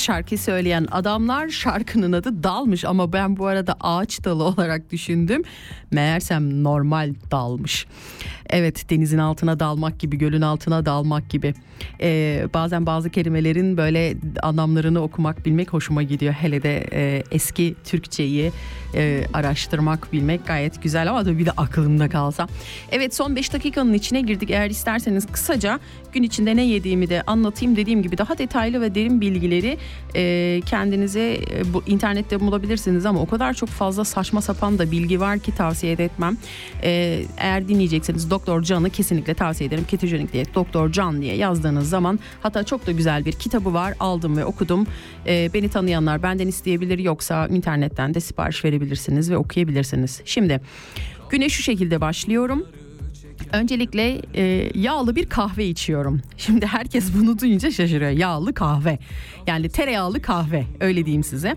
şarkı 0.00 0.38
söyleyen 0.38 0.86
adamlar 0.90 1.48
şarkının 1.48 2.12
adı 2.12 2.42
dalmış 2.42 2.84
ama 2.84 3.12
ben 3.12 3.36
bu 3.36 3.46
arada 3.46 3.76
ağaç 3.80 4.24
dalı 4.24 4.44
olarak 4.44 4.92
düşündüm. 4.92 5.42
Meğersem 5.90 6.64
normal 6.64 7.14
dalmış. 7.30 7.86
Evet 8.50 8.90
denizin 8.90 9.18
altına 9.18 9.60
dalmak 9.60 9.98
gibi 9.98 10.18
gölün 10.18 10.42
altına 10.42 10.86
dalmak 10.86 11.30
gibi. 11.30 11.54
Ee, 12.00 12.46
bazen 12.54 12.86
bazı 12.86 13.10
kelimelerin 13.10 13.76
böyle 13.76 14.16
anlamlarını 14.42 15.02
okumak 15.02 15.46
bilmek 15.46 15.72
hoşuma 15.72 16.02
gidiyor. 16.02 16.32
Hele 16.32 16.62
de 16.62 16.86
e, 16.92 17.22
eski 17.30 17.74
Türkçeyi 17.84 18.52
e, 18.94 19.24
araştırmak 19.34 20.12
bilmek 20.12 20.46
gayet 20.46 20.82
güzel 20.82 21.10
ama 21.10 21.24
tabii 21.24 21.38
bir 21.38 21.46
de 21.46 21.50
aklımda 21.50 22.08
kalsa. 22.08 22.48
Evet 22.92 23.14
son 23.14 23.36
5 23.36 23.52
dakikanın 23.52 23.92
içine 23.92 24.20
girdik. 24.20 24.50
Eğer 24.50 24.70
isterseniz 24.70 25.26
kısaca 25.26 25.80
gün 26.12 26.22
içinde 26.22 26.56
ne 26.56 26.66
yediğimi 26.66 27.08
de 27.08 27.22
anlatayım. 27.22 27.76
Dediğim 27.76 28.02
gibi 28.02 28.18
daha 28.18 28.38
detaylı 28.38 28.80
ve 28.80 28.94
derin 28.94 29.20
bilgileri 29.20 29.78
e, 30.16 30.60
kendinize 30.66 31.34
e, 31.34 31.74
bu 31.74 31.82
internette 31.86 32.40
bulabilirsiniz 32.40 33.06
ama 33.06 33.20
o 33.20 33.26
kadar 33.26 33.54
çok 33.54 33.68
fazla 33.68 34.04
saçma 34.04 34.40
sapan 34.40 34.78
da 34.78 34.90
bilgi 34.90 35.20
var 35.20 35.38
ki 35.38 35.54
tavsiye 35.54 35.92
etmem. 35.92 36.36
E, 36.82 37.22
eğer 37.36 37.68
dinleyecekseniz 37.68 38.30
Doktor 38.30 38.62
Can'ı 38.62 38.90
kesinlikle 38.90 39.34
tavsiye 39.34 39.68
ederim. 39.68 39.84
Ketojenik 39.88 40.32
diyet 40.32 40.54
Doktor 40.54 40.92
Can 40.92 41.22
diye 41.22 41.36
yazdığınız 41.36 41.69
zaman 41.78 42.18
hatta 42.42 42.64
çok 42.64 42.86
da 42.86 42.92
güzel 42.92 43.24
bir 43.24 43.32
kitabı 43.32 43.74
var. 43.74 43.94
Aldım 44.00 44.36
ve 44.36 44.44
okudum. 44.44 44.86
E, 45.26 45.50
beni 45.54 45.68
tanıyanlar 45.68 46.22
benden 46.22 46.48
isteyebilir 46.48 46.98
yoksa 46.98 47.46
internetten 47.46 48.14
de 48.14 48.20
sipariş 48.20 48.64
verebilirsiniz 48.64 49.30
ve 49.30 49.36
okuyabilirsiniz. 49.36 50.22
Şimdi 50.24 50.60
güne 51.30 51.48
şu 51.48 51.62
şekilde 51.62 52.00
başlıyorum. 52.00 52.66
Öncelikle 53.52 54.22
e, 54.34 54.70
yağlı 54.74 55.16
bir 55.16 55.26
kahve 55.26 55.66
içiyorum. 55.66 56.20
Şimdi 56.36 56.66
herkes 56.66 57.14
bunu 57.14 57.38
duyunca 57.38 57.70
şaşırıyor. 57.70 58.10
Yağlı 58.10 58.54
kahve. 58.54 58.98
Yani 59.46 59.68
tereyağlı 59.68 60.22
kahve 60.22 60.64
öyle 60.80 61.04
diyeyim 61.04 61.24
size. 61.24 61.56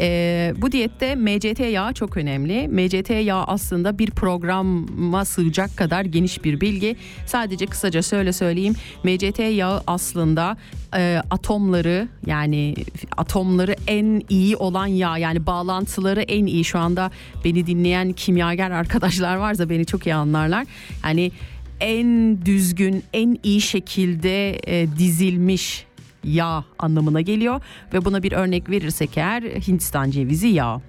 E, 0.00 0.54
bu 0.56 0.72
diyette 0.72 1.14
MCT 1.14 1.60
yağı 1.60 1.92
çok 1.92 2.16
önemli. 2.16 2.68
MCT 2.68 3.10
yağı 3.10 3.44
aslında 3.44 3.98
bir 3.98 4.10
programa 4.10 5.24
sığacak 5.24 5.76
kadar 5.76 6.04
geniş 6.04 6.44
bir 6.44 6.60
bilgi. 6.60 6.96
Sadece 7.26 7.66
kısaca 7.66 8.02
söyle 8.02 8.32
söyleyeyim. 8.32 8.74
MCT 9.04 9.38
yağı 9.38 9.82
aslında 9.86 10.56
e, 10.96 11.22
atomları 11.30 12.08
yani 12.26 12.74
atomları 13.16 13.76
en 13.86 14.22
iyi 14.28 14.56
olan 14.56 14.86
yağ 14.86 15.18
yani 15.18 15.46
bağlantıları 15.46 16.22
en 16.22 16.46
iyi 16.46 16.64
şu 16.64 16.78
anda 16.78 17.10
beni 17.44 17.66
dinleyen 17.66 18.12
kimyager 18.12 18.70
arkadaşlar 18.80 19.36
varsa 19.36 19.70
beni 19.70 19.86
çok 19.86 20.06
iyi 20.06 20.14
anlarlar. 20.14 20.66
Yani 21.04 21.32
en 21.80 22.38
düzgün 22.46 23.02
en 23.12 23.38
iyi 23.42 23.60
şekilde 23.60 24.60
e, 24.66 24.86
dizilmiş 24.98 25.84
yağ 26.24 26.64
anlamına 26.78 27.20
geliyor 27.20 27.60
ve 27.92 28.04
buna 28.04 28.22
bir 28.22 28.32
örnek 28.32 28.70
verirsek 28.70 29.18
eğer 29.18 29.42
Hindistan 29.42 30.10
cevizi 30.10 30.48
yağı. 30.48 30.80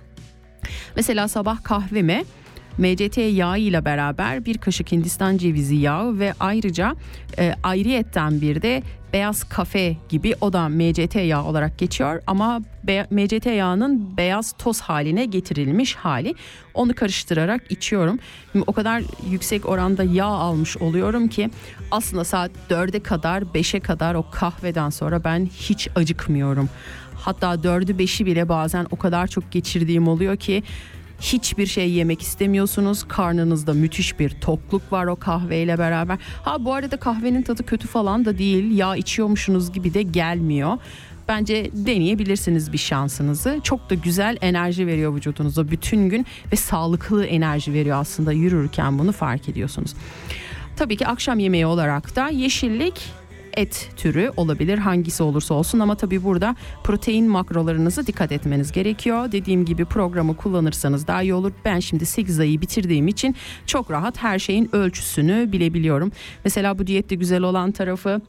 Mesela 0.96 1.28
sabah 1.28 1.64
kahveme 1.64 2.24
MCT 2.82 3.18
yağı 3.18 3.60
ile 3.60 3.86
beraber 3.86 4.46
bir 4.46 4.58
kaşık 4.58 4.92
Hindistan 4.92 5.38
cevizi 5.38 5.76
yağı 5.76 6.20
ve 6.20 6.34
ayrıca 6.40 6.96
e, 7.40 7.56
ayrıyetten 7.64 8.42
bir 8.42 8.62
de 8.62 8.84
beyaz 9.14 9.44
kafe 9.44 9.98
gibi 10.10 10.36
o 10.42 10.54
da 10.54 10.70
MCT 10.70 11.16
yağı 11.16 11.44
olarak 11.44 11.78
geçiyor 11.78 12.22
ama 12.28 12.62
be- 12.84 13.08
MCT 13.12 13.46
yağının 13.46 14.18
beyaz 14.18 14.54
toz 14.58 14.82
haline 14.82 15.26
getirilmiş 15.26 15.96
hali. 15.96 16.36
Onu 16.74 16.96
karıştırarak 16.96 17.62
içiyorum. 17.72 18.20
Şimdi 18.52 18.66
o 18.68 18.74
kadar 18.74 19.04
yüksek 19.30 19.66
oranda 19.70 20.04
yağ 20.04 20.26
almış 20.26 20.78
oluyorum 20.78 21.28
ki 21.28 21.50
aslında 21.92 22.24
saat 22.24 22.52
4'e 22.70 23.00
kadar 23.00 23.42
5'e 23.42 23.80
kadar 23.80 24.16
o 24.16 24.26
kahveden 24.32 24.90
sonra 24.90 25.24
ben 25.24 25.46
hiç 25.46 25.88
acıkmıyorum. 25.96 26.70
Hatta 27.16 27.54
4'ü 27.54 27.98
5'i 27.98 28.26
bile 28.26 28.50
bazen 28.50 28.88
o 28.92 28.96
kadar 28.96 29.28
çok 29.28 29.52
geçirdiğim 29.52 30.08
oluyor 30.08 30.38
ki 30.38 30.64
hiçbir 31.22 31.66
şey 31.66 31.92
yemek 31.92 32.22
istemiyorsunuz. 32.22 33.04
Karnınızda 33.08 33.74
müthiş 33.74 34.20
bir 34.20 34.30
tokluk 34.30 34.92
var 34.92 35.06
o 35.06 35.16
kahveyle 35.16 35.80
beraber. 35.80 36.18
Ha 36.44 36.66
bu 36.66 36.74
arada 36.74 36.98
kahvenin 36.98 37.42
tadı 37.42 37.66
kötü 37.66 37.88
falan 37.88 38.26
da 38.26 38.38
değil. 38.38 38.78
Yağ 38.78 38.96
içiyormuşsunuz 38.96 39.72
gibi 39.74 39.94
de 39.94 40.02
gelmiyor. 40.02 40.78
Bence 41.28 41.72
deneyebilirsiniz 41.74 42.74
bir 42.74 42.78
şansınızı. 42.78 43.60
Çok 43.64 43.90
da 43.90 43.96
güzel 43.96 44.38
enerji 44.42 44.88
veriyor 44.88 45.16
vücudunuza 45.16 45.72
bütün 45.72 46.10
gün 46.10 46.26
ve 46.52 46.56
sağlıklı 46.56 47.26
enerji 47.26 47.74
veriyor 47.74 47.98
aslında 47.98 48.32
yürürken 48.32 49.00
bunu 49.00 49.12
fark 49.12 49.50
ediyorsunuz. 49.50 49.94
Tabii 50.76 50.98
ki 50.98 51.08
akşam 51.08 51.40
yemeği 51.40 51.66
olarak 51.66 52.16
da 52.16 52.30
yeşillik 52.30 53.12
et 53.58 53.90
türü 53.98 54.32
olabilir 54.38 54.78
hangisi 54.78 55.24
olursa 55.24 55.54
olsun 55.54 55.80
ama 55.80 55.96
tabii 55.96 56.24
burada 56.24 56.56
protein 56.84 57.30
makrolarınızı 57.30 58.08
dikkat 58.08 58.32
etmeniz 58.32 58.72
gerekiyor. 58.72 59.32
Dediğim 59.32 59.66
gibi 59.66 59.86
programı 59.86 60.36
kullanırsanız 60.36 61.08
daha 61.08 61.22
iyi 61.22 61.34
olur. 61.34 61.52
Ben 61.66 61.80
şimdi 61.80 62.06
8 62.06 62.40
ayı 62.40 62.62
bitirdiğim 62.62 63.08
için 63.08 63.36
çok 63.66 63.92
rahat 63.92 64.24
her 64.24 64.40
şeyin 64.40 64.76
ölçüsünü 64.76 65.52
bilebiliyorum. 65.52 66.12
Mesela 66.44 66.80
bu 66.80 66.88
diyette 66.88 67.16
güzel 67.16 67.42
olan 67.42 67.72
tarafı 67.72 68.22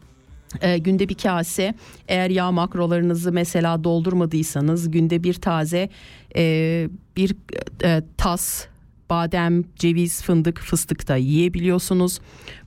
e, 0.61 0.79
günde 0.79 1.09
bir 1.09 1.15
kase 1.15 1.75
eğer 2.09 2.31
yağ 2.31 2.51
makrolarınızı 2.51 3.33
mesela 3.33 3.85
doldurmadıysanız 3.85 4.91
günde 4.91 5.23
bir 5.23 5.35
taze 5.35 5.89
e, 6.37 6.89
bir 7.17 7.37
e, 7.85 8.03
tas 8.17 8.67
badem, 9.11 9.65
ceviz, 9.77 10.23
fındık, 10.23 10.61
fıstık 10.61 11.09
da 11.09 11.17
yiyebiliyorsunuz. 11.17 12.21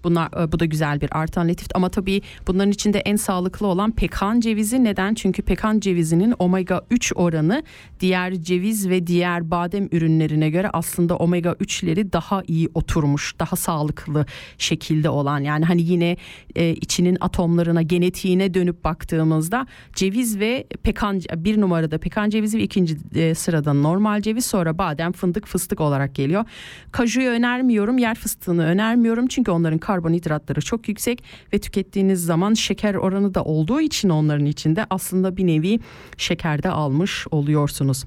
Bunlar 0.06 0.43
e, 0.43 0.51
bu 0.51 0.60
da 0.60 0.66
güzel 0.66 1.01
bir 1.01 1.22
alternatif 1.24 1.68
ama 1.76 1.89
tabii 1.89 2.22
bunların 2.47 2.72
içinde 2.72 2.99
en 2.99 3.16
sağlıklı 3.16 3.68
olan 3.68 3.91
pekan 3.91 4.39
cevizi. 4.39 4.84
Neden? 4.84 5.14
Çünkü 5.14 5.41
pekan 5.41 5.80
cevizinin 5.80 6.34
omega 6.39 6.82
3 6.91 7.14
oranı 7.16 7.64
diğer 7.99 8.34
ceviz 8.34 8.89
ve 8.89 9.08
diğer 9.08 9.51
badem 9.51 9.89
ürünlerine 9.91 10.49
göre 10.49 10.70
aslında 10.74 11.16
omega 11.18 11.51
3'leri 11.51 12.14
daha 12.14 12.43
iyi 12.47 12.70
oturmuş, 12.74 13.39
daha 13.39 13.56
sağlıklı 13.56 14.26
şekilde 14.58 15.10
olan. 15.10 15.39
Yani 15.39 15.66
hani 15.66 15.82
yine 15.82 16.18
e, 16.56 16.70
içinin 16.70 17.18
atomlarına, 17.22 17.82
genetiğine 17.82 18.53
dönüp 18.53 18.84
baktığımızda 18.84 19.68
ceviz 19.93 20.39
ve 20.39 20.68
pekan 20.84 21.22
bir 21.36 21.62
numarada 21.62 21.97
pekan 21.97 22.30
cevizi 22.30 22.58
ve 22.58 22.64
ikinci 22.64 22.97
e, 23.16 23.36
sırada 23.36 23.74
normal 23.74 24.22
ceviz 24.22 24.45
sonra 24.45 24.78
badem, 24.78 25.12
fındık, 25.12 25.47
fıstık 25.47 25.82
olarak 25.82 26.16
geliyor. 26.16 26.45
Kajuyu 26.91 27.30
önermiyorum, 27.30 27.97
yer 27.97 28.16
fıstığını 28.16 28.66
önermiyorum 28.66 29.28
çünkü 29.28 29.51
onların 29.51 29.80
karbonhidratları 29.96 30.62
çok 30.62 30.88
yüksek 30.88 31.24
ve 31.54 31.60
tükettiğiniz 31.60 32.26
zaman 32.26 32.54
şeker 32.54 32.96
oranı 32.96 33.34
da 33.34 33.43
olduğu 33.43 33.82
için 33.82 34.10
onların 34.10 34.46
içinde 34.46 34.86
aslında 34.89 35.38
bir 35.38 35.48
nevi 35.48 35.80
şekerde 36.18 36.70
almış 36.70 37.28
oluyorsunuz. 37.32 38.06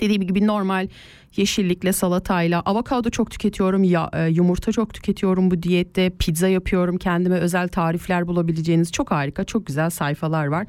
Dediğim 0.00 0.22
gibi 0.22 0.46
normal 0.46 0.88
yeşillikle 1.36 1.92
salatayla 1.92 2.60
avokado 2.60 3.10
çok 3.10 3.30
tüketiyorum 3.30 3.84
ya 3.84 4.10
e, 4.12 4.26
yumurta 4.26 4.72
çok 4.72 4.94
tüketiyorum 4.94 5.50
bu 5.50 5.62
diyette 5.62 6.10
pizza 6.10 6.48
yapıyorum 6.48 6.96
kendime 6.98 7.36
özel 7.36 7.68
tarifler 7.68 8.26
bulabileceğiniz 8.26 8.92
çok 8.92 9.10
harika 9.10 9.44
çok 9.44 9.66
güzel 9.66 9.90
sayfalar 9.90 10.46
var. 10.46 10.66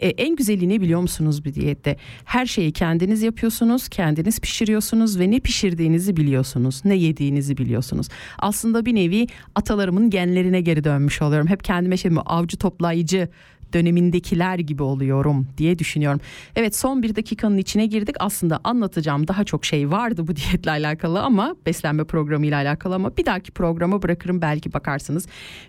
E, 0.00 0.08
en 0.08 0.36
güzeli 0.36 0.68
ne 0.68 0.80
biliyor 0.80 1.00
musunuz 1.00 1.44
bir 1.44 1.54
diyette? 1.54 1.96
Her 2.24 2.46
şeyi 2.46 2.72
kendiniz 2.72 3.22
yapıyorsunuz, 3.22 3.88
kendiniz 3.88 4.40
pişiriyorsunuz 4.40 5.18
ve 5.18 5.30
ne 5.30 5.40
pişirdiğinizi 5.40 6.16
biliyorsunuz, 6.16 6.80
ne 6.84 6.94
yediğinizi 6.94 7.56
biliyorsunuz. 7.56 8.08
Aslında 8.38 8.86
bir 8.86 8.94
nevi 8.94 9.26
atalarımın 9.54 10.10
genlerine 10.10 10.60
geri 10.60 10.84
dönmüş 10.84 11.22
oluyorum. 11.22 11.46
Hep 11.46 11.64
kendime 11.64 11.96
şey 11.96 12.10
mi 12.10 12.20
avcı 12.20 12.56
toplayıcı 12.56 13.28
dönemindekiler 13.72 14.58
gibi 14.58 14.82
oluyorum 14.82 15.48
diye 15.58 15.78
düşünüyorum. 15.78 16.20
Evet 16.56 16.76
son 16.76 17.02
bir 17.02 17.16
dakikanın 17.16 17.58
içine 17.58 17.86
girdik. 17.86 18.16
Aslında 18.20 18.60
anlatacağım 18.64 19.28
daha 19.28 19.44
çok 19.44 19.64
şey 19.64 19.90
vardı 19.90 20.26
bu 20.26 20.36
diyetle 20.36 20.70
alakalı 20.70 21.22
ama 21.22 21.56
beslenme 21.66 22.04
programıyla 22.04 22.58
alakalı 22.58 22.94
ama 22.94 23.16
bir 23.16 23.26
dahaki 23.26 23.50
programa 23.50 24.02
bırakırım 24.02 24.42
belki 24.42 24.72
bakarsınız. 24.72 25.26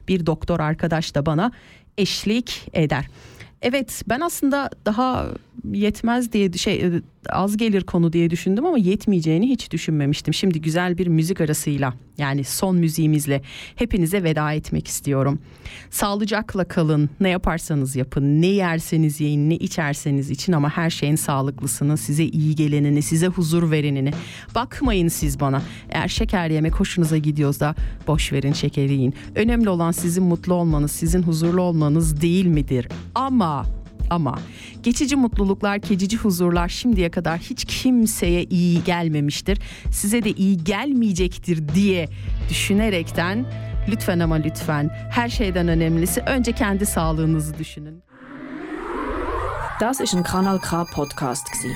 Bir 0.07 0.25
doktor 0.25 0.59
arkadaş 0.59 1.15
da 1.15 1.25
bana 1.25 1.51
eşlik 1.97 2.69
eder. 2.73 3.07
Evet 3.61 4.03
ben 4.09 4.19
aslında 4.19 4.69
daha 4.85 5.27
yetmez 5.71 6.31
diye 6.31 6.53
şey 6.53 6.91
az 7.29 7.57
gelir 7.57 7.83
konu 7.83 8.13
diye 8.13 8.29
düşündüm 8.29 8.65
ama 8.65 8.77
yetmeyeceğini 8.77 9.49
hiç 9.49 9.71
düşünmemiştim. 9.71 10.33
Şimdi 10.33 10.61
güzel 10.61 10.97
bir 10.97 11.07
müzik 11.07 11.41
arasıyla 11.41 11.93
yani 12.21 12.43
son 12.43 12.75
müziğimizle 12.75 13.41
hepinize 13.75 14.23
veda 14.23 14.53
etmek 14.53 14.87
istiyorum. 14.87 15.39
Sağlıcakla 15.89 16.63
kalın. 16.63 17.09
Ne 17.19 17.29
yaparsanız 17.29 17.95
yapın. 17.95 18.41
Ne 18.41 18.47
yerseniz 18.47 19.21
yiyin, 19.21 19.49
ne 19.49 19.55
içerseniz 19.55 20.29
için 20.29 20.53
ama 20.53 20.69
her 20.69 20.89
şeyin 20.89 21.15
sağlıklısını, 21.15 21.97
size 21.97 22.23
iyi 22.23 22.55
gelenini, 22.55 23.01
size 23.01 23.27
huzur 23.27 23.71
verenini. 23.71 24.11
Bakmayın 24.55 25.07
siz 25.07 25.39
bana. 25.39 25.61
Eğer 25.89 26.07
şeker 26.07 26.49
yemek 26.49 26.75
hoşunuza 26.75 27.17
gidiyorsa 27.17 27.75
boş 28.07 28.33
verin 28.33 28.53
şekeri 28.53 28.93
yiyin. 28.93 29.13
Önemli 29.35 29.69
olan 29.69 29.91
sizin 29.91 30.23
mutlu 30.23 30.53
olmanız, 30.53 30.91
sizin 30.91 31.23
huzurlu 31.23 31.61
olmanız 31.61 32.21
değil 32.21 32.45
midir? 32.45 32.87
Ama 33.15 33.80
ama 34.11 34.35
geçici 34.83 35.15
mutluluklar, 35.15 35.75
geçici 35.75 36.17
huzurlar 36.17 36.69
şimdiye 36.69 37.11
kadar 37.11 37.39
hiç 37.39 37.65
kimseye 37.65 38.43
iyi 38.43 38.83
gelmemiştir. 38.83 39.59
Size 39.91 40.23
de 40.23 40.31
iyi 40.31 40.63
gelmeyecektir 40.63 41.67
diye 41.75 42.09
düşünerekten 42.49 43.45
lütfen 43.87 44.19
ama 44.19 44.35
lütfen 44.35 44.89
her 45.11 45.29
şeyden 45.29 45.67
önemlisi 45.67 46.21
önce 46.21 46.51
kendi 46.51 46.85
sağlığınızı 46.85 47.57
düşünün. 47.57 48.03
Das 49.81 49.99
ist 49.99 50.13
ein 50.13 50.23
Kanal 50.23 50.59
K 50.59 50.85
Podcast 50.85 51.51
gsi. 51.51 51.73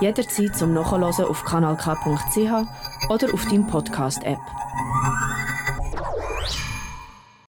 Jederzeit 0.00 0.56
zum 0.56 0.74
Nachhören 0.74 1.02
auf 1.02 1.44
kanalk.ch 1.44 2.66
oder 3.10 3.34
auf 3.34 3.44
deinem 3.44 3.66
Podcast 3.66 4.24
App. 4.24 4.40